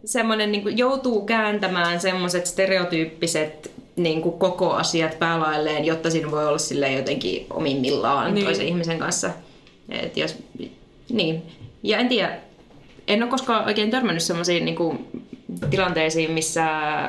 semmoinen 0.06 0.52
niin 0.52 0.62
kuin 0.64 0.78
joutuu 0.78 1.26
kääntämään 1.26 2.00
semmoiset 2.02 2.46
stereotyyppiset 2.46 3.72
niin 3.96 4.22
kuin 4.22 4.40
koko 4.40 4.72
asiat 4.72 5.20
päälailleen, 5.20 5.86
jotta 5.86 6.12
siinä 6.12 6.32
voi 6.32 6.48
olla 6.48 6.58
sille 6.58 6.92
jotenkin 6.92 7.46
omimmillaan 7.50 8.34
Niin. 8.34 8.46
toisen 8.46 8.68
ihmisen 8.68 9.00
kanssa. 9.00 9.30
Et 9.90 10.18
jos, 10.18 10.36
niin. 11.10 11.42
Ja 11.84 11.98
en 11.98 12.10
tiedä, 12.10 12.38
en 13.08 13.24
ole 13.24 13.32
koskaan 13.32 13.66
oikein 13.66 13.92
törmännyt 13.92 14.24
sellaisiin 14.24 14.66
niin 14.66 14.76
kuin, 14.76 15.08
tilanteisiin, 15.70 16.32
missä 16.32 16.66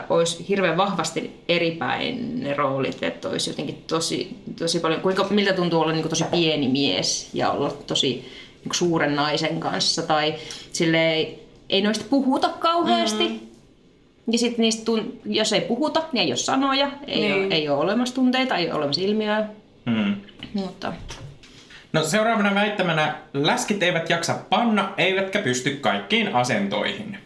olisi 0.08 0.48
hirveän 0.48 0.76
vahvasti 0.76 1.40
eri 1.48 1.70
päin 1.70 2.40
ne 2.42 2.54
roolit, 2.54 3.02
että 3.02 3.28
olisi 3.28 3.50
jotenkin 3.50 3.84
tosi, 3.86 4.36
tosi 4.58 4.80
paljon, 4.80 5.00
kuinka, 5.00 5.26
miltä 5.30 5.52
tuntuu 5.52 5.80
olla 5.80 5.92
niin 5.92 6.02
kuin, 6.02 6.10
tosi 6.10 6.24
pieni 6.24 6.68
mies 6.68 7.30
ja 7.34 7.50
olla 7.50 7.70
tosi 7.86 8.08
niin 8.08 8.22
kuin, 8.64 8.74
suuren 8.74 9.14
naisen 9.16 9.60
kanssa, 9.60 10.02
tai 10.02 10.34
silleen, 10.72 11.26
ei 11.70 11.82
noista 11.82 12.04
puhuta 12.10 12.48
kauheasti, 12.48 13.28
mm. 13.28 13.40
ja 14.32 14.38
sitten 14.38 14.62
niistä, 14.62 14.92
tun- 14.92 15.12
jos 15.24 15.52
ei 15.52 15.60
puhuta, 15.60 16.02
niin 16.12 16.22
ei 16.22 16.30
ole 16.30 16.36
sanoja, 16.36 16.90
ei, 17.06 17.20
Niin. 17.20 17.34
ole, 17.34 17.54
ei 17.54 17.68
ole 17.68 17.78
olemassa 17.80 18.14
tunteita, 18.14 18.56
ei 18.56 18.66
ole 18.66 18.74
olemassa 18.74 19.00
ilmiöä, 19.00 19.46
Hmm. 19.90 20.14
mutta 20.54 20.92
No 21.92 22.02
seuraavana 22.04 22.54
väittämänä, 22.54 23.14
läskit 23.34 23.82
eivät 23.82 24.10
jaksa 24.10 24.34
panna, 24.50 24.94
eivätkä 24.98 25.38
pysty 25.42 25.70
kaikkiin 25.70 26.34
asentoihin. 26.34 27.18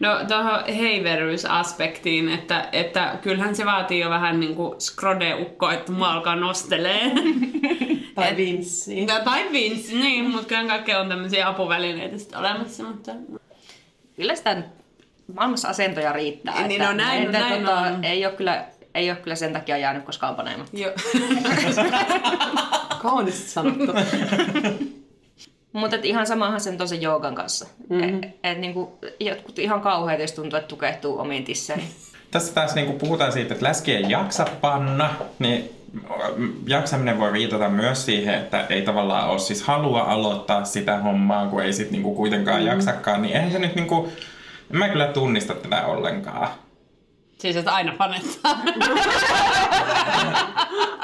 No 0.00 0.08
tuohon 0.28 0.64
heiveryysaspektiin, 0.74 2.28
että, 2.28 2.68
että 2.72 3.18
kyllähän 3.22 3.56
se 3.56 3.66
vaatii 3.66 4.00
jo 4.00 4.10
vähän 4.10 4.40
niin 4.40 4.54
kuin 4.54 4.80
skrodeukko, 4.80 5.70
että 5.70 5.92
mua 5.92 6.12
alkaa 6.12 6.36
nostelee. 6.36 7.00
Tai 8.14 8.36
Vinssi. 8.36 9.06
Ja- 9.06 9.20
tai 9.20 9.44
vinssi, 9.52 9.98
niin, 9.98 10.30
mutta 10.30 10.46
kyllä 10.46 10.64
kaikkea 10.64 11.00
on 11.00 11.08
tämmöisiä 11.08 11.48
apuvälineitä 11.48 12.18
sitten 12.18 12.38
olemassa, 12.38 12.82
mutta... 12.82 13.12
kyllä 14.16 14.34
sitä 14.34 14.62
maailmassa 15.34 15.68
asentoja 15.68 16.12
riittää. 16.12 16.66
Niin, 16.68 16.82
no 16.82 16.92
näin- 16.92 17.22
että, 17.24 17.38
näin 17.38 17.64
tota, 17.64 17.78
on. 17.78 18.04
Ei 18.04 18.26
ole, 18.26 18.34
kyllä, 18.34 18.64
ei 18.94 19.10
ole 19.10 19.18
kyllä 19.18 19.36
sen 19.36 19.52
takia 19.52 19.76
jäänyt 19.76 20.04
koskaan 20.04 20.34
paneematta. 20.34 20.78
Jo. 20.78 20.92
Kaunisti 23.02 23.48
sanottu. 23.50 23.92
Mutta 25.72 25.96
ihan 26.02 26.26
samahan 26.26 26.60
sen 26.60 26.78
tosen 26.78 27.02
joogan 27.02 27.34
kanssa. 27.34 27.66
Mm-hmm. 27.88 28.22
Et, 28.22 28.36
et 28.42 28.58
niinku, 28.58 28.98
jotkut 29.20 29.58
ihan 29.58 29.80
kauheita, 29.80 30.22
jos 30.22 30.32
tuntuu, 30.32 30.58
että 30.58 30.68
tukehtuu 30.68 31.18
omiin 31.18 31.44
tisseihin. 31.44 31.88
Tässä 32.30 32.54
taas 32.54 32.74
niin 32.74 32.98
puhutaan 32.98 33.32
siitä, 33.32 33.54
että 33.54 33.66
läski 33.66 33.94
ei 33.94 34.04
jaksa 34.08 34.46
panna, 34.60 35.10
niin 35.38 35.70
jaksaminen 36.66 37.18
voi 37.18 37.32
viitata 37.32 37.68
myös 37.68 38.06
siihen, 38.06 38.34
että 38.34 38.66
ei 38.66 38.82
tavallaan 38.82 39.28
ole 39.28 39.38
siis 39.38 39.62
halua 39.62 40.00
aloittaa 40.00 40.64
sitä 40.64 40.98
hommaa, 40.98 41.46
kun 41.46 41.62
ei 41.62 41.72
sit 41.72 41.90
niinku 41.90 42.14
kuitenkaan 42.14 42.60
mm. 42.60 42.66
jaksakaan, 42.66 43.22
niin 43.22 43.36
eihän 43.36 43.52
se 43.52 43.58
nyt 43.58 43.74
niinku, 43.74 44.08
en 44.70 44.78
mä 44.78 44.88
kyllä 44.88 45.06
tunnista 45.06 45.54
tätä 45.54 45.86
ollenkaan. 45.86 46.48
siis 47.38 47.56
että 47.56 47.72
aina 47.72 47.92
panettaa. 47.98 48.58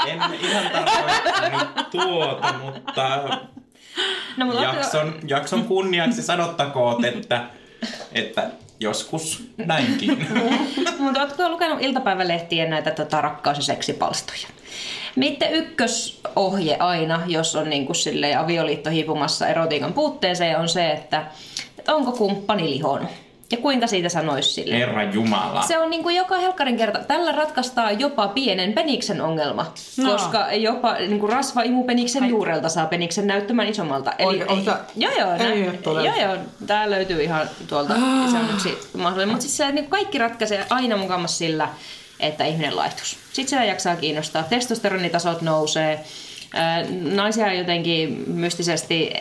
En 0.06 0.20
ihan 0.40 0.70
tarkoittanut 0.72 1.90
tuota, 1.90 2.54
mutta 2.64 3.20
No, 4.36 4.46
mutta 4.46 4.62
jakson, 4.62 5.14
jakson 5.26 5.64
kunniaksi 5.64 6.22
sanottakoon, 6.22 7.04
että, 7.04 7.44
että 8.12 8.50
joskus 8.80 9.50
näinkin. 9.56 10.28
Mutta 10.98 11.20
ootko 11.20 11.48
lukenut 11.48 11.82
iltapäivälehtien 11.82 12.70
näitä 12.70 12.90
tota, 12.90 13.20
rakkaus- 13.20 13.56
ja 13.56 13.62
seksipalstoja? 13.62 14.48
Miten 15.16 15.52
ykkösohje 15.52 16.76
aina, 16.78 17.22
jos 17.26 17.56
on 17.56 17.70
niinku 17.70 17.94
silleen 17.94 18.38
avioliitto 18.38 18.90
hiipumassa 18.90 19.48
erotiikan 19.48 19.92
puutteeseen, 19.92 20.58
on 20.58 20.68
se, 20.68 20.90
että, 20.90 21.26
että 21.78 21.94
onko 21.94 22.12
kumppani 22.12 22.70
lihonut? 22.70 23.25
Ja 23.52 23.56
kuinka 23.58 23.86
siitä 23.86 24.08
sanoisi 24.08 24.50
sille? 24.52 24.74
Herra 24.78 25.02
Jumala. 25.02 25.62
Se 25.62 25.78
on 25.78 25.90
niin 25.90 26.02
kuin 26.02 26.16
joka 26.16 26.36
helkkarin 26.38 26.76
kerta. 26.76 26.98
Tällä 26.98 27.32
ratkaistaan 27.32 28.00
jopa 28.00 28.28
pienen 28.28 28.72
peniksen 28.72 29.20
ongelma, 29.20 29.72
No. 29.96 30.12
koska 30.12 30.52
jopa 30.52 30.92
niin 30.94 31.20
kuin 31.20 31.32
rasvaimu 31.32 31.84
peniksen 31.84 32.28
juurelta 32.28 32.68
saa 32.68 32.86
peniksen 32.86 33.26
näyttämään 33.26 33.68
isommalta. 33.68 34.12
Oi, 34.18 34.42
onko 34.48 34.64
tää- 34.64 34.84
joo, 34.96 35.12
joo, 35.18 35.32
Ei 35.32 35.70
todella. 35.82 36.08
joo, 36.16 36.28
joo, 36.28 36.36
tää 36.66 36.90
löytyy 36.90 37.22
ihan 37.22 37.50
tuolta. 37.68 37.94
Ah. 37.94 38.30
Se 38.30 38.36
on 38.36 38.50
yksi 38.54 38.78
mahdollinen. 38.96 39.28
Mutta 39.28 39.42
siis 39.42 39.56
se, 39.56 39.72
niin 39.72 39.86
kaikki 39.86 40.18
ratkaisee 40.18 40.66
aina 40.70 40.96
mukamassa 40.96 41.38
sillä, 41.38 41.68
että 42.20 42.44
ihminen 42.44 42.76
laihtuisi. 42.76 43.16
Sitten 43.32 43.48
sitä 43.48 43.64
jaksaa 43.64 43.96
kiinnostaa. 43.96 44.42
Testosteronitasot 44.42 45.42
nousee. 45.42 46.04
Naisia 47.14 47.52
jotenkin 47.54 48.24
mystisesti 48.26 49.12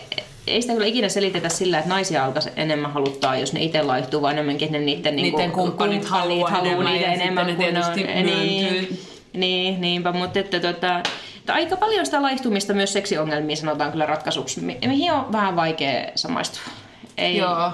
ei 0.48 0.62
sitä 0.62 0.74
kyllä 0.74 0.88
ikinä 0.88 1.10
selitetä 1.10 1.50
sillä, 1.50 1.78
että 1.78 1.90
naisia 1.90 2.26
alkaisi 2.26 2.50
enemmän 2.56 2.94
haluttaa, 2.94 3.38
jos 3.38 3.54
ne 3.54 3.64
itse 3.64 3.82
laihtuu, 3.84 4.22
vaan 4.22 4.34
enemmänkin 4.34 4.72
ne 4.72 4.80
niiden, 4.80 5.16
Niiden 5.16 5.38
niinku, 5.40 5.62
kumppanit 5.62 6.06
haluaa 6.06 6.50
haluaa 6.50 6.74
enemmän 6.74 6.94
niitä 6.94 7.12
enemmän 7.12 7.48
ne 7.48 7.56
kuin 7.56 7.74
ne 7.74 7.86
on. 7.86 7.94
tietysti 7.94 8.24
Niin, 8.24 9.00
niin, 9.34 9.82
niinpä, 9.82 10.12
mutta 10.12 10.40
että, 10.40 10.60
tota, 10.60 11.00
että 11.38 11.54
aika 11.54 11.76
paljon 11.76 12.06
sitä 12.06 12.22
laihtumista 12.22 12.74
myös 12.74 12.94
seksiongelmiin 12.94 13.58
sanotaan 13.58 13.92
kyllä 13.92 14.06
ratkaisuksi, 14.06 14.62
mi- 14.62 14.78
mihin 14.88 15.12
on 15.14 15.32
vähän 15.32 15.56
vaikea 15.56 16.12
samaistua. 16.16 16.62
Ei, 17.18 17.38
Joo. 17.38 17.72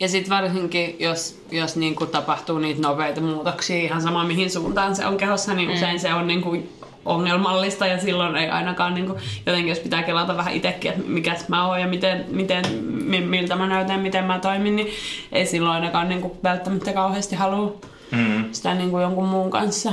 Ja 0.00 0.08
sitten 0.08 0.30
varsinkin, 0.36 0.96
jos, 0.98 1.42
jos 1.50 1.76
niinku 1.76 2.06
tapahtuu 2.06 2.58
niitä 2.58 2.80
nopeita 2.80 3.20
muutoksia, 3.20 3.76
ihan 3.76 4.02
sama 4.02 4.24
mihin 4.24 4.50
suuntaan 4.50 4.96
se 4.96 5.06
on 5.06 5.16
kehossa, 5.16 5.54
niin 5.54 5.70
usein 5.70 6.00
se 6.00 6.14
on 6.14 6.26
niinku 6.26 6.56
ongelmallista 7.04 7.86
ja 7.86 7.98
silloin 7.98 8.36
ei 8.36 8.48
ainakaan 8.50 8.94
niinku, 8.94 9.16
jotenkin 9.46 9.68
jos 9.68 9.78
pitää 9.78 10.02
kelata 10.02 10.36
vähän 10.36 10.54
itsekin, 10.54 10.90
että 10.90 11.02
mikä 11.06 11.36
mä 11.48 11.66
oon 11.66 11.80
ja 11.80 11.86
miten, 11.86 12.24
miten, 12.28 12.64
mi- 13.04 13.20
miltä 13.20 13.56
mä 13.56 13.66
näytän, 13.66 14.00
miten 14.00 14.24
mä 14.24 14.38
toimin, 14.38 14.76
niin 14.76 14.88
ei 15.32 15.46
silloin 15.46 15.74
ainakaan 15.74 16.08
niinku 16.08 16.36
välttämättä 16.44 16.92
kauheasti 16.92 17.36
halua 17.36 17.76
Mm. 18.10 18.44
sitä 18.52 18.74
niinku 18.74 18.98
jonkun 18.98 19.28
muun 19.28 19.50
kanssa 19.50 19.92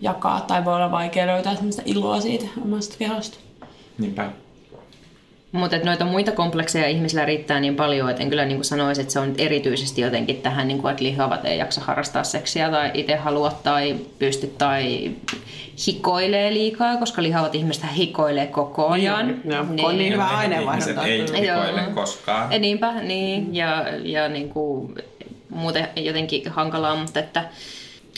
jakaa 0.00 0.40
tai 0.40 0.64
voi 0.64 0.74
olla 0.74 0.90
vaikea 0.90 1.26
löytää 1.26 1.54
semmoista 1.54 1.82
iloa 1.84 2.20
siitä 2.20 2.46
omasta 2.64 2.96
kehosta. 2.98 3.38
Niinpä. 3.98 4.30
Mutta 5.52 5.76
että 5.76 5.88
noita 5.88 6.04
muita 6.04 6.32
komplekseja 6.32 6.88
ihmisillä 6.88 7.24
riittää 7.24 7.60
niin 7.60 7.76
paljon, 7.76 8.10
että 8.10 8.22
en 8.22 8.30
kyllä 8.30 8.44
niin 8.44 8.56
kuin 8.56 8.64
sanoisi, 8.64 9.00
että 9.00 9.12
se 9.12 9.18
on 9.20 9.34
erityisesti 9.38 10.00
jotenkin 10.00 10.36
tähän, 10.42 10.68
niin 10.68 10.78
kuin, 10.82 10.90
että 10.90 11.04
lihavat 11.04 11.44
ei 11.44 11.58
jaksa 11.58 11.80
harrastaa 11.80 12.24
seksiä 12.24 12.70
tai 12.70 12.90
itse 12.94 13.16
halua 13.16 13.50
tai 13.62 13.96
pysty 14.18 14.46
tai 14.58 15.10
hikoilee 15.86 16.52
liikaa, 16.52 16.96
koska 16.96 17.22
lihavat 17.22 17.54
ihmiset 17.54 17.84
hikoilee 17.96 18.46
koko 18.46 18.88
ajan. 18.88 19.40
Joo, 19.44 19.64
kun 19.64 19.84
on 19.84 19.98
niin 19.98 20.12
hyvä 20.12 20.26
aineenvaihdunta. 20.26 21.06
Ei 21.06 21.18
Joo. 21.18 21.62
hikoile 21.62 21.82
koskaan. 21.94 22.52
Ja 22.52 22.58
niinpä, 22.58 22.92
niin, 22.92 23.54
ja, 23.54 23.84
ja 24.02 24.28
niin 24.28 24.48
kuin, 24.48 24.94
muuten 25.48 25.88
jotenkin 25.96 26.50
hankalaa, 26.50 26.96
mutta 26.96 27.20
että 27.20 27.44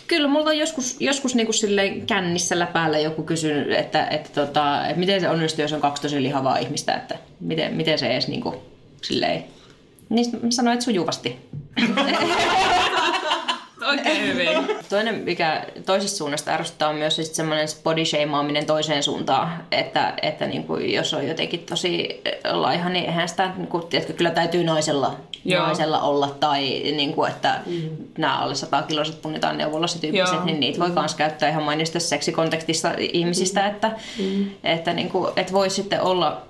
kyllä 0.07 0.29
mulla 0.29 0.51
on 0.51 0.59
joskus, 0.59 0.97
joskus 1.01 1.35
niin 1.35 1.47
kuin 1.47 1.55
silleen 1.55 2.07
kännissä 2.07 2.59
läpäällä 2.59 2.99
joku 2.99 3.23
kysynyt, 3.23 3.73
että, 3.73 4.07
että, 4.07 4.31
tota, 4.41 4.87
että 4.87 5.01
miten 5.01 5.21
se 5.21 5.29
onnistuu, 5.29 5.63
jos 5.63 5.73
on 5.73 5.81
kaksi 5.81 6.03
tosi 6.03 6.23
lihavaa 6.23 6.59
ihmistä, 6.59 6.95
että 6.95 7.19
miten, 7.41 7.75
miten 7.75 7.99
se 7.99 8.07
edes 8.07 8.29
niin 8.29 8.41
kuin, 8.41 8.57
silleen, 9.03 9.45
niin 10.09 10.53
sanoin, 10.53 10.75
että 10.75 10.85
sujuvasti. 10.85 11.39
Oikein 13.89 14.27
hyvin. 14.29 14.49
Toinen, 14.89 15.15
mikä 15.15 15.67
toisesta 15.87 16.17
suunnasta 16.17 16.51
ärsyttää, 16.51 16.89
on 16.89 16.97
myös 16.97 17.17
sit 17.17 17.35
semmoinen 17.35 17.69
body 17.85 18.05
shameaaminen 18.05 18.67
toiseen 18.67 19.03
suuntaan, 19.03 19.65
että, 19.73 20.15
että 20.23 20.47
niin 20.47 20.65
kuin, 20.65 20.93
jos 20.93 21.15
on 21.15 21.29
jotenkin 21.29 21.61
tosi 21.61 22.23
laiha, 22.53 22.89
niin 22.89 23.05
eihän 23.05 23.29
sitä, 23.29 23.51
niin 23.57 23.69
kuin, 23.69 23.87
tiedätkö, 23.87 24.13
kyllä 24.13 24.31
täytyy 24.31 24.65
naisella, 24.65 25.17
Joo. 25.45 25.67
naisella 25.67 26.01
olla, 26.01 26.37
tai 26.41 26.63
niin 26.97 27.13
kuin, 27.13 27.31
että 27.31 27.61
mm. 27.67 27.91
nämä 28.19 28.39
alle 28.39 28.55
100 28.55 28.83
kiloiset 28.83 29.23
punnitaan 29.23 29.59
neuvolossa 29.59 30.01
tyyppiset, 30.01 30.35
Joo. 30.35 30.45
niin 30.45 30.61
niitä 30.61 30.79
voi 30.79 30.91
myös 30.91 31.15
käyttää 31.15 31.49
ihan 31.49 31.63
mainista 31.63 32.01
seksikontekstista 32.01 32.91
ihmisistä, 32.99 33.67
että, 33.67 33.91
mm. 34.19 34.51
että, 34.65 34.93
niin 34.93 35.09
kuin, 35.09 35.33
että 35.37 35.53
voi 35.53 35.71
sitten 35.71 36.01
olla 36.01 36.43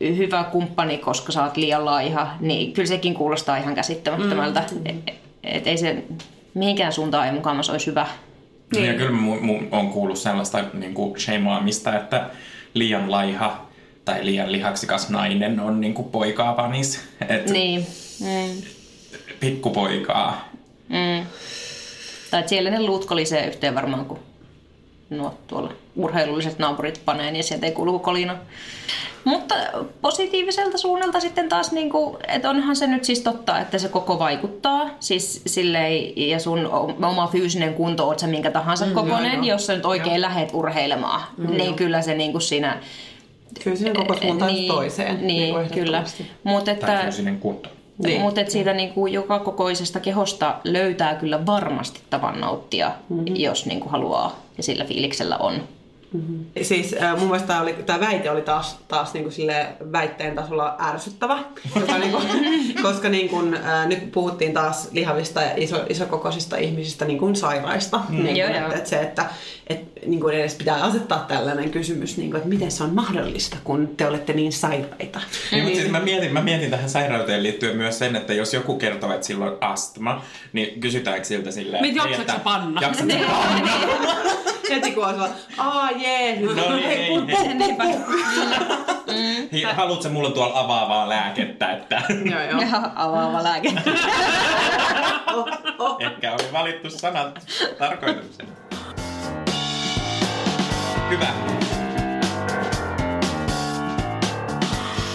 hyvä 0.00 0.44
kumppani, 0.44 0.98
koska 0.98 1.32
sä 1.32 1.44
oot 1.44 1.56
liian 1.56 1.84
laiha, 1.84 2.28
niin 2.40 2.72
kyllä 2.72 2.88
sekin 2.88 3.14
kuulostaa 3.14 3.56
ihan 3.56 3.74
käsittämättömältä. 3.74 4.64
Mm. 4.70 4.86
Et, 4.86 5.14
et 5.44 5.66
ei 5.66 5.76
se 5.76 6.04
mihinkään 6.58 6.92
suuntaan 6.92 7.26
ei 7.26 7.32
mukamas 7.32 7.70
olisi 7.70 7.86
hyvä. 7.86 8.06
Niin. 8.74 8.86
Ja 8.86 8.94
kyllä 8.94 9.10
mu, 9.10 9.40
mu, 9.40 9.60
on 9.70 9.90
kuullut 9.90 10.18
sellaista 10.18 10.64
niin 10.72 10.94
kuin 10.94 11.20
shameaamista, 11.20 11.96
että 11.96 12.30
liian 12.74 13.10
laiha 13.10 13.66
tai 14.04 14.26
liian 14.26 14.52
lihaksikas 14.52 15.10
nainen 15.10 15.60
on 15.60 15.80
niin 15.80 15.94
kuin 15.94 16.08
poikaa 16.08 16.54
panis. 16.54 17.00
Et 17.28 17.50
Niin. 17.50 17.86
Mm. 18.20 18.62
Pikkupoikaa. 19.40 20.48
Mm. 20.88 21.26
Tai 22.30 22.40
että 22.40 22.50
siellä 22.50 22.70
ne 22.70 22.82
luut 22.82 23.04
kolisee 23.04 23.46
yhteen 23.46 23.74
varmaan, 23.74 24.04
kun 24.04 24.18
nuo 25.10 25.34
tuolla 25.46 25.72
urheilulliset 25.96 26.58
naapurit 26.58 27.02
panee, 27.04 27.30
niin 27.30 27.44
sieltä 27.44 27.66
ei 27.66 27.72
kuulu 27.72 27.90
kuin 27.90 28.02
kolina. 28.02 28.36
Mutta 29.24 29.54
positiiviselta 30.00 30.78
suunnalta 30.78 31.20
sitten 31.20 31.48
taas, 31.48 31.72
niin 31.72 31.90
kuin, 31.90 32.16
että 32.28 32.50
onhan 32.50 32.76
se 32.76 32.86
nyt 32.86 33.04
siis 33.04 33.20
totta, 33.20 33.60
että 33.60 33.78
se 33.78 33.88
koko 33.88 34.18
vaikuttaa. 34.18 34.90
Siis 35.00 35.42
silleen, 35.46 36.28
ja 36.28 36.38
sun 36.38 36.66
oma 37.02 37.26
fyysinen 37.26 37.74
kunto, 37.74 38.06
oot 38.06 38.18
sä 38.18 38.26
minkä 38.26 38.50
tahansa 38.50 38.86
mm, 38.86 38.92
kokonen, 38.92 39.34
joo. 39.34 39.44
jos 39.44 39.66
sä 39.66 39.74
nyt 39.74 39.86
oikein 39.86 40.20
lähet 40.20 40.50
urheilemaan, 40.52 41.20
mm, 41.36 41.56
niin 41.56 41.74
kyllä 41.74 42.02
se 42.02 42.14
niin 42.14 42.32
kuin 42.32 42.42
siinä... 42.42 42.78
Kyllä 43.64 43.76
siinä 43.76 43.94
koko 43.94 44.16
suuntaan 44.16 44.52
niin, 44.52 44.68
toiseen. 44.72 45.26
Niin, 45.26 45.54
kuin 45.54 45.70
kyllä. 45.70 45.98
ehdottomasti. 45.98 46.30
Mutta 46.44 46.64
Tai 46.64 46.74
että... 46.74 47.02
fyysinen 47.02 47.38
kunto. 47.38 47.68
Niin. 47.98 48.20
Mutta 48.20 48.40
siitä 48.48 48.72
niinku 48.72 49.06
joka 49.06 49.38
kokoisesta 49.38 50.00
kehosta 50.00 50.54
löytää 50.64 51.14
kyllä 51.14 51.46
varmasti 51.46 52.00
tavan 52.10 52.40
nauttia, 52.40 52.92
mm-hmm. 53.08 53.36
jos 53.36 53.66
niinku 53.66 53.88
haluaa 53.88 54.47
ja 54.58 54.62
sillä 54.62 54.84
fiiliksellä 54.84 55.36
on. 55.36 55.62
Siis 56.62 56.94
äh, 57.02 57.18
mun 57.18 57.26
mielestä 57.28 57.48
tämä, 57.48 57.60
oli, 57.60 57.72
tämä 57.72 58.00
väite 58.00 58.30
oli 58.30 58.42
taas, 58.42 58.78
taas 58.88 59.14
niinku 59.14 59.30
sille 59.30 59.66
väitteen 59.92 60.34
tasolla 60.34 60.76
ärsyttävä, 60.80 61.38
joka 61.80 61.98
niinku, 61.98 62.18
koska 62.82 63.08
niinku, 63.08 63.36
äh, 63.36 63.86
nyt 63.86 64.12
puhuttiin 64.12 64.52
taas 64.52 64.88
lihavista 64.92 65.42
ja 65.42 65.50
iso, 65.56 65.76
isokokoisista 65.88 66.56
ihmisistä 66.56 67.04
niinku 67.04 67.34
sairaista. 67.34 68.00
Mm. 68.08 68.16
Niinku, 68.24 68.40
Joo, 68.40 68.48
että, 68.48 68.60
joo. 68.60 68.72
että 68.72 68.90
se, 68.90 69.00
että 69.00 69.26
et, 69.68 69.80
niinku 70.06 70.28
edes 70.28 70.54
pitää 70.54 70.82
asettaa 70.84 71.18
tällainen 71.28 71.70
kysymys, 71.70 72.16
niinku, 72.16 72.36
että 72.36 72.48
miten 72.48 72.70
se 72.70 72.84
on 72.84 72.94
mahdollista, 72.94 73.56
kun 73.64 73.88
te 73.96 74.06
olette 74.06 74.32
niin 74.32 74.52
sairaita. 74.52 75.20
Niin, 75.52 75.64
mutta 75.64 75.78
siis 75.80 75.90
mä 75.90 76.00
mietin, 76.00 76.32
mä 76.32 76.40
mietin 76.42 76.70
tähän 76.70 76.90
sairauteen 76.90 77.42
liittyen 77.42 77.76
myös 77.76 77.98
sen, 77.98 78.16
että 78.16 78.34
jos 78.34 78.54
joku 78.54 78.78
kertoo, 78.78 79.12
että 79.12 79.26
sillä 79.26 79.44
on 79.44 79.58
astma, 79.60 80.22
niin 80.52 80.80
kysytäänkö 80.80 81.24
siltä 81.24 81.50
silleen... 81.50 81.82
Mit 81.82 81.90
"Hei, 81.94 81.96
jaksatko 81.96 82.20
että- 82.22 82.32
sä 82.32 82.38
panna?" 82.38 82.80
Jaksatko 82.80 83.12
sä 83.12 83.18
panna? 83.28 83.68
Heti 84.70 84.90
kun 84.92 85.04
on 85.04 85.28
aa 85.58 85.90
jee, 85.90 86.40
No 86.40 86.52
niin, 86.76 86.84
ei, 86.84 86.98
ei. 89.08 89.48
Hei, 89.52 89.62
haluatko 89.76 90.02
sä 90.02 90.08
mulle 90.08 90.30
tuolla 90.30 90.60
avaavaa 90.60 91.08
lääkettä, 91.08 91.72
että 91.72 92.02
joo, 92.32 92.42
joo. 92.50 92.60
Ja 92.60 92.90
avaava 92.94 93.42
lääke. 93.44 93.72
ehkä 96.00 96.32
oli 96.32 96.52
valittu 96.52 96.90
sanat 96.90 97.38
tarkoituksena. 97.78 98.48
Hyvä. 101.10 101.26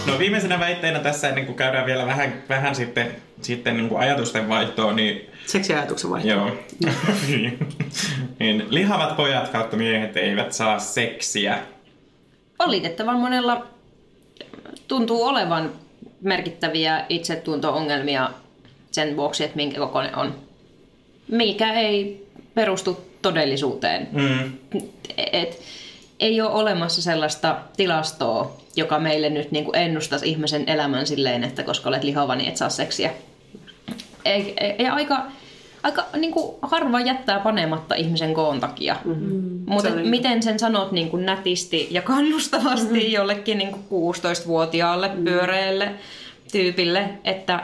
No 0.07 0.19
viimeisenä 0.19 0.59
väitteenä 0.59 0.99
tässä, 0.99 1.29
ennen 1.29 1.45
kuin 1.45 1.55
käydään 1.55 1.85
vielä 1.85 2.05
vähän, 2.05 2.43
vähän 2.49 2.75
sitten, 2.75 3.15
sitten 3.41 3.77
niin 3.77 3.89
kuin 3.89 4.01
ajatusten 4.01 4.49
vaihtoa, 4.49 4.93
niin 4.93 5.29
Seksiajatuksen 5.45 6.09
vaihto. 6.09 6.29
Joo. 6.29 6.51
niin 8.39 8.65
lihavat 8.69 9.15
pojat 9.15 9.49
kautta 9.49 9.77
miehet 9.77 10.17
eivät 10.17 10.53
saa 10.53 10.79
seksiä. 10.79 11.57
Valitettavan 12.59 13.19
monella 13.19 13.67
tuntuu 14.87 15.23
olevan 15.23 15.71
merkittäviä 16.21 17.05
itsetunto-ongelmia 17.09 18.29
sen 18.91 19.17
vuoksi, 19.17 19.43
että 19.43 19.55
minkä 19.55 19.79
kokoinen 19.79 20.15
on. 20.15 20.35
Mikä 21.27 21.73
ei 21.73 22.27
perustu 22.53 23.13
todellisuuteen. 23.21 24.07
Mm. 24.11 24.51
Et, 25.17 25.61
ei 26.23 26.41
ole 26.41 26.51
olemassa 26.51 27.01
sellaista 27.01 27.57
tilastoa, 27.77 28.57
joka 28.75 28.99
meille 28.99 29.29
nyt 29.29 29.51
niin 29.51 29.65
kuin 29.65 29.75
ennustaisi 29.75 30.29
ihmisen 30.29 30.63
elämän 30.69 31.07
silleen, 31.07 31.43
että 31.43 31.63
koska 31.63 31.89
olet 31.89 32.03
lihava, 32.03 32.35
niin 32.35 32.49
et 32.49 32.57
saa 32.57 32.69
seksiä. 32.69 33.11
Ei, 34.25 34.53
ei, 34.57 34.75
ei 34.79 34.87
aika 34.87 35.25
aika 35.83 36.05
niin 36.17 36.31
kuin 36.33 36.55
harva 36.61 37.01
jättää 37.01 37.39
panematta 37.39 37.95
ihmisen 37.95 38.33
koon 38.33 38.59
takia. 38.59 38.95
Mm-hmm. 39.05 39.63
Mutta 39.65 39.89
Se 39.89 39.95
miten 39.95 40.43
sen 40.43 40.59
sanot 40.59 40.91
niin 40.91 41.09
kuin 41.09 41.25
nätisti 41.25 41.87
ja 41.91 42.01
kannustavasti 42.01 42.93
mm-hmm. 42.93 43.11
jollekin 43.11 43.57
niin 43.57 43.71
kuin 43.71 44.15
16-vuotiaalle 44.15 45.07
mm-hmm. 45.07 45.23
pyöreälle 45.23 45.91
tyypille, 46.51 47.09
että 47.23 47.59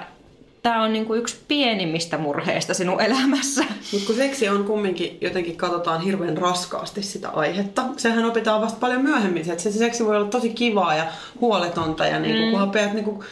tämä 0.62 0.84
on 0.84 0.94
niin 0.94 1.06
kuin 1.06 1.20
yksi 1.20 1.38
pienimmistä 1.48 2.18
murheista 2.18 2.74
sinun 2.74 3.02
elämässä. 3.02 3.66
Mutta 3.92 4.08
kun 4.08 4.16
seksi 4.16 4.50
on 4.50 4.64
kumminkin, 4.64 5.18
jotenkin 5.22 5.58
katsotaan 5.58 6.02
hirveän 6.02 6.38
raskaasti 6.38 7.04
sitä 7.04 7.30
aihetta. 7.30 7.86
Sehän 7.98 8.26
opitaan 8.26 8.62
vasta 8.62 8.80
paljon 8.80 9.02
myöhemmin, 9.02 9.46
se, 9.46 9.52
että 9.52 9.64
se 9.64 9.72
seksi 9.72 10.06
voi 10.06 10.18
olla 10.18 10.28
tosi 10.28 10.50
kivaa 10.50 10.96
ja 10.96 11.06
huoletonta 11.42 12.06
ja 12.06 12.20
niinku, 12.20 12.46
mm. 12.46 12.52
kunhan 12.52 12.72
peät 12.72 12.94
niinku, 12.94 13.24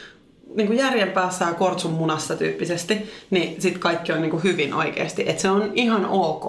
niinku 0.56 0.74
järjen 0.74 1.12
päässä 1.12 1.46
ja 1.46 1.54
kortsun 1.54 1.92
munassa 1.92 2.36
tyyppisesti, 2.36 3.10
niin 3.30 3.62
sit 3.62 3.78
kaikki 3.78 4.12
on 4.12 4.22
niinku 4.22 4.38
hyvin 4.38 4.74
oikeasti. 4.74 5.24
Et 5.28 5.40
se 5.40 5.50
on 5.50 5.72
ihan 5.76 6.06
ok 6.06 6.46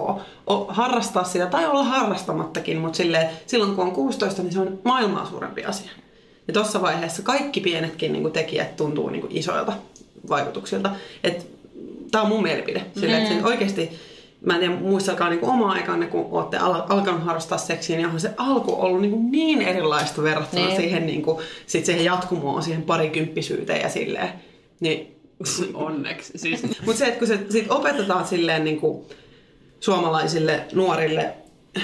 o, 0.47 0.65
harrastaa 0.69 1.23
sitä 1.23 1.45
tai 1.45 1.65
olla 1.65 1.83
harrastamattakin, 1.83 2.77
mutta 2.77 2.97
silloin 3.45 3.75
kun 3.75 3.85
on 3.85 3.91
16, 3.91 4.43
niin 4.43 4.53
se 4.53 4.59
on 4.59 4.79
maailmaa 4.83 5.25
suurempi 5.25 5.65
asia. 5.65 5.91
Ja 6.47 6.53
tuossa 6.53 6.81
vaiheessa 6.81 7.21
kaikki 7.21 7.61
pienetkin 7.61 8.13
niinku 8.13 8.29
tekijät 8.29 8.75
tuntuu 8.75 9.09
niinku 9.09 9.27
isoilta 9.29 9.73
vaikutuksilta. 10.29 10.91
Tämä 12.11 12.21
on 12.21 12.29
mun 12.29 12.43
mielipide. 12.43 12.85
Sille, 12.99 13.19
mm. 13.19 13.25
että 13.25 13.47
oikeasti, 13.47 13.89
mä 14.45 14.53
en 14.53 14.59
tiedä, 14.59 14.75
muistakaa 14.75 15.29
niinku 15.29 15.49
omaa 15.49 15.71
aikanne, 15.71 16.07
kun 16.07 16.27
olette 16.31 16.57
al- 16.57 16.81
alkanut 16.89 17.23
harrastaa 17.23 17.57
seksiä, 17.57 17.95
niin 17.97 18.05
onhan 18.05 18.19
se 18.21 18.31
alku 18.37 18.75
ollut 18.79 19.01
niinku 19.01 19.19
niin 19.31 19.61
erilaista 19.61 20.23
verrattuna 20.23 20.65
Niin. 20.65 20.77
siihen, 20.77 21.05
niinku, 21.05 21.41
sit 21.65 21.85
siihen 21.85 22.05
jatkumoon, 22.05 22.63
siihen 22.63 22.81
parikymppisyyteen 22.83 23.81
ja 23.81 23.89
silleen. 23.89 24.29
Niin, 24.79 25.15
Onneksi. 25.73 26.33
Siis, 26.35 26.63
mutta 26.85 26.99
se, 26.99 27.05
että 27.05 27.19
kun 27.19 27.27
se 27.27 27.39
sit 27.49 27.71
opetetaan 27.71 28.27
silleen 28.27 28.63
niinku 28.63 29.05
suomalaisille 29.79 30.65
nuorille, 30.73 31.33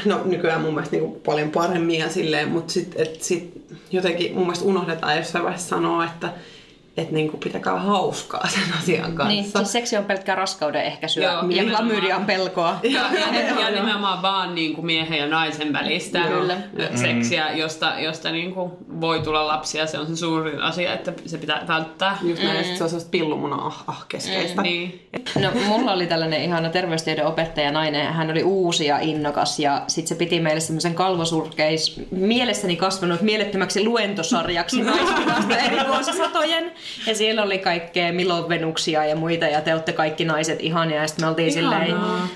no 0.05 0.21
nykyään 0.25 0.61
mun 0.61 0.73
mielestä 0.73 0.95
niinku 0.95 1.19
paljon 1.25 1.51
paremmin 1.51 1.99
ja 1.99 2.09
silleen, 2.09 2.49
mutta 2.49 2.73
sitten 2.73 3.01
et 3.07 3.23
sit 3.23 3.65
jotenkin 3.91 4.33
mun 4.33 4.43
mielestä 4.43 4.65
unohdetaan 4.65 5.17
jossain 5.17 5.43
vaiheessa 5.43 5.69
sanoa, 5.69 6.05
että 6.05 6.33
et 6.97 7.11
niinku 7.11 7.37
pitäkää 7.37 7.79
hauskaa 7.79 8.47
sen 8.47 8.77
asian 8.79 9.15
kanssa. 9.15 9.27
Niin, 9.27 9.43
siis 9.43 9.71
seksi 9.71 9.97
on 9.97 10.05
pelkkää 10.05 10.35
raskauden 10.35 10.83
ehkäisyä 10.83 11.23
Joo, 11.23 11.43
ja 11.49 11.63
klamydian 11.63 12.25
pelkoa. 12.25 12.79
ja, 12.83 13.01
ja, 13.13 13.59
ja 13.61 13.69
nimenomaan 13.69 14.21
vaan 14.21 14.55
niin 14.55 14.75
kuin 14.75 14.85
miehen 14.85 15.19
ja 15.19 15.27
naisen 15.27 15.73
välistä 15.73 16.19
Kyllä. 16.19 16.57
seksiä, 16.95 17.51
josta, 17.51 17.93
josta 17.99 18.31
niin 18.31 18.53
kuin 18.53 18.71
voi 19.01 19.19
tulla 19.19 19.47
lapsia. 19.47 19.87
Se 19.87 19.99
on 19.99 20.07
se 20.07 20.15
suurin 20.15 20.61
asia, 20.61 20.93
että 20.93 21.13
se 21.25 21.37
pitää 21.37 21.63
välttää. 21.67 22.17
Just 22.21 22.43
näin, 22.43 22.57
mm. 22.67 22.75
se 22.75 22.83
on 22.83 22.89
sellaista 22.89 23.09
pillumuna 23.09 23.55
ah, 23.55 23.83
ah 23.87 24.05
keskeistä. 24.07 24.61
Niin. 24.61 25.09
No, 25.41 25.51
mulla 25.67 25.93
oli 25.93 26.07
tällainen 26.07 26.43
ihana 26.43 26.69
terveystiedon 26.69 27.25
opettaja 27.27 27.71
nainen. 27.71 28.13
Hän 28.13 28.31
oli 28.31 28.43
uusi 28.43 28.85
ja 28.85 28.99
innokas 28.99 29.59
ja 29.59 29.81
sitten 29.87 30.07
se 30.07 30.15
piti 30.15 30.39
meille 30.39 30.59
semmoisen 30.59 30.95
kalvosurkeis 30.95 32.01
mielessäni 32.11 32.75
kasvanut 32.75 33.21
mielettömäksi 33.21 33.85
luentosarjaksi 33.85 34.81
naistilasta 34.81 35.57
eri 35.57 35.77
vuosisatojen. 35.87 36.71
Ja 37.07 37.15
siellä 37.15 37.43
oli 37.43 37.57
kaikkea 37.57 38.13
milovenuksia 38.13 39.05
ja 39.05 39.15
muita 39.15 39.45
ja 39.45 39.61
te 39.61 39.73
olette 39.73 39.93
kaikki 39.93 40.25
naiset 40.25 40.59
ihania. 40.61 41.01
Ja 41.01 41.07
sitten 41.07 41.25
me 41.25 41.29
oltiin 41.29 41.51
silleen 41.51 41.87
Ihanaa. 41.87 42.27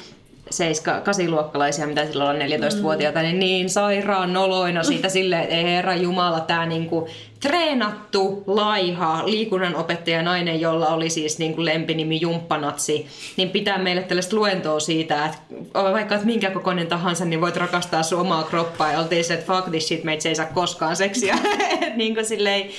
seiska, 0.49 1.01
kasiluokkalaisia, 1.01 1.87
mitä 1.87 2.05
silloin 2.05 2.41
on 2.41 2.47
14-vuotiaita, 2.47 3.21
niin 3.21 3.39
niin 3.39 3.69
sairaan 3.69 4.33
noloina 4.33 4.83
siitä 4.83 5.09
silleen, 5.19 5.41
että 5.43 5.55
ei 5.55 5.63
herra 5.63 5.95
jumala, 5.95 6.39
tämä 6.39 6.65
niinku 6.65 7.09
treenattu, 7.39 8.43
laiha, 8.47 9.25
liikunnanopettaja 9.25 10.21
nainen, 10.21 10.61
jolla 10.61 10.87
oli 10.87 11.09
siis 11.09 11.39
niinku 11.39 11.65
lempinimi 11.65 12.21
Jumppanatsi, 12.21 13.07
niin 13.37 13.49
pitää 13.49 13.77
meille 13.77 14.03
tällaista 14.03 14.35
luentoa 14.35 14.79
siitä, 14.79 15.25
että 15.25 15.37
vaikka 15.73 16.15
että 16.15 16.27
minkä 16.27 16.51
kokoinen 16.51 16.87
tahansa, 16.87 17.25
niin 17.25 17.41
voit 17.41 17.57
rakastaa 17.57 18.03
sun 18.03 18.19
omaa 18.19 18.43
kroppaa. 18.43 18.91
Ja 18.91 18.99
oltiin 18.99 19.23
se, 19.23 19.33
että 19.33 19.53
fuck 19.53 19.69
this 19.69 19.87
shit, 19.87 20.03
meitä 20.03 20.29
ei 20.29 20.35
saa 20.35 20.45
koskaan 20.45 20.95
seksiä. 20.95 21.37
Et 21.81 21.95
niinku 21.95 22.23
silleen, 22.23 22.69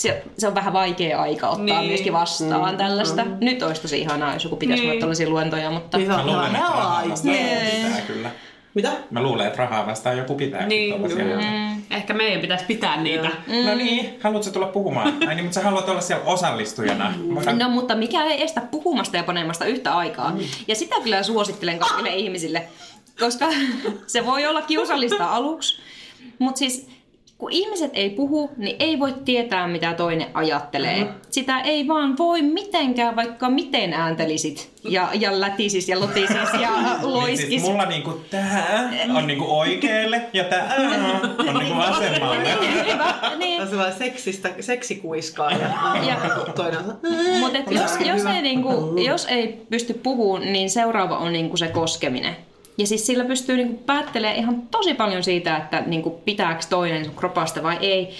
se, 0.00 0.22
se 0.38 0.46
on 0.48 0.54
vähän 0.54 0.72
vaikea 0.72 1.20
aika 1.22 1.48
ottaa 1.48 1.64
Niin. 1.80 1.88
myöskin 1.88 2.12
vastaan 2.12 2.72
mm. 2.72 2.78
tällaista. 2.78 3.24
Mm. 3.24 3.36
Nyt 3.40 3.62
olisi 3.62 3.82
tosi 3.82 4.00
ihanaa, 4.00 4.34
jos 4.34 4.44
joku 4.44 4.56
pitäisi 4.56 4.86
Niin. 4.86 5.00
tällaisia 5.00 5.28
luentoja, 5.28 5.70
mutta... 5.70 5.98
Mä 5.98 6.26
luulen, 6.26 6.46
että 6.46 6.58
rahaa 6.60 7.08
vastaan 7.08 7.36
joku 7.36 7.60
pitää 7.82 8.00
kyllä. 8.06 8.30
Mitä? 8.74 8.92
Mä 9.10 9.22
luulen, 9.22 9.46
että 9.46 9.58
rahaa 9.58 9.86
vastaan 9.86 10.18
joku 10.18 10.34
pitää. 10.34 10.66
Niin, 10.66 11.00
mm. 11.00 11.82
Ehkä 11.90 12.14
meidän 12.14 12.40
pitäisi 12.40 12.64
pitää 12.64 13.02
niitä. 13.02 13.28
No 13.66 13.74
niin, 13.74 14.18
haluatko 14.22 14.50
tulla 14.50 14.66
puhumaan? 14.66 15.08
Ai 15.28 15.34
niin, 15.34 15.44
mutta 15.44 15.54
sä 15.54 15.62
haluat 15.62 15.88
olla 15.88 16.00
siellä 16.00 16.24
osallistujana. 16.24 17.14
Mä- 17.44 17.52
No 17.52 17.68
mutta 17.68 17.94
mikä 17.96 18.24
ei 18.24 18.42
estä 18.42 18.60
puhumasta 18.60 19.16
ja 19.16 19.22
panemasta 19.22 19.64
yhtä 19.64 19.94
aikaa. 19.96 20.36
Ja 20.68 20.74
sitä 20.76 20.94
kyllä 21.04 21.22
suosittelen 21.22 21.78
kaikille 21.78 22.14
ihmisille, 22.14 22.68
koska 23.20 23.46
se 24.06 24.26
voi 24.26 24.46
olla 24.46 24.62
kiusallista 24.62 25.30
aluksi. 25.30 25.80
Mutta 26.38 26.58
siis 26.58 26.88
kun 27.40 27.52
ihmiset 27.52 27.90
ei 27.94 28.10
puhu, 28.10 28.50
niin 28.56 28.76
ei 28.78 28.98
voi 28.98 29.14
tietää, 29.24 29.68
mitä 29.68 29.94
toinen 29.94 30.26
ajattelee. 30.34 31.08
Sitä 31.30 31.60
ei 31.60 31.88
vaan 31.88 32.18
voi 32.18 32.42
mitenkään, 32.42 33.16
vaikka 33.16 33.50
miten 33.50 33.92
ääntelisit 33.94 34.70
ja, 34.84 35.08
ja 35.14 35.40
lätisis 35.40 35.88
ja 35.88 36.00
lotisis 36.00 36.30
ja 36.60 36.70
Niin 36.80 37.12
loiskis. 37.12 37.48
siis 37.48 37.62
mulla 37.62 37.84
niinku 37.86 38.20
tää 38.30 38.90
on 39.16 39.26
niinku 39.26 39.58
oikeelle 39.58 40.22
ja 40.32 40.44
tää 40.44 40.74
on 41.48 41.54
niinku 41.58 41.76
vasemmalle. 41.76 42.38
Hyvä, 42.92 43.14
niin. 43.38 43.58
Tai 43.60 43.68
sellainen 43.68 43.98
seksistä, 43.98 44.50
seksikuiskaa 44.60 45.50
ja, 45.50 45.58
Ja- 46.08 46.52
toinen 46.54 46.78
on 46.78 46.98
Mutta 47.40 47.58
jos, 47.70 47.90
jos, 48.06 48.24
ei 48.26 48.42
niinku, 48.42 48.98
jos 49.06 49.26
ei 49.26 49.60
pysty 49.70 49.94
puhumaan, 49.94 50.52
niin 50.52 50.70
seuraava 50.70 51.18
on 51.18 51.32
niinku 51.32 51.56
se 51.56 51.68
koskeminen. 51.68 52.36
Ja 52.78 52.86
siis 52.86 53.06
sillä 53.06 53.24
pystyy 53.24 53.56
niinku 53.56 53.82
päättelemään 53.86 54.38
ihan 54.38 54.62
tosi 54.62 54.94
paljon 54.94 55.22
siitä, 55.22 55.56
että 55.56 55.80
niinku 55.80 56.10
pitääkö 56.10 56.62
toinen 56.70 57.04
sun 57.04 57.14
kropasta 57.14 57.62
vai 57.62 57.76
ei. 57.80 58.10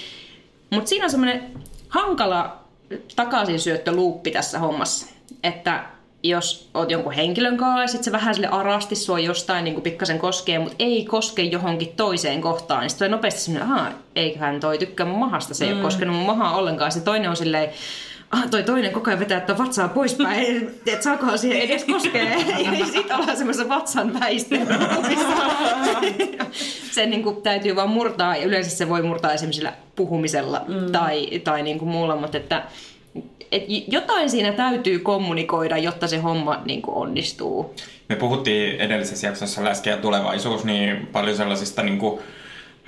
Mutta 0.70 0.88
siinä 0.88 1.04
on 1.04 1.10
semmoinen 1.10 1.50
hankala 1.88 2.56
takaisinsyöttöluuppi 3.16 4.30
tässä 4.30 4.58
hommassa, 4.58 5.06
että 5.42 5.84
jos 6.22 6.70
oot 6.74 6.90
jonkun 6.90 7.12
henkilön 7.12 7.56
kanssa 7.56 7.80
ja 7.80 7.88
sit 7.88 8.04
se 8.04 8.12
vähän 8.12 8.34
sille 8.34 8.48
arasti 8.48 8.96
sua 8.96 9.18
jostain 9.18 9.64
niin 9.64 9.82
pikkasen 9.82 10.18
koskee, 10.18 10.58
mutta 10.58 10.76
ei 10.78 11.04
koske 11.04 11.42
johonkin 11.42 11.92
toiseen 11.96 12.40
kohtaan, 12.40 12.80
niin 12.80 12.90
sitten 12.90 13.10
nopeasti 13.10 13.40
semmoinen, 13.40 13.72
aha, 13.72 13.90
eiköhän 14.14 14.60
toi 14.60 14.78
tykkää 14.78 15.06
mun 15.06 15.18
mahasta, 15.18 15.54
se 15.54 15.64
ei 15.64 15.70
mm. 15.72 15.76
ole 15.76 15.84
koskenut 15.84 16.16
mun 16.16 16.26
mahaa 16.26 16.56
ollenkaan. 16.56 16.92
Se 16.92 17.00
toinen 17.00 17.30
on 17.30 17.36
silleen, 17.36 17.70
ah, 18.30 18.50
toi 18.50 18.62
toinen 18.62 18.92
koko 18.92 19.10
ajan 19.10 19.20
vetää 19.20 19.38
että 19.38 19.58
vatsaa 19.58 19.88
poispäin, 19.88 20.70
että 20.86 21.04
saakohan 21.04 21.38
siihen 21.38 21.60
edes 21.60 21.84
koskee. 21.84 22.36
Ja 22.80 22.86
sitten 22.86 23.16
ollaan 23.16 23.36
semmoisessa 23.36 23.68
vatsan 23.68 24.20
väistelyssä. 24.20 25.36
Sen 26.94 27.10
niin 27.10 27.22
kuin, 27.22 27.42
täytyy 27.42 27.76
vaan 27.76 27.90
murtaa, 27.90 28.36
ja 28.36 28.44
yleensä 28.44 28.70
se 28.70 28.88
voi 28.88 29.02
murtaa 29.02 29.32
esimerkiksi 29.32 29.66
puhumisella 29.96 30.64
mm. 30.68 30.92
tai, 30.92 31.40
tai 31.44 31.62
niin 31.62 31.78
kuin 31.78 31.88
muulla, 31.88 32.16
mutta 32.16 32.36
että 32.36 32.62
et 33.52 33.64
jotain 33.88 34.30
siinä 34.30 34.52
täytyy 34.52 34.98
kommunikoida, 34.98 35.78
jotta 35.78 36.08
se 36.08 36.18
homma 36.18 36.62
niin 36.64 36.82
kuin 36.82 36.96
onnistuu. 36.96 37.74
Me 38.08 38.16
puhuttiin 38.16 38.80
edellisessä 38.80 39.26
jaksossa 39.26 39.64
läskeä 39.64 39.96
tulevaisuus 39.96 40.64
niin 40.64 41.06
paljon 41.12 41.36
sellaisista 41.36 41.82
niin 41.82 41.98
kuin, 41.98 42.20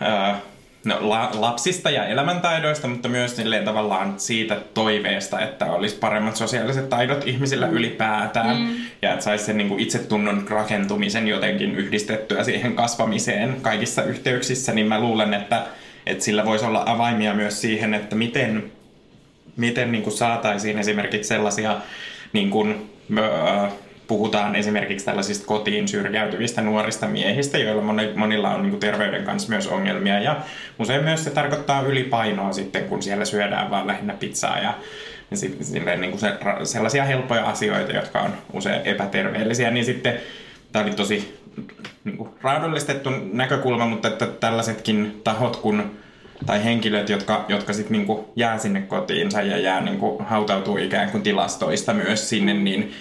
äh, 0.02 0.42
no, 0.84 0.96
la, 1.00 1.30
lapsista 1.34 1.90
ja 1.90 2.06
elämäntaidoista, 2.06 2.88
mutta 2.88 3.08
myös 3.08 3.36
silleen 3.36 3.64
tavallaan 3.64 4.14
siitä 4.16 4.56
toiveesta, 4.74 5.40
että 5.40 5.72
olisi 5.72 5.96
paremmat 5.96 6.36
sosiaaliset 6.36 6.88
taidot 6.88 7.26
ihmisillä 7.26 7.66
mm. 7.66 7.72
ylipäätään 7.72 8.56
mm. 8.56 8.74
ja 9.02 9.12
että 9.12 9.24
saisi 9.24 9.44
sen 9.44 9.56
niin 9.58 9.68
kuin 9.68 9.80
itsetunnon 9.80 10.46
rakentumisen 10.50 11.28
jotenkin 11.28 11.74
yhdistettyä 11.74 12.44
siihen 12.44 12.76
kasvamiseen 12.76 13.56
kaikissa 13.62 14.02
yhteyksissä, 14.02 14.72
niin 14.72 14.86
mä 14.86 15.00
luulen, 15.00 15.34
että, 15.34 15.66
että 16.06 16.24
sillä 16.24 16.44
voisi 16.44 16.64
olla 16.64 16.82
avaimia 16.86 17.34
myös 17.34 17.60
siihen, 17.60 17.94
että 17.94 18.16
miten 18.16 18.72
miten 19.56 19.92
niin 19.92 20.04
kuin 20.04 20.16
saataisiin 20.16 20.78
esimerkiksi 20.78 21.28
sellaisia, 21.28 21.76
niin 22.32 22.50
kuin, 22.50 22.90
äh, 23.18 23.72
puhutaan 24.12 24.56
esimerkiksi 24.56 25.06
tällaisista 25.06 25.46
kotiin 25.46 25.88
syrjäytyvistä 25.88 26.62
nuorista 26.62 27.06
miehistä, 27.06 27.58
joilla 27.58 27.82
monilla 28.14 28.50
on 28.50 28.62
niin 28.62 28.70
kuin 28.70 28.80
terveyden 28.80 29.24
kanssa 29.24 29.48
myös 29.48 29.66
ongelmia. 29.66 30.20
Ja 30.20 30.36
usein 30.78 31.04
myös 31.04 31.24
se 31.24 31.30
tarkoittaa 31.30 31.82
ylipainoa 31.82 32.52
sitten, 32.52 32.84
kun 32.84 33.02
siellä 33.02 33.24
syödään 33.24 33.70
vaan 33.70 33.86
lähinnä 33.86 34.14
pizzaa 34.14 34.58
ja 34.58 34.74
sitten 35.34 36.00
niin 36.00 36.10
kuin 36.10 36.20
se, 36.20 36.32
sellaisia 36.62 37.04
helppoja 37.04 37.46
asioita, 37.46 37.92
jotka 37.92 38.20
on 38.20 38.30
usein 38.52 38.80
epäterveellisiä, 38.84 39.70
niin 39.70 39.84
sitten 39.84 40.14
tämä 40.72 40.84
oli 40.84 40.94
tosi 40.94 41.38
niin 42.04 42.16
kuin, 42.16 42.30
raadollistettu 42.42 43.10
näkökulma, 43.32 43.86
mutta 43.86 44.08
että 44.08 44.26
tällaisetkin 44.26 45.20
tahot 45.24 45.56
kun 45.56 45.90
tai 46.46 46.64
henkilöt, 46.64 47.08
jotka, 47.08 47.44
jotka 47.48 47.72
sitten 47.72 47.92
niinku 47.92 48.32
jää 48.36 48.58
sinne 48.58 48.80
kotiinsa 48.80 49.42
ja 49.42 49.58
jää 49.58 49.80
niinku, 49.80 50.22
hautautuu 50.28 50.76
ikään 50.76 51.10
kuin 51.10 51.22
tilastoista 51.22 51.94
myös 51.94 52.28
sinne, 52.28 52.54
niin 52.54 52.92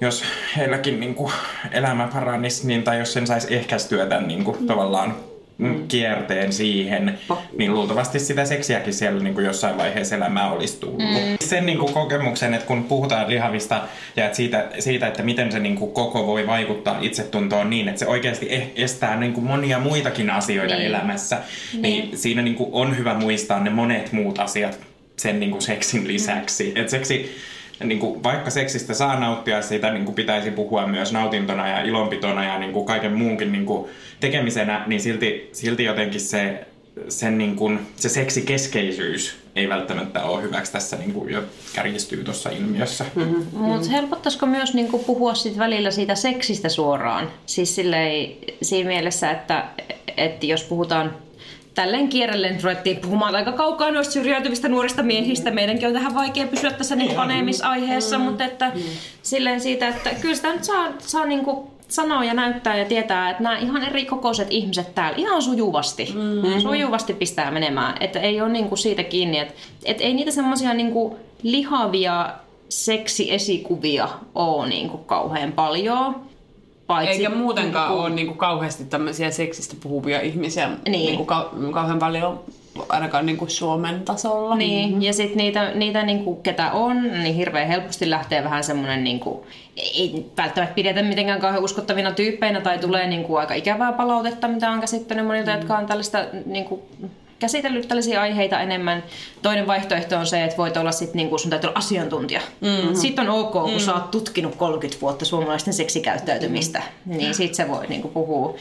jos 0.00 0.24
heilläkin 0.56 1.00
niinku 1.00 1.32
elämä 1.72 2.08
paranisi, 2.12 2.66
niin, 2.66 2.82
tai 2.82 2.98
jos 2.98 3.12
sen 3.12 3.26
saisi 3.26 3.54
ehkäistyä 3.54 4.06
tämän 4.06 4.28
niinku, 4.28 4.56
mm. 4.60 4.66
tavallaan 4.66 5.14
mm. 5.60 5.88
kierteen 5.88 6.52
siihen, 6.52 7.18
niin 7.58 7.74
luultavasti 7.74 8.18
sitä 8.18 8.44
seksiäkin 8.44 8.94
siellä 8.94 9.22
niin 9.22 9.34
kuin 9.34 9.46
jossain 9.46 9.78
vaiheessa 9.78 10.16
elämää 10.16 10.52
olisi 10.52 10.80
tullut. 10.80 10.98
Mm. 10.98 11.36
Sen 11.40 11.66
niin 11.66 11.78
kuin 11.78 11.92
kokemuksen, 11.92 12.54
että 12.54 12.66
kun 12.66 12.84
puhutaan 12.84 13.28
lihavista 13.28 13.82
ja 14.16 14.24
että 14.24 14.36
siitä, 14.36 14.68
siitä, 14.78 15.06
että 15.06 15.22
miten 15.22 15.52
se 15.52 15.58
niin 15.58 15.76
kuin 15.76 15.92
koko 15.92 16.26
voi 16.26 16.46
vaikuttaa 16.46 16.98
itsetuntoon 17.00 17.70
niin, 17.70 17.88
että 17.88 17.98
se 17.98 18.06
oikeasti 18.06 18.54
e- 18.54 18.70
estää 18.76 19.16
niin 19.16 19.32
kuin 19.32 19.46
monia 19.46 19.78
muitakin 19.78 20.30
asioita 20.30 20.74
niin. 20.74 20.86
elämässä, 20.86 21.38
niin, 21.72 21.82
niin 21.82 22.18
siinä 22.18 22.42
niin 22.42 22.56
kuin 22.56 22.70
on 22.72 22.98
hyvä 22.98 23.14
muistaa 23.14 23.60
ne 23.60 23.70
monet 23.70 24.12
muut 24.12 24.38
asiat 24.38 24.78
sen 25.16 25.40
niin 25.40 25.50
kuin 25.50 25.62
seksin 25.62 26.08
lisäksi. 26.08 26.72
Mm. 26.74 26.82
Et 26.82 26.88
seksi 26.88 27.36
niin 27.84 27.98
kuin, 27.98 28.22
vaikka 28.22 28.50
seksistä 28.50 28.94
saa 28.94 29.20
nauttia, 29.20 29.62
siitä 29.62 29.92
niin 29.92 30.04
kuin 30.04 30.14
pitäisi 30.14 30.50
puhua 30.50 30.86
myös 30.86 31.12
nautintona 31.12 31.68
ja 31.68 31.82
ilonpitona 31.82 32.44
ja 32.44 32.58
niin 32.58 32.72
kuin 32.72 32.86
kaiken 32.86 33.12
muunkin 33.12 33.52
niin 33.52 33.66
kuin 33.66 33.90
tekemisenä, 34.20 34.84
niin 34.86 35.00
silti, 35.00 35.50
silti 35.52 35.84
jotenkin 35.84 36.20
se, 36.20 36.66
sen 37.08 37.38
niin 37.38 37.56
kuin, 37.56 37.78
se 37.96 38.08
seksikeskeisyys 38.08 39.36
ei 39.56 39.68
välttämättä 39.68 40.24
ole 40.24 40.42
hyväksi 40.42 40.72
tässä 40.72 40.96
niin 40.96 41.12
kuin 41.12 41.32
jo 41.32 41.42
kärjistyy 41.74 42.24
tuossa 42.24 42.50
ilmiössä. 42.50 43.04
Mm-hmm. 43.14 43.46
Mutta 43.52 43.90
helpottaisiko 43.90 44.46
myös 44.46 44.74
niin 44.74 44.88
kuin 44.88 45.04
puhua 45.04 45.34
sit 45.34 45.58
välillä 45.58 45.90
siitä 45.90 46.14
seksistä 46.14 46.68
suoraan? 46.68 47.30
Siis 47.46 47.74
silleen, 47.74 48.32
siinä 48.62 48.88
mielessä, 48.88 49.30
että, 49.30 49.64
että 50.16 50.46
jos 50.46 50.62
puhutaan 50.62 51.14
tälleen 51.80 52.08
kierrellen 52.08 52.62
ruvettiin 52.62 52.96
puhumaan 52.96 53.34
aika 53.34 53.52
kaukaa 53.52 53.90
noista 53.90 54.12
syrjäytyvistä 54.12 54.68
nuorista 54.68 55.02
miehistä. 55.02 55.50
Meidänkin 55.50 55.88
on 55.88 55.94
tähän 55.94 56.14
vaikea 56.14 56.46
pysyä 56.46 56.70
tässä 56.70 56.96
niin 56.96 57.14
paneemisaiheessa, 57.14 58.18
mm. 58.18 58.24
mutta 58.24 58.44
että 58.44 58.72
mm. 58.74 58.80
silleen 59.22 59.60
siitä, 59.60 59.88
että 59.88 60.10
kyllä 60.20 60.34
sitä 60.34 60.52
nyt 60.52 60.64
saa, 60.64 60.88
saa 60.98 61.26
niin 61.26 61.44
kuin 61.44 61.66
sanoa 61.88 62.24
ja 62.24 62.34
näyttää 62.34 62.76
ja 62.76 62.84
tietää, 62.84 63.30
että 63.30 63.42
nämä 63.42 63.58
ihan 63.58 63.84
eri 63.84 64.04
kokoiset 64.04 64.46
ihmiset 64.50 64.94
täällä 64.94 65.16
ihan 65.16 65.42
sujuvasti, 65.42 66.14
mm-hmm. 66.14 66.60
sujuvasti 66.60 67.14
pistää 67.14 67.50
menemään. 67.50 67.94
Että 68.00 68.20
ei 68.20 68.40
ole 68.40 68.48
niin 68.48 68.68
kuin 68.68 68.78
siitä 68.78 69.02
kiinni, 69.02 69.38
että, 69.38 69.54
että 69.84 70.04
ei 70.04 70.14
niitä 70.14 70.30
semmoisia 70.30 70.74
niin 70.74 70.92
lihavia 71.42 72.34
seksiesikuvia 72.68 74.08
ole 74.34 74.68
niin 74.68 74.90
kuin 74.90 75.04
kauhean 75.04 75.52
paljon. 75.52 76.29
Paitsi, 76.90 77.12
Eikä 77.12 77.30
muutenkaan 77.30 77.88
niin 77.88 77.96
kuin, 77.96 78.06
ole 78.06 78.14
niin 78.14 78.26
kuin 78.26 78.38
kauheasti 78.38 78.84
tämmöisiä 78.84 79.30
seksistä 79.30 79.76
puhuvia 79.82 80.20
ihmisiä 80.20 80.68
niin. 80.68 80.92
Niin 80.92 81.16
kuin 81.16 81.28
kau- 81.28 81.72
kauhean 81.72 81.98
paljon 81.98 82.40
ainakaan 82.88 83.26
niin 83.26 83.36
kuin 83.36 83.50
Suomen 83.50 84.02
tasolla. 84.02 84.56
Niin, 84.56 84.88
mm-hmm. 84.88 85.02
ja 85.02 85.12
sitten 85.12 85.36
niitä, 85.36 85.70
niitä 85.74 86.02
niin 86.02 86.24
kuin, 86.24 86.42
ketä 86.42 86.72
on, 86.72 87.02
niin 87.02 87.34
hirveän 87.34 87.68
helposti 87.68 88.10
lähtee 88.10 88.44
vähän 88.44 88.64
semmoinen, 88.64 89.04
niin 89.04 89.20
kuin, 89.20 89.40
ei 89.76 90.26
välttämättä 90.36 90.74
pidetä 90.74 91.02
mitenkään 91.02 91.40
kauhean 91.40 91.64
uskottavina 91.64 92.12
tyyppeinä, 92.12 92.60
tai 92.60 92.78
tulee 92.78 93.06
niin 93.06 93.24
kuin, 93.24 93.40
aika 93.40 93.54
ikävää 93.54 93.92
palautetta, 93.92 94.48
mitä 94.48 94.70
on 94.70 94.80
käsittänyt 94.80 95.26
monilta, 95.26 95.50
mm-hmm. 95.50 95.60
jotka 95.60 95.78
on 95.78 95.86
tällaista 95.86 96.24
niin 96.46 96.64
kuin, 96.64 96.80
käsitellyt 97.40 97.88
tällaisia 97.88 98.20
aiheita 98.20 98.60
enemmän. 98.60 99.02
Toinen 99.42 99.66
vaihtoehto 99.66 100.16
on 100.16 100.26
se, 100.26 100.44
että 100.44 100.56
voit 100.56 100.76
olla 100.76 100.92
sit, 100.92 101.14
niin 101.14 101.28
kuin, 101.28 101.40
sun 101.40 101.50
täytyy 101.50 101.68
olla 101.68 101.78
asiantuntija. 101.78 102.40
Mm-hmm. 102.60 102.94
Sitten 102.94 103.30
on 103.30 103.40
ok, 103.40 103.52
kun 103.52 103.62
mm-hmm. 103.62 103.78
sä 103.78 103.94
oot 103.94 104.10
tutkinut 104.10 104.54
30 104.54 105.00
vuotta 105.00 105.24
suomalaisten 105.24 105.74
seksikäyttäytymistä, 105.74 106.78
mm-hmm. 106.78 107.18
niin 107.18 107.34
sit 107.34 107.54
se 107.54 107.68
voi 107.68 107.86
niin 107.86 108.02
kuin, 108.02 108.14
puhua 108.14 108.56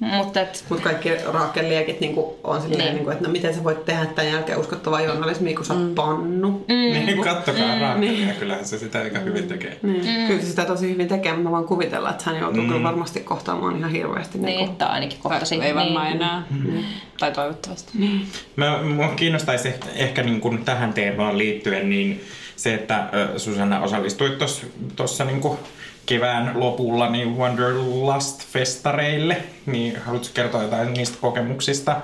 mutta 0.00 0.40
et... 0.40 0.64
Mut 0.68 0.80
kaikki 0.80 1.10
raakeliekit 1.32 2.00
niinku 2.00 2.38
on 2.44 2.62
silleen, 2.62 2.80
niin. 2.80 2.94
niinku, 2.94 3.10
että 3.10 3.24
no 3.24 3.30
miten 3.30 3.54
sä 3.54 3.64
voit 3.64 3.84
tehdä 3.84 4.06
tämän 4.06 4.32
jälkeen 4.32 4.58
uskottavaa 4.58 5.00
journalismia, 5.00 5.56
kun 5.56 5.64
sä 5.64 5.74
oot 5.74 5.82
mm. 5.82 5.94
pannu. 5.94 6.50
Mm. 6.50 7.06
Niin, 7.06 7.20
kattokaa 7.20 7.74
mm. 7.74 7.80
raakelia, 7.80 8.26
niin. 8.26 8.34
kyllähän 8.34 8.64
se 8.64 8.78
sitä 8.78 8.98
aika 8.98 9.18
hyvin 9.18 9.48
tekee. 9.48 9.78
Niin. 9.82 10.20
Mm. 10.20 10.26
Kyllä 10.26 10.40
se 10.40 10.46
sitä 10.46 10.64
tosi 10.64 10.90
hyvin 10.90 11.08
tekee, 11.08 11.32
mutta 11.32 11.44
mä 11.44 11.50
vaan 11.50 11.64
kuvitella, 11.64 12.10
että 12.10 12.30
hän 12.30 12.40
joutuu 12.40 12.62
mm. 12.62 12.68
kyllä 12.68 12.82
varmasti 12.82 13.20
kohtaamaan 13.20 13.76
ihan 13.76 13.90
hirveästi. 13.90 14.38
Niin, 14.38 14.56
niin 14.56 14.76
tai 14.76 14.88
ainakin 14.88 15.18
kohtasi. 15.22 15.56
Tai, 15.56 15.66
ei 15.66 15.74
varmaan 15.74 16.06
niin. 16.06 16.16
enää. 16.16 16.42
Mm. 16.50 16.84
Tai 17.18 17.32
toivottavasti. 17.32 17.92
Niin. 17.98 18.26
Mä, 18.56 18.82
mua 18.82 19.08
kiinnostaisi 19.08 19.68
ehkä, 19.68 19.86
ehkä 19.94 20.22
niin 20.22 20.40
kuin 20.40 20.64
tähän 20.64 20.92
teemaan 20.92 21.38
liittyen, 21.38 21.90
niin 21.90 22.20
se, 22.56 22.74
että 22.74 23.10
Susanna 23.36 23.80
osallistuit 23.80 24.38
tuossa 24.96 25.24
niin 25.24 25.40
kevään 26.10 26.60
lopulla 26.60 27.10
niin 27.10 27.36
Wanderlust-festareille, 27.36 29.36
niin 29.66 29.96
haluatko 29.96 30.28
kertoa 30.34 30.62
jotain 30.62 30.92
niistä 30.92 31.18
kokemuksista? 31.20 31.96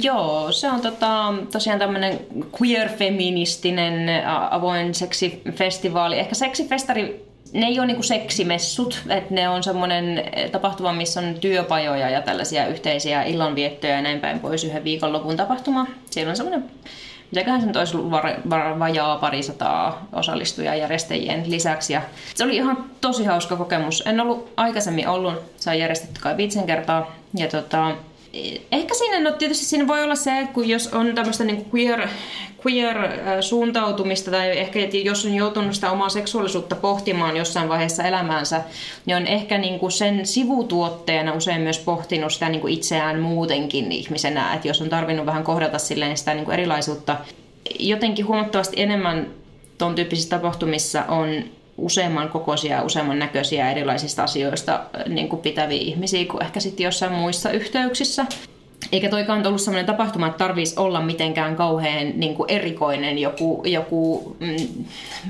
Joo, 0.00 0.52
se 0.52 0.68
on 0.68 0.80
tota, 0.80 1.34
tosiaan 1.52 1.78
tämmöinen 1.78 2.20
queer-feministinen 2.60 4.24
avoin 4.50 4.94
seksifestivaali. 4.94 6.18
Ehkä 6.18 6.34
seksifestari, 6.34 7.26
ne 7.52 7.66
ei 7.66 7.78
ole 7.78 7.86
niinku 7.86 8.02
seksimessut, 8.02 9.02
että 9.08 9.34
ne 9.34 9.48
on 9.48 9.62
semmoinen 9.62 10.24
tapahtuma, 10.52 10.92
missä 10.92 11.20
on 11.20 11.34
työpajoja 11.34 12.10
ja 12.10 12.22
tällaisia 12.22 12.66
yhteisiä 12.66 13.22
illanviettoja 13.22 13.92
ja 13.92 14.02
näin 14.02 14.20
päin 14.20 14.40
pois 14.40 14.64
yhden 14.64 14.84
viikonlopun 14.84 15.36
tapahtuma. 15.36 15.86
Siellä 16.10 16.30
on 16.30 16.36
semmoinen 16.36 16.64
mitäköhän 17.30 17.60
sen 17.60 17.76
olisi 17.76 17.96
ollut 17.96 18.10
var, 18.10 18.34
var, 18.50 18.78
vajaa 18.78 19.16
parisataa 19.16 20.06
osallistujaa 20.12 20.74
järjestäjien 20.74 21.50
lisäksi. 21.50 21.92
Ja 21.92 22.02
se 22.34 22.44
oli 22.44 22.56
ihan 22.56 22.84
tosi 23.00 23.24
hauska 23.24 23.56
kokemus. 23.56 24.02
En 24.06 24.20
ollut 24.20 24.52
aikaisemmin 24.56 25.08
ollut, 25.08 25.34
se 25.56 25.70
on 25.70 25.78
järjestetty 25.78 26.20
kai 26.20 26.36
viitsen 26.36 26.66
kertaa. 26.66 27.14
Ja 27.34 27.48
tota, 27.48 27.94
ehkä 28.72 28.94
siinä, 28.94 29.20
no 29.20 29.32
tietysti 29.32 29.64
siinä 29.64 29.88
voi 29.88 30.04
olla 30.04 30.14
se, 30.14 30.38
että 30.38 30.54
kun 30.54 30.68
jos 30.68 30.86
on 30.86 31.14
tämmöistä 31.14 31.44
niin 31.44 31.66
queer, 31.74 32.08
queer-suuntautumista 32.66 34.30
tai 34.30 34.58
ehkä 34.58 34.78
jos 35.04 35.26
on 35.26 35.34
joutunut 35.34 35.74
sitä 35.74 35.90
omaa 35.90 36.08
seksuaalisuutta 36.08 36.76
pohtimaan 36.76 37.36
jossain 37.36 37.68
vaiheessa 37.68 38.02
elämäänsä, 38.02 38.60
niin 39.06 39.16
on 39.16 39.26
ehkä 39.26 39.58
niin 39.58 39.78
kuin 39.78 39.92
sen 39.92 40.26
sivutuotteena 40.26 41.34
usein 41.34 41.60
myös 41.60 41.78
pohtinut 41.78 42.32
sitä 42.32 42.48
niin 42.48 42.60
kuin 42.60 42.74
itseään 42.74 43.20
muutenkin 43.20 43.92
ihmisenä, 43.92 44.54
että 44.54 44.68
jos 44.68 44.80
on 44.80 44.88
tarvinnut 44.88 45.26
vähän 45.26 45.44
kohdata 45.44 45.78
silleen 45.78 46.16
sitä 46.16 46.34
niin 46.34 46.44
kuin 46.44 46.54
erilaisuutta 46.54 47.16
jotenkin 47.78 48.26
huomattavasti 48.26 48.82
enemmän 48.82 49.26
tuon 49.78 49.94
tyyppisissä 49.94 50.30
tapahtumissa 50.30 51.04
on 51.04 51.44
useamman 51.76 52.28
kokoisia 52.28 52.76
ja 52.76 52.82
useamman 52.82 53.18
näköisiä 53.18 53.70
erilaisista 53.70 54.24
asioista 54.24 54.80
niin 55.08 55.28
kuin 55.28 55.42
pitäviä 55.42 55.80
ihmisiä 55.80 56.24
kuin 56.24 56.42
ehkä 56.42 56.60
sitten 56.60 56.84
jossain 56.84 57.12
muissa 57.12 57.50
yhteyksissä. 57.50 58.26
Eikä 58.92 59.08
toikaan 59.08 59.46
ollut 59.46 59.60
sellainen 59.60 59.86
tapahtuma, 59.86 60.26
että 60.26 60.38
tarvitsisi 60.38 60.80
olla 60.80 61.00
mitenkään 61.00 61.56
kauhean 61.56 62.12
niin 62.14 62.34
kuin 62.34 62.50
erikoinen 62.50 63.18
joku, 63.18 63.62
joku 63.64 64.36
mm, 64.40 64.84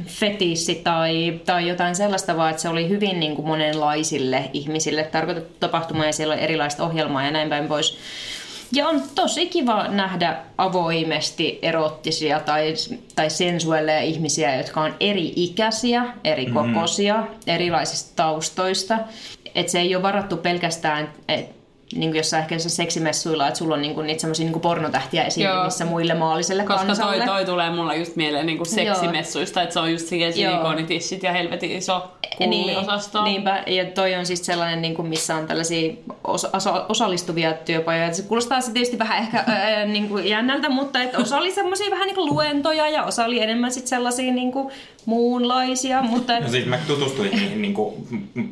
fetissi 0.07 0.75
tai, 0.75 1.41
tai 1.47 1.69
jotain 1.69 1.97
sellaista, 1.97 2.37
vaan 2.37 2.51
että 2.51 2.63
se 2.63 2.69
oli 2.69 2.89
hyvin 2.89 3.21
niin 3.21 3.37
kuin 3.37 3.49
monenlaisille 3.49 4.51
ihmisille 4.53 5.03
tarkoitettu 5.03 5.57
tapahtuma 5.61 6.07
ja 6.07 6.13
siellä 6.13 6.35
oli 6.35 6.43
erilaista 6.43 6.85
ohjelmaa 6.85 7.25
ja 7.25 7.31
näin 7.31 7.49
päin 7.49 7.69
pois. 7.69 7.99
Ja 8.73 8.89
on 8.89 9.03
tosi 9.15 9.47
kiva 9.47 9.89
nähdä 9.89 10.37
avoimesti 10.59 11.59
erottisia 11.63 12.41
tai, 12.41 12.75
tai 13.15 13.31
sensuelleja 13.31 14.01
ihmisiä, 14.01 14.57
jotka 14.57 14.81
on 14.81 14.95
eri 15.01 15.33
ikäisiä, 15.37 16.07
eri 16.25 16.47
kokoisia, 16.47 17.25
erilaisista 17.47 18.13
taustoista. 18.17 18.99
Et 19.55 19.69
se 19.69 19.81
ei 19.81 19.95
ole 19.95 20.03
varattu 20.03 20.37
pelkästään, 20.37 21.13
et, 21.29 21.58
niin 21.95 22.11
kuin 22.11 22.17
jossain 22.17 22.41
ehkä 22.41 22.55
jossain 22.55 22.71
seksimessuilla, 22.71 23.47
että 23.49 23.59
sulla 23.59 23.75
on 23.75 23.83
niinku 23.83 24.03
niitä 24.03 24.21
semmoisia 24.21 24.45
niinku 24.45 24.61
pornotähtiä 24.61 25.25
esiintymissä 25.25 25.85
muille 25.85 26.15
maalliselle 26.15 26.65
Koska 26.65 26.87
kansalle. 26.87 27.17
toi, 27.17 27.27
toi 27.27 27.45
tulee 27.45 27.71
mulla 27.71 27.95
just 27.95 28.17
mieleen 28.17 28.47
niinku 28.47 28.65
seksimessuista, 28.65 29.63
että 29.63 29.73
se 29.73 29.81
on 29.81 29.93
just 29.93 30.07
siihen 30.07 30.33
silikonitissit 30.33 31.23
ja 31.23 31.33
helvetin 31.33 31.73
iso 31.73 32.11
kulliosasto. 32.39 33.25
Niin, 33.25 33.33
niinpä, 33.33 33.63
ja 33.67 33.85
toi 33.85 34.15
on 34.15 34.27
siis 34.27 34.47
sellainen, 34.47 34.83
niin 34.83 34.95
kuin, 34.95 35.09
missä 35.09 35.35
on 35.37 35.47
tällaisia 35.47 35.93
osa- 36.25 36.51
osa- 36.53 36.87
osallistuvia 36.89 37.53
työpajoja. 37.53 38.15
Se 38.15 38.23
kuulostaa 38.23 38.61
se 38.61 38.73
tietysti 38.73 38.99
vähän 38.99 39.19
ehkä 39.19 39.45
ää, 39.47 39.85
niin 39.85 40.09
kuin 40.09 40.29
jännältä, 40.29 40.69
mutta 40.69 41.03
että 41.03 41.19
osa 41.19 41.39
oli 41.39 41.53
semmoisia 41.53 41.91
vähän 41.91 42.07
niin 42.07 42.15
kuin 42.15 42.35
luentoja 42.35 42.89
ja 42.89 43.05
osa 43.05 43.25
oli 43.25 43.43
enemmän 43.43 43.73
sit 43.73 43.87
sellaisia 43.87 44.33
niin 44.33 44.53
kuin 44.53 44.69
muunlaisia. 45.07 46.03
Mutta 46.03 46.37
et, 46.37 46.43
No 46.45 46.51
siis 46.51 46.67
mä 46.67 46.79
tutustuin 46.87 47.31
niihin 47.31 47.63
niin 47.63 47.75
kuin, 47.75 47.95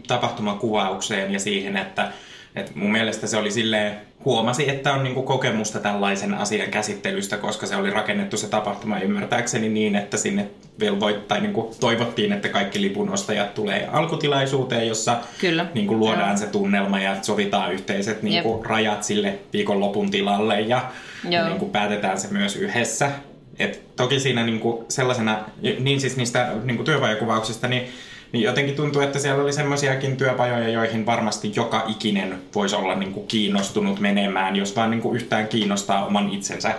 tapahtumakuvaukseen 0.06 1.32
ja 1.32 1.40
siihen, 1.40 1.76
että, 1.76 2.12
että 2.56 2.72
mun 2.74 2.92
mielestä 2.92 3.26
se 3.26 3.36
oli 3.36 3.50
silleen, 3.50 3.96
huomasi, 4.24 4.70
että 4.70 4.92
on 4.92 5.04
niin 5.04 5.14
kuin, 5.14 5.26
kokemusta 5.26 5.78
tällaisen 5.80 6.34
asian 6.34 6.70
käsittelystä, 6.70 7.36
koska 7.36 7.66
se 7.66 7.76
oli 7.76 7.90
rakennettu 7.90 8.36
se 8.36 8.48
tapahtuma 8.48 8.98
ymmärtääkseni 8.98 9.68
niin, 9.68 9.96
että 9.96 10.16
sinne 10.16 10.48
velvoit, 10.80 11.28
tai 11.28 11.40
niin 11.40 11.52
kuin, 11.52 11.66
toivottiin, 11.80 12.32
että 12.32 12.48
kaikki 12.48 12.80
lipunostajat 12.80 13.54
tulee 13.54 13.88
alkutilaisuuteen, 13.92 14.88
jossa 14.88 15.16
Kyllä. 15.40 15.66
niin 15.74 15.86
kuin, 15.86 15.98
luodaan 15.98 16.38
se 16.38 16.46
tunnelma 16.46 17.00
ja 17.00 17.16
sovitaan 17.22 17.72
yhteiset 17.72 18.22
niin 18.22 18.42
kuin, 18.42 18.66
rajat 18.66 19.04
sille 19.04 19.38
viikonlopun 19.52 20.10
tilalle 20.10 20.60
ja 20.60 20.90
Joo. 21.30 21.48
niin 21.48 21.58
kuin, 21.58 21.70
päätetään 21.70 22.20
se 22.20 22.28
myös 22.30 22.56
yhdessä. 22.56 23.10
Et 23.58 23.96
toki 23.96 24.20
siinä 24.20 24.44
niinku 24.44 24.84
sellaisena, 24.88 25.44
niin 25.80 26.00
siis 26.00 26.16
niistä 26.16 26.52
niinku 26.64 26.84
työpajakuvauksista, 26.84 27.68
niin, 27.68 27.88
niin 28.32 28.44
jotenkin 28.44 28.74
tuntuu, 28.74 29.02
että 29.02 29.18
siellä 29.18 29.42
oli 29.42 29.52
semmoisiakin 29.52 30.16
työpajoja, 30.16 30.68
joihin 30.68 31.06
varmasti 31.06 31.52
joka 31.56 31.84
ikinen 31.86 32.38
voisi 32.54 32.76
olla 32.76 32.94
niinku 32.94 33.22
kiinnostunut 33.22 34.00
menemään, 34.00 34.56
jos 34.56 34.76
vaan 34.76 34.90
niinku 34.90 35.14
yhtään 35.14 35.48
kiinnostaa 35.48 36.06
oman 36.06 36.30
itsensä 36.30 36.74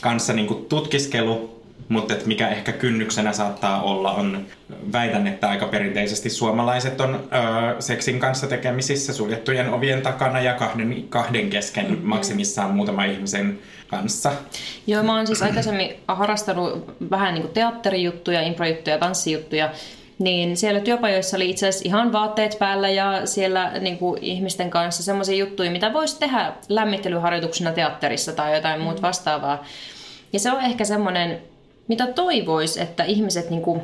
kanssa 0.00 0.32
niinku 0.32 0.54
tutkiskelu. 0.54 1.62
Mutta 1.88 2.14
et 2.14 2.26
mikä 2.26 2.48
ehkä 2.48 2.72
kynnyksenä 2.72 3.32
saattaa 3.32 3.82
olla, 3.82 4.12
on 4.12 4.46
väitän, 4.92 5.26
että 5.26 5.48
aika 5.48 5.66
perinteisesti 5.66 6.30
suomalaiset 6.30 7.00
on 7.00 7.14
öö, 7.14 7.80
seksin 7.80 8.20
kanssa 8.20 8.46
tekemisissä 8.46 9.12
suljettujen 9.12 9.72
ovien 9.72 10.02
takana 10.02 10.40
ja 10.40 10.54
kahden, 10.54 11.04
kahden 11.08 11.50
kesken 11.50 11.98
maksimissaan 12.02 12.74
muutaman 12.74 13.10
ihmisen 13.10 13.58
kanssa. 13.88 14.32
Joo, 14.86 15.02
mä 15.02 15.16
oon 15.16 15.26
siis 15.26 15.42
aikaisemmin 15.42 15.94
harrastanut 16.08 16.94
vähän 17.10 17.34
niin 17.34 17.42
kuin 17.42 17.54
teatterijuttuja, 17.54 18.42
improjuttuja, 18.42 18.98
tanssijuttuja, 18.98 19.70
niin 20.22 20.56
siellä 20.56 20.80
työpajoissa 20.80 21.36
oli 21.36 21.50
itse 21.50 21.68
asiassa 21.68 21.88
ihan 21.88 22.12
vaatteet 22.12 22.56
päällä 22.58 22.88
ja 22.88 23.26
siellä 23.26 23.72
niin 23.80 23.98
kuin 23.98 24.18
ihmisten 24.22 24.70
kanssa 24.70 25.02
semmoisia 25.02 25.36
juttuja, 25.36 25.70
mitä 25.70 25.92
voisi 25.92 26.18
tehdä 26.18 26.52
lämmittelyharjoituksena 26.68 27.72
teatterissa 27.72 28.32
tai 28.32 28.54
jotain 28.54 28.80
Mm. 28.80 28.84
muuta 28.84 29.02
vastaavaa. 29.02 29.64
Ja 30.32 30.38
se 30.40 30.52
on 30.52 30.60
ehkä 30.60 30.84
semmoinen, 30.84 31.38
mitä 31.88 32.06
toivois, 32.06 32.76
että 32.76 33.04
ihmiset 33.04 33.50
niin 33.50 33.62
kuin 33.62 33.80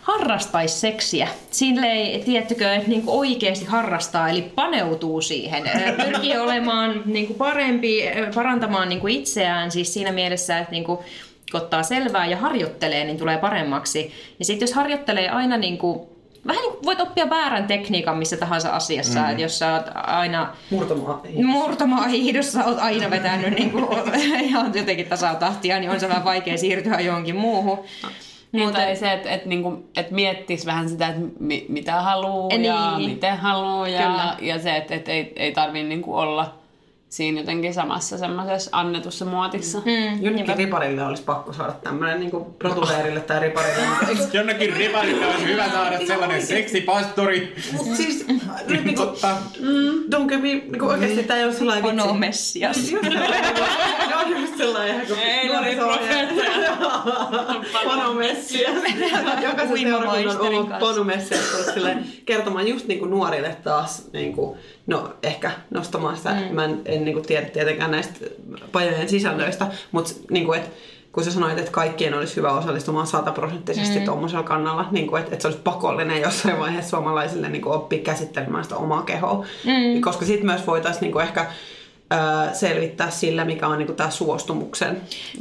harrastaisi 0.00 0.78
seksiä. 0.80 1.28
Silleen, 1.50 2.24
tiettykö, 2.24 2.72
että 2.74 2.88
niinku 2.88 3.18
oikeasti 3.18 3.64
harrastaa, 3.64 4.28
eli 4.28 4.42
paneutuu 4.42 5.20
siihen. 5.20 5.62
Pyrkii 6.04 6.36
olemaan 6.36 7.02
niinku 7.04 7.34
parempi, 7.34 8.08
ö, 8.08 8.30
parantamaan 8.34 8.88
niinku 8.88 9.06
itseään 9.06 9.70
siis 9.70 9.94
siinä 9.94 10.12
mielessä, 10.12 10.58
että 10.58 10.70
niinku, 10.72 10.96
kun 10.96 11.04
ottaa 11.58 11.82
selvää 11.82 12.26
ja 12.26 12.36
harjoittelee, 12.36 13.04
niin 13.04 13.18
tulee 13.18 13.38
paremmaksi. 13.38 14.12
Ja 14.38 14.44
sitten 14.44 14.66
jos 14.66 14.74
harjoittelee 14.74 15.28
aina 15.28 15.56
niinku, 15.56 16.14
vähän 16.46 16.62
niin 16.62 16.72
kuin 16.72 16.84
voit 16.84 17.00
oppia 17.00 17.30
väärän 17.30 17.66
tekniikan 17.66 18.18
missä 18.18 18.36
tahansa 18.36 18.70
asiassa, 18.70 19.20
mm. 19.20 19.30
että 19.30 19.42
jos 19.42 19.58
sä 19.58 19.74
oot 19.74 19.86
aina 19.94 20.56
Murtomaa. 20.70 22.06
hiihdossa 22.06 22.64
oot 22.64 22.78
aina 22.78 23.10
vetänyt 23.10 23.54
niin 23.54 23.70
kuin, 23.70 23.86
ihan 24.40 24.74
jotenkin 24.74 25.06
tasatahtia, 25.06 25.78
niin 25.78 25.90
on 25.90 26.00
se 26.00 26.08
vähän 26.08 26.24
vaikea 26.24 26.58
siirtyä 26.58 27.00
johonkin 27.00 27.36
muuhun. 27.36 27.78
Niin, 28.52 28.72
tai 28.72 28.96
se, 28.96 29.12
että 29.12 29.30
et, 29.30 29.46
niinku, 29.46 29.84
et 29.96 30.10
miettis 30.10 30.66
vähän 30.66 30.88
sitä, 30.88 31.08
että 31.08 31.20
mi, 31.40 31.66
mitä 31.68 32.00
haluaa 32.02 32.48
Niin. 32.48 32.64
ja 32.64 32.94
miten 32.98 33.36
haluaa 33.36 33.88
ja, 33.88 34.02
Kyllä. 34.02 34.36
ja 34.40 34.58
se, 34.58 34.76
että 34.76 34.94
et 34.94 35.08
ei, 35.08 35.32
ei 35.36 35.52
tarvii 35.52 35.82
niinku 35.84 36.16
olla 36.16 36.54
siinä 37.14 37.40
jotenkin 37.40 37.74
samassa 37.74 38.18
semmoisessa 38.18 38.70
annetussa 38.72 39.24
muotissa. 39.24 39.78
Mm. 39.78 40.22
Jonnekin 40.22 40.56
riparille 40.56 41.04
olisi 41.04 41.22
pakko 41.22 41.52
saada 41.52 41.72
tämmönen 41.72 42.20
niinku 42.20 42.40
protuleerille 42.58 43.20
tai 43.20 43.40
riparille. 43.40 43.82
Jonnekin 44.32 44.76
riparille 44.76 45.26
olisi 45.26 45.44
hyvä 45.44 45.70
saada 45.70 46.06
sellainen 46.06 46.46
seksipastori. 46.46 47.54
Mut 47.72 47.96
siis 47.96 48.26
nyt 48.68 48.84
niinku, 48.84 49.06
Totta. 49.06 49.36
mm, 49.60 50.14
don't 50.14 50.38
me, 50.38 50.38
niinku 50.38 50.86
oikeesti 50.86 51.22
tää 51.22 51.36
ei 51.36 51.44
ole 51.44 51.52
sellainen 51.52 51.84
vitsi. 51.84 52.06
Bono 52.06 52.14
Messias. 52.14 52.92
Ne 54.08 54.16
on 54.16 54.40
just 54.40 54.56
sellainen 54.56 54.94
ihan 54.94 55.06
kuin 55.06 55.18
Ei, 55.18 55.48
no 55.48 55.60
niin, 55.60 55.78
Panomessia. 57.84 58.70
Jokaisen 59.48 59.78
seurakunnan 59.78 60.40
ollut 60.40 60.68
kanssa. 60.68 60.86
panomessia 60.86 61.38
silleen 61.74 62.06
kertomaan 62.24 62.68
just 62.68 62.86
niinku 62.86 63.06
nuorille 63.06 63.56
taas 63.64 64.08
niinku, 64.12 64.56
no 64.86 65.14
ehkä 65.22 65.50
nostamaan 65.70 66.16
sitä. 66.16 66.30
Mm. 66.30 66.54
Mä 66.54 66.64
en, 66.64 66.80
en 66.84 67.04
niinku 67.04 67.20
tiedä 67.20 67.46
tietenkään 67.46 67.90
näistä 67.90 68.14
pajojen 68.72 69.08
sisällöistä, 69.08 69.66
mutta 69.92 70.12
niinku, 70.30 70.52
et, 70.52 70.70
kun 71.12 71.24
sä 71.24 71.30
sanoit, 71.32 71.58
että 71.58 71.70
kaikkien 71.70 72.14
olisi 72.14 72.36
hyvä 72.36 72.52
osallistumaan 72.52 73.06
sataprosenttisesti 73.06 73.98
mm. 73.98 74.04
tuommoisella 74.04 74.42
kannalla, 74.42 74.88
niin 74.90 75.06
kuin, 75.06 75.20
että, 75.20 75.32
että 75.32 75.42
se 75.42 75.48
olisi 75.48 75.60
pakollinen 75.64 76.22
jossain 76.22 76.58
vaiheessa 76.58 76.90
suomalaisille 76.90 77.48
niin 77.48 77.62
kuin 77.62 77.74
oppia 77.74 77.98
käsittelemään 77.98 78.64
sitä 78.64 78.76
omaa 78.76 79.02
kehoa. 79.02 79.46
Mm. 79.64 80.00
Koska 80.00 80.24
sitten 80.24 80.46
myös 80.46 80.66
voitaisiin 80.66 81.00
niin 81.02 81.12
kuin 81.12 81.24
ehkä 81.24 81.46
ö, 82.12 82.54
selvittää 82.54 83.10
sillä, 83.10 83.44
mikä 83.44 83.66
on 83.66 83.78
niin 83.78 83.86
kuin 83.86 83.96
tämä 83.96 84.10
suostumuksen 84.10 85.00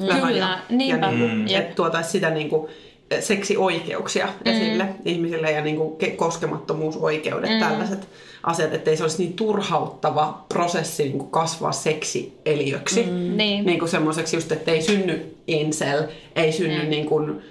raja. 0.09 0.25
Kyllä, 0.25 0.59
niinpä. 0.69 1.05
Ja 1.05 1.11
niin 1.11 1.19
kuin, 1.29 1.39
Mm. 1.39 1.47
että 1.47 1.75
tuotaisiin 1.75 2.11
sitä 2.11 2.29
niin 2.29 2.49
kuin, 2.49 2.71
seksioikeuksia 3.19 4.25
mm. 4.25 4.51
esille 4.51 4.85
ihmisille 5.05 5.51
ja 5.51 5.61
niin 5.61 5.75
kuin 5.75 5.97
ke- 6.03 6.15
koskemattomuusoikeudet, 6.15 7.49
mm. 7.49 7.59
tällaiset 7.59 8.07
asiat, 8.43 8.73
ettei 8.73 8.97
se 8.97 9.03
olisi 9.03 9.23
niin 9.23 9.33
turhauttava 9.33 10.45
prosessi 10.49 11.03
niin 11.03 11.17
kuin 11.17 11.31
kasvaa 11.31 11.71
seksieliöksi. 11.71 13.03
Mm. 13.03 13.37
Niin. 13.37 13.65
Niin 13.65 13.79
kuin 13.79 13.89
semmoiseksi 13.89 14.35
just, 14.35 14.51
että 14.51 14.71
ei 14.71 14.81
synny 14.81 15.35
incel, 15.47 16.03
ei 16.35 16.51
synny 16.51 16.83
mm. 16.83 16.89
niin 16.89 17.05
kuin 17.05 17.41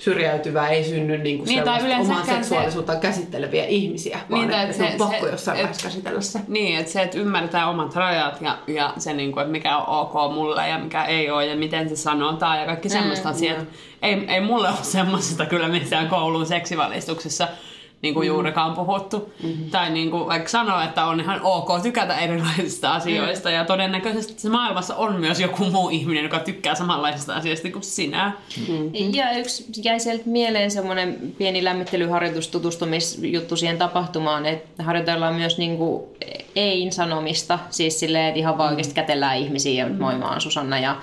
syrjäytyvä, 0.00 0.68
ei 0.68 0.84
synny 0.84 1.18
niin 1.18 1.38
kuin 1.38 1.48
Niin, 1.48 1.62
tai 1.64 1.80
sellaista 1.80 2.00
omaa 2.00 2.06
yleensäkään 2.06 2.26
se- 2.44 2.48
seksuaalisuutta 2.48 2.96
käsitteleviä 2.96 3.64
ihmisiä, 3.64 4.20
vaan 4.30 4.48
Niin, 4.48 4.60
että 4.60 4.76
se, 4.76 4.84
on 4.84 4.92
pakko 4.98 5.26
se- 5.26 5.30
jossain 5.32 5.56
et- 5.56 5.62
vaiheessa 5.62 5.88
käsitellä 5.88 6.20
se. 6.20 6.40
Niin, 6.48 6.78
että 6.78 6.92
se, 6.92 7.02
että 7.02 7.18
ymmärtää 7.18 7.68
omat 7.70 7.96
rajat 7.96 8.40
ja, 8.40 8.58
ja 8.66 8.92
se, 8.98 9.12
niin 9.12 9.32
kuin, 9.32 9.40
että 9.42 9.52
mikä 9.52 9.76
on 9.76 10.00
ok 10.00 10.34
mulle 10.34 10.68
ja 10.68 10.78
mikä 10.78 11.04
ei 11.04 11.30
ole 11.30 11.46
ja 11.46 11.56
miten 11.56 11.88
se 11.88 11.96
sanotaan 11.96 12.60
ja 12.60 12.66
kaikki 12.66 12.88
semmoista 12.88 13.28
mm, 13.28 13.34
asiat. 13.34 13.58
Ei, 14.02 14.24
ei 14.28 14.40
mulle 14.40 14.68
ole 14.68 14.76
semmoisesta 14.98 15.46
kyllä 15.46 15.68
missään 15.68 16.08
koulun 16.08 16.46
seksivalistuksessa 16.46 17.48
niin 18.02 18.14
kuin 18.14 18.28
juurikaan 18.28 18.74
puhuttu. 18.74 19.32
Mm-hmm. 19.42 19.70
Tai 19.70 19.90
niin 19.90 20.10
kuin 20.10 20.26
vaikka 20.26 20.48
sanoa, 20.48 20.84
että 20.84 21.04
on 21.04 21.20
ihan 21.20 21.40
ok 21.42 21.82
tykätä 21.82 22.18
erilaisista 22.18 22.94
asioista 22.94 23.48
mm. 23.48 23.54
ja 23.54 23.64
todennäköisesti 23.64 24.40
se 24.40 24.48
maailmassa 24.48 24.96
on 24.96 25.20
myös 25.20 25.40
joku 25.40 25.64
muu 25.64 25.88
ihminen, 25.88 26.24
joka 26.24 26.38
tykkää 26.38 26.74
samanlaisista 26.74 27.34
asioista 27.34 27.70
kuin 27.70 27.82
sinä. 27.82 28.32
Mm. 28.68 29.14
Ja 29.14 29.32
yksi 29.32 29.66
jäi 29.84 30.00
sieltä 30.00 30.22
mieleen 30.26 30.70
semmoinen 30.70 31.34
pieni 31.38 31.64
lämmittelyharjoitus, 31.64 32.48
tutustumisjuttu 32.48 33.56
siihen 33.56 33.78
tapahtumaan, 33.78 34.46
että 34.46 34.82
harjoitellaan 34.82 35.34
myös 35.34 35.58
niinku 35.58 36.16
ein 36.56 36.92
sanomista, 36.92 37.58
siis 37.70 38.00
silleen, 38.00 38.28
että 38.28 38.38
ihan 38.38 38.58
vaan 38.58 38.70
oikeasti 38.70 38.94
kätellään 38.94 39.38
ihmisiä 39.38 39.86
ja 39.86 39.92
moi 39.98 40.14
mä 40.14 40.30
oon 40.30 40.40
Susanna 40.40 40.78
ja 40.78 40.96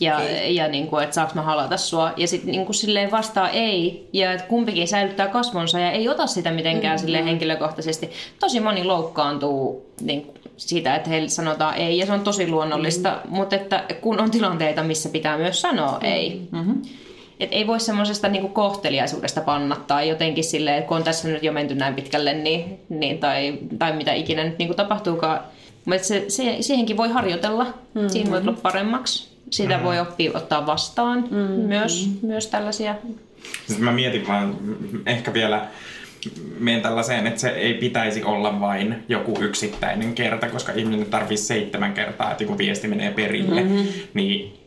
ja, 0.00 0.20
ja 0.48 0.68
niin 0.68 0.86
kuin, 0.86 1.04
että 1.04 1.14
saaks 1.14 1.34
mä 1.34 1.42
halata 1.42 1.76
sua. 1.76 2.12
Ja 2.16 2.28
sitten 2.28 2.50
niin 2.50 2.64
kuin 2.64 2.74
silleen 2.74 3.10
vastaa 3.10 3.48
ei, 3.48 4.08
ja 4.12 4.32
että 4.32 4.46
kumpikin 4.46 4.88
säilyttää 4.88 5.28
kasvonsa 5.28 5.78
ja 5.78 5.90
ei 5.90 6.08
ota 6.08 6.26
sitä 6.26 6.50
mitenkään 6.50 6.94
mm-hmm. 6.94 7.04
silleen 7.04 7.24
henkilökohtaisesti. 7.24 8.10
Tosi 8.40 8.60
moni 8.60 8.84
loukkaantuu 8.84 9.90
niin 10.00 10.26
siitä, 10.56 10.96
että 10.96 11.10
heille 11.10 11.28
sanotaan 11.28 11.74
ei, 11.74 11.98
ja 11.98 12.06
se 12.06 12.12
on 12.12 12.20
tosi 12.20 12.48
luonnollista, 12.48 13.10
mm-hmm. 13.10 13.36
mutta 13.36 13.56
että 13.56 13.84
kun 14.00 14.20
on 14.20 14.30
tilanteita, 14.30 14.82
missä 14.82 15.08
pitää 15.08 15.38
myös 15.38 15.60
sanoa 15.60 15.98
ei. 16.02 16.42
Mm-hmm. 16.50 16.82
Et 17.40 17.48
ei 17.52 17.66
voi 17.66 17.80
semmoisesta 17.80 18.28
niinku 18.28 18.48
kohteliaisuudesta 18.48 19.40
panna 19.40 19.76
tai 19.86 20.08
jotenkin 20.08 20.44
silleen, 20.44 20.76
että 20.76 20.88
kun 20.88 20.96
on 20.96 21.04
tässä 21.04 21.28
nyt 21.28 21.42
jo 21.42 21.52
menty 21.52 21.74
näin 21.74 21.94
pitkälle, 21.94 22.34
niin, 22.34 22.78
niin 22.88 23.18
tai, 23.18 23.58
tai 23.78 23.92
mitä 23.92 24.12
ikinä 24.12 24.44
nyt 24.44 24.58
niinku 24.58 24.74
tapahtuukaan, 24.74 25.40
Mutta 25.84 26.04
se, 26.06 26.24
se, 26.28 26.56
siihenkin 26.60 26.96
voi 26.96 27.08
harjoitella, 27.08 27.64
mm-hmm. 27.64 28.08
siinä 28.08 28.30
voi 28.30 28.40
tulla 28.40 28.58
paremmaksi. 28.62 29.33
Sitä 29.56 29.82
voi 29.82 30.00
oppia 30.00 30.30
ottaa 30.34 30.66
vastaan 30.66 31.18
mm-hmm. 31.30 31.60
myös, 31.60 32.08
myös 32.22 32.46
tällaisia. 32.46 32.94
Sitten 33.66 33.84
mä 33.84 33.92
mietin 33.92 34.28
vaan 34.28 34.56
ehkä 35.06 35.32
vielä 35.32 35.66
menen 36.58 36.82
tällaiseen, 36.82 37.26
että 37.26 37.40
se 37.40 37.48
ei 37.48 37.74
pitäisi 37.74 38.22
olla 38.22 38.60
vain 38.60 39.04
joku 39.08 39.38
yksittäinen 39.40 40.14
kerta, 40.14 40.48
koska 40.48 40.72
ihminen 40.72 41.06
tarvii 41.06 41.36
seitsemän 41.36 41.92
kertaa, 41.92 42.30
että 42.30 42.44
joku 42.44 42.58
viesti 42.58 42.88
menee 42.88 43.10
perille, 43.10 43.62
mm-hmm. 43.62 43.86
niin 44.14 44.58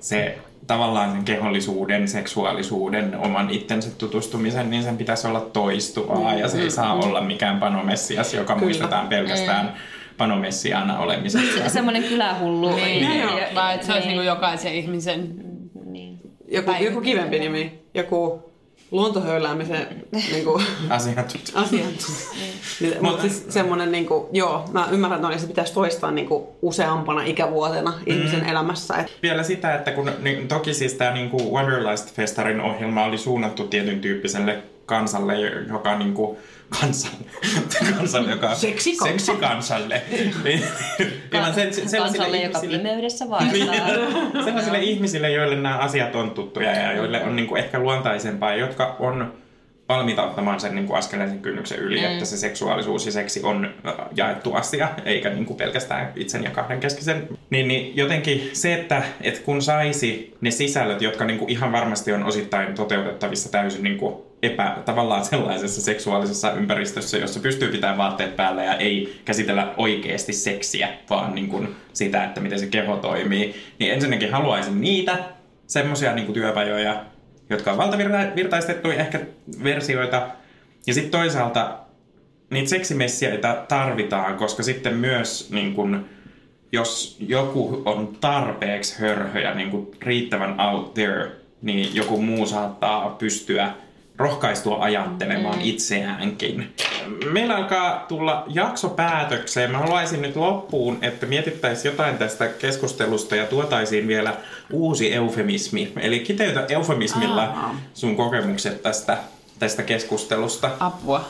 se 0.00 0.38
tavallaan 0.66 1.12
sen 1.12 1.24
kehollisuuden, 1.24 2.08
seksuaalisuuden, 2.08 3.16
oman 3.18 3.50
itsensä 3.50 3.90
tutustumisen, 3.98 4.70
niin 4.70 4.82
sen 4.82 4.96
pitäisi 4.96 5.26
olla 5.26 5.40
toistuvaa 5.40 6.32
mm, 6.32 6.38
ja 6.38 6.48
se 6.48 6.62
ei 6.62 6.70
saa 6.70 6.94
mm. 6.94 7.00
olla 7.00 7.20
mikään 7.20 7.60
panomessias, 7.60 8.34
joka 8.34 8.54
Kyllä. 8.54 8.64
muistetaan 8.64 9.08
pelkästään 9.08 9.66
mm. 9.66 9.72
Panomessiaana 10.16 10.98
olemisesta. 10.98 11.70
Semmoinen 11.70 12.02
kylähullu. 12.02 12.76
Niin, 12.76 13.08
niin, 13.08 13.20
joo, 13.20 13.38
vai 13.54 13.74
että 13.74 13.86
se 13.86 13.92
olisi 13.92 14.08
niin. 14.08 14.18
niin 14.18 14.26
jokaisen 14.26 14.74
ihmisen 14.74 15.34
niin. 15.84 16.20
joku, 16.48 16.70
joku 16.80 17.00
kivempi 17.00 17.38
nimi, 17.38 17.84
joku 17.94 18.54
luontohöyläämisen 18.90 20.04
niin 20.12 20.44
kuin, 20.44 20.64
asiantuntija. 20.90 21.60
asiantuntija. 21.60 22.28
niin, 22.80 22.96
mutta 23.00 23.22
siis 23.22 23.46
semmoinen, 23.48 23.92
niin 23.92 24.06
kuin, 24.06 24.26
joo, 24.32 24.64
mä 24.72 24.88
ymmärrän, 24.90 25.18
että 25.18 25.28
no, 25.34 25.38
se 25.38 25.46
pitäisi 25.46 25.74
toistaa 25.74 26.10
niin 26.10 26.28
kuin, 26.28 26.44
useampana 26.62 27.22
ikävuotena 27.24 27.90
mm. 27.90 28.02
ihmisen 28.06 28.48
elämässä. 28.48 28.94
Et... 28.94 29.18
Vielä 29.22 29.42
sitä, 29.42 29.74
että 29.74 29.90
kun 29.90 30.10
niin, 30.22 30.48
toki 30.48 30.74
siis 30.74 30.94
tämä 30.94 31.14
niin 31.14 31.30
Wanderlust-festarin 31.30 32.60
ohjelma 32.60 33.04
oli 33.04 33.18
suunnattu 33.18 33.64
tietyn 33.64 34.00
tyyppiselle 34.00 34.62
kansalle, 34.86 35.40
joka 35.68 35.98
niin 35.98 36.14
kuin, 36.14 36.38
kansalle, 36.80 37.24
kansalle 37.96 38.30
joka... 38.30 38.54
Seksikansa. 38.54 39.12
Seksikansalle. 39.12 40.02
niin, 40.44 40.64
Ka- 41.30 41.52
se, 41.52 41.72
se, 41.72 41.98
kansalle, 41.98 42.36
joka 42.36 42.60
pimeydessä 42.60 43.30
vaeltaa. 43.30 43.52
Niin. 43.52 44.44
sellaisille 44.44 44.80
ihmisille, 44.80 45.30
joille 45.30 45.56
nämä 45.56 45.78
asiat 45.78 46.14
on 46.14 46.30
tuttuja 46.30 46.70
ja 46.70 46.92
joille 46.92 47.24
on 47.24 47.36
niin 47.36 47.48
kuin 47.48 47.64
ehkä 47.64 47.78
luontaisempaa, 47.78 48.54
jotka 48.54 48.96
on 48.98 49.32
valmiita 49.88 50.22
ottamaan 50.22 50.60
sen 50.60 50.74
niin 50.74 50.86
kuin 50.86 50.98
askeleen 50.98 51.28
sen 51.28 51.40
kynnyksen 51.40 51.78
yli, 51.78 52.00
mm. 52.00 52.04
että 52.04 52.24
se 52.24 52.36
seksuaalisuus 52.36 53.06
ja 53.06 53.12
seksi 53.12 53.40
on 53.42 53.74
jaettu 54.16 54.54
asia, 54.54 54.88
eikä 55.04 55.30
niin 55.30 55.46
kuin 55.46 55.56
pelkästään 55.56 56.12
itsen 56.16 56.44
ja 56.44 56.50
kahden 56.50 56.80
keskisen. 56.80 57.28
Niin, 57.50 57.68
niin 57.68 57.96
jotenkin 57.96 58.50
se, 58.52 58.74
että, 58.74 59.02
että 59.20 59.40
kun 59.40 59.62
saisi 59.62 60.36
ne 60.40 60.50
sisällöt, 60.50 61.02
jotka 61.02 61.24
niin 61.24 61.38
kuin 61.38 61.50
ihan 61.50 61.72
varmasti 61.72 62.12
on 62.12 62.24
osittain 62.24 62.74
toteutettavissa 62.74 63.52
täysin 63.52 63.82
niin 63.82 63.98
kuin 63.98 64.14
epä, 64.44 64.76
tavallaan 64.84 65.24
sellaisessa 65.24 65.82
seksuaalisessa 65.82 66.52
ympäristössä, 66.52 67.18
jossa 67.18 67.40
pystyy 67.40 67.68
pitämään 67.68 67.98
vaatteet 67.98 68.36
päällä 68.36 68.64
ja 68.64 68.74
ei 68.74 69.20
käsitellä 69.24 69.74
oikeasti 69.76 70.32
seksiä, 70.32 70.88
vaan 71.10 71.34
niin 71.34 71.48
kuin 71.48 71.76
sitä, 71.92 72.24
että 72.24 72.40
miten 72.40 72.58
se 72.58 72.66
keho 72.66 72.96
toimii, 72.96 73.54
niin 73.78 73.92
ensinnäkin 73.92 74.32
haluaisin 74.32 74.80
niitä 74.80 75.18
semmoisia 75.66 76.14
niin 76.14 76.32
työpajoja, 76.32 77.04
jotka 77.50 77.72
on 77.72 77.78
valtavirtaistettuja 77.78 78.94
ehkä 78.94 79.20
versioita. 79.64 80.28
Ja 80.86 80.94
sitten 80.94 81.10
toisaalta 81.10 81.78
niitä 82.50 82.70
seksimessiaita 82.70 83.64
tarvitaan, 83.68 84.36
koska 84.36 84.62
sitten 84.62 84.96
myös 84.96 85.50
niin 85.50 85.74
kun, 85.74 86.04
jos 86.72 87.16
joku 87.20 87.82
on 87.84 88.16
tarpeeksi 88.20 89.00
hörhöjä, 89.00 89.54
niin 89.54 89.70
kun 89.70 89.90
riittävän 90.02 90.60
out 90.60 90.94
there, 90.94 91.30
niin 91.62 91.94
joku 91.94 92.22
muu 92.22 92.46
saattaa 92.46 93.10
pystyä 93.10 93.72
rohkaistua 94.16 94.82
ajattelemaan 94.82 95.56
mm. 95.58 95.64
itseäänkin. 95.64 96.74
Meillä 97.32 97.56
alkaa 97.56 98.04
tulla 98.08 98.44
jakso 98.48 98.88
päätökseen. 98.88 99.70
Mä 99.70 99.78
haluaisin 99.78 100.22
nyt 100.22 100.36
loppuun, 100.36 100.98
että 101.02 101.26
mietittäisiin 101.26 101.92
jotain 101.92 102.18
tästä 102.18 102.48
keskustelusta 102.48 103.36
ja 103.36 103.46
tuotaisiin 103.46 104.08
vielä 104.08 104.36
uusi 104.72 105.14
eufemismi. 105.14 105.92
Eli 106.00 106.20
kiteytä 106.20 106.66
eufemismilla 106.68 107.42
Aa. 107.42 107.76
sun 107.94 108.16
kokemukset 108.16 108.82
tästä, 108.82 109.18
tästä 109.58 109.82
keskustelusta. 109.82 110.70
Apua. 110.80 111.24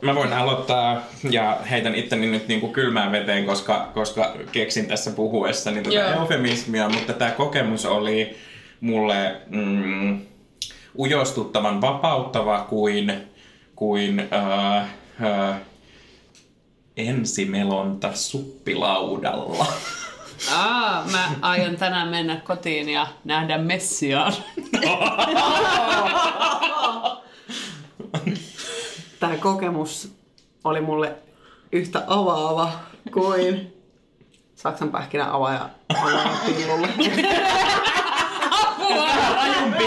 Mä 0.00 0.14
voin 0.14 0.32
aloittaa 0.32 1.02
ja 1.30 1.58
heitän 1.70 1.94
itteni 1.94 2.26
nyt 2.26 2.48
niin 2.48 2.60
kuin 2.60 2.72
kylmään 2.72 3.12
veteen, 3.12 3.46
koska, 3.46 3.90
koska 3.94 4.36
keksin 4.52 4.86
tässä 4.86 5.10
puhuessani 5.10 5.82
tätä 5.82 6.14
eufemismia, 6.14 6.88
mutta 6.88 7.12
tämä 7.12 7.30
kokemus 7.30 7.86
oli 7.86 8.36
mulle... 8.80 9.36
Mm, 9.50 10.20
ujostuttavan 10.98 11.80
vapauttava 11.80 12.66
kuin, 12.68 13.12
kuin 13.76 14.20
äh, 14.32 14.76
äh, 14.76 15.56
ensimelonta 16.96 18.14
suppilaudalla. 18.14 19.66
Aa, 20.54 21.04
mä 21.12 21.30
aion 21.40 21.76
tänään 21.76 22.08
mennä 22.08 22.36
kotiin 22.36 22.88
ja 22.88 23.06
nähdä 23.24 23.58
Messiaan. 23.58 24.32
Tämä 29.20 29.36
kokemus 29.36 30.12
oli 30.64 30.80
mulle 30.80 31.14
yhtä 31.72 32.04
avaava 32.06 32.72
kuin 33.12 33.72
Saksan 34.54 34.88
pähkinä 34.88 35.34
avaaja 35.34 35.68
pillulle. 36.46 36.88
Apua! 38.66 39.08
Rajumpi! 39.36 39.84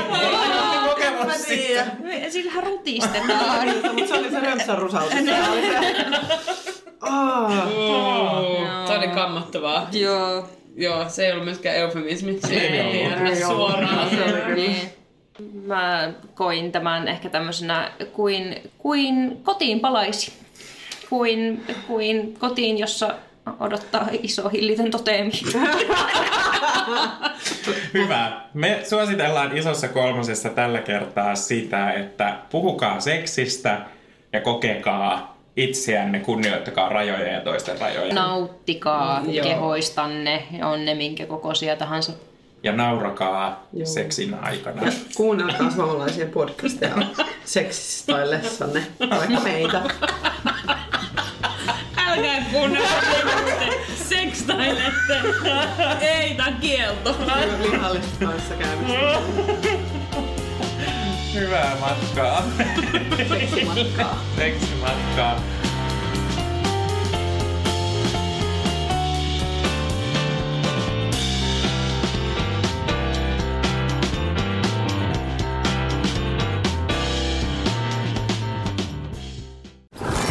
Tiedä. 1.47 1.85
Sillähän 2.29 2.63
rutistetaan. 2.63 3.67
Mutta 3.67 4.07
se 4.07 4.13
oli 4.13 4.29
se 4.29 4.39
römsän 4.39 4.77
rusautus. 4.77 5.13
Se 8.87 8.97
oli 8.97 9.07
kammottavaa. 9.07 9.87
Joo. 9.91 10.49
Joo, 10.75 11.09
se 11.09 11.25
ei 11.25 11.31
ollut 11.31 11.45
myöskään 11.45 11.75
eufemismi. 11.75 12.39
Se 12.47 12.53
ei 12.55 13.07
ollut 13.07 13.37
suoraan. 13.37 14.09
Niin. 14.55 14.75
Mä 15.65 16.13
koin 16.35 16.71
tämän 16.71 17.07
ehkä 17.07 17.29
tämmöisenä 17.29 17.91
kuin, 18.11 18.55
kuin 18.77 19.37
kotiin 19.43 19.79
palaisi. 19.79 20.33
Kuin, 21.09 21.65
kuin 21.87 22.33
kotiin, 22.39 22.77
jossa 22.77 23.15
odottaa 23.59 24.07
iso 24.23 24.49
hillitön 24.49 24.91
toteemi. 24.91 25.31
Hyvä. 27.93 28.41
Me 28.53 28.81
suositellaan 28.89 29.57
isossa 29.57 29.87
kolmosessa 29.87 30.49
tällä 30.49 30.79
kertaa 30.79 31.35
sitä, 31.35 31.93
että 31.93 32.35
puhukaa 32.49 32.99
seksistä 32.99 33.81
ja 34.33 34.41
kokekaa 34.41 35.37
itseänne, 35.55 36.19
kunnioittakaa 36.19 36.89
rajoja 36.89 37.31
ja 37.33 37.41
toisten 37.41 37.79
rajoja. 37.79 38.13
Nauttikaa 38.13 39.21
mm, 39.21 39.31
kehoistanne, 39.43 40.43
on 40.63 40.85
ne 40.85 40.95
minkä 40.95 41.25
kokoisia 41.25 41.75
tahansa. 41.75 42.11
Ja 42.63 42.71
naurakaa 42.71 43.67
Joo. 43.73 43.85
seksin 43.85 44.33
aikana. 44.41 44.85
Ja 44.85 44.91
kuunnelkaa 45.17 45.71
suomalaisia 45.71 46.25
podcasteja 46.25 46.95
seksistaillessanne, 47.45 48.83
vaikka 48.99 49.39
meitä. 49.39 49.81
Älkää 51.97 52.45
kuunnella 52.51 52.87
sekstailette. 54.09 55.21
Ei, 56.01 56.35
tää 56.35 56.51
kielto. 56.61 57.15
Lihallisessa 57.71 58.25
kanssa 58.25 58.53
käymistä. 58.53 59.19
Hyvää 61.33 61.77
matkaa. 61.79 62.43
Seksimatkaa. 63.29 64.23
Seksimatkaa. 64.35 65.39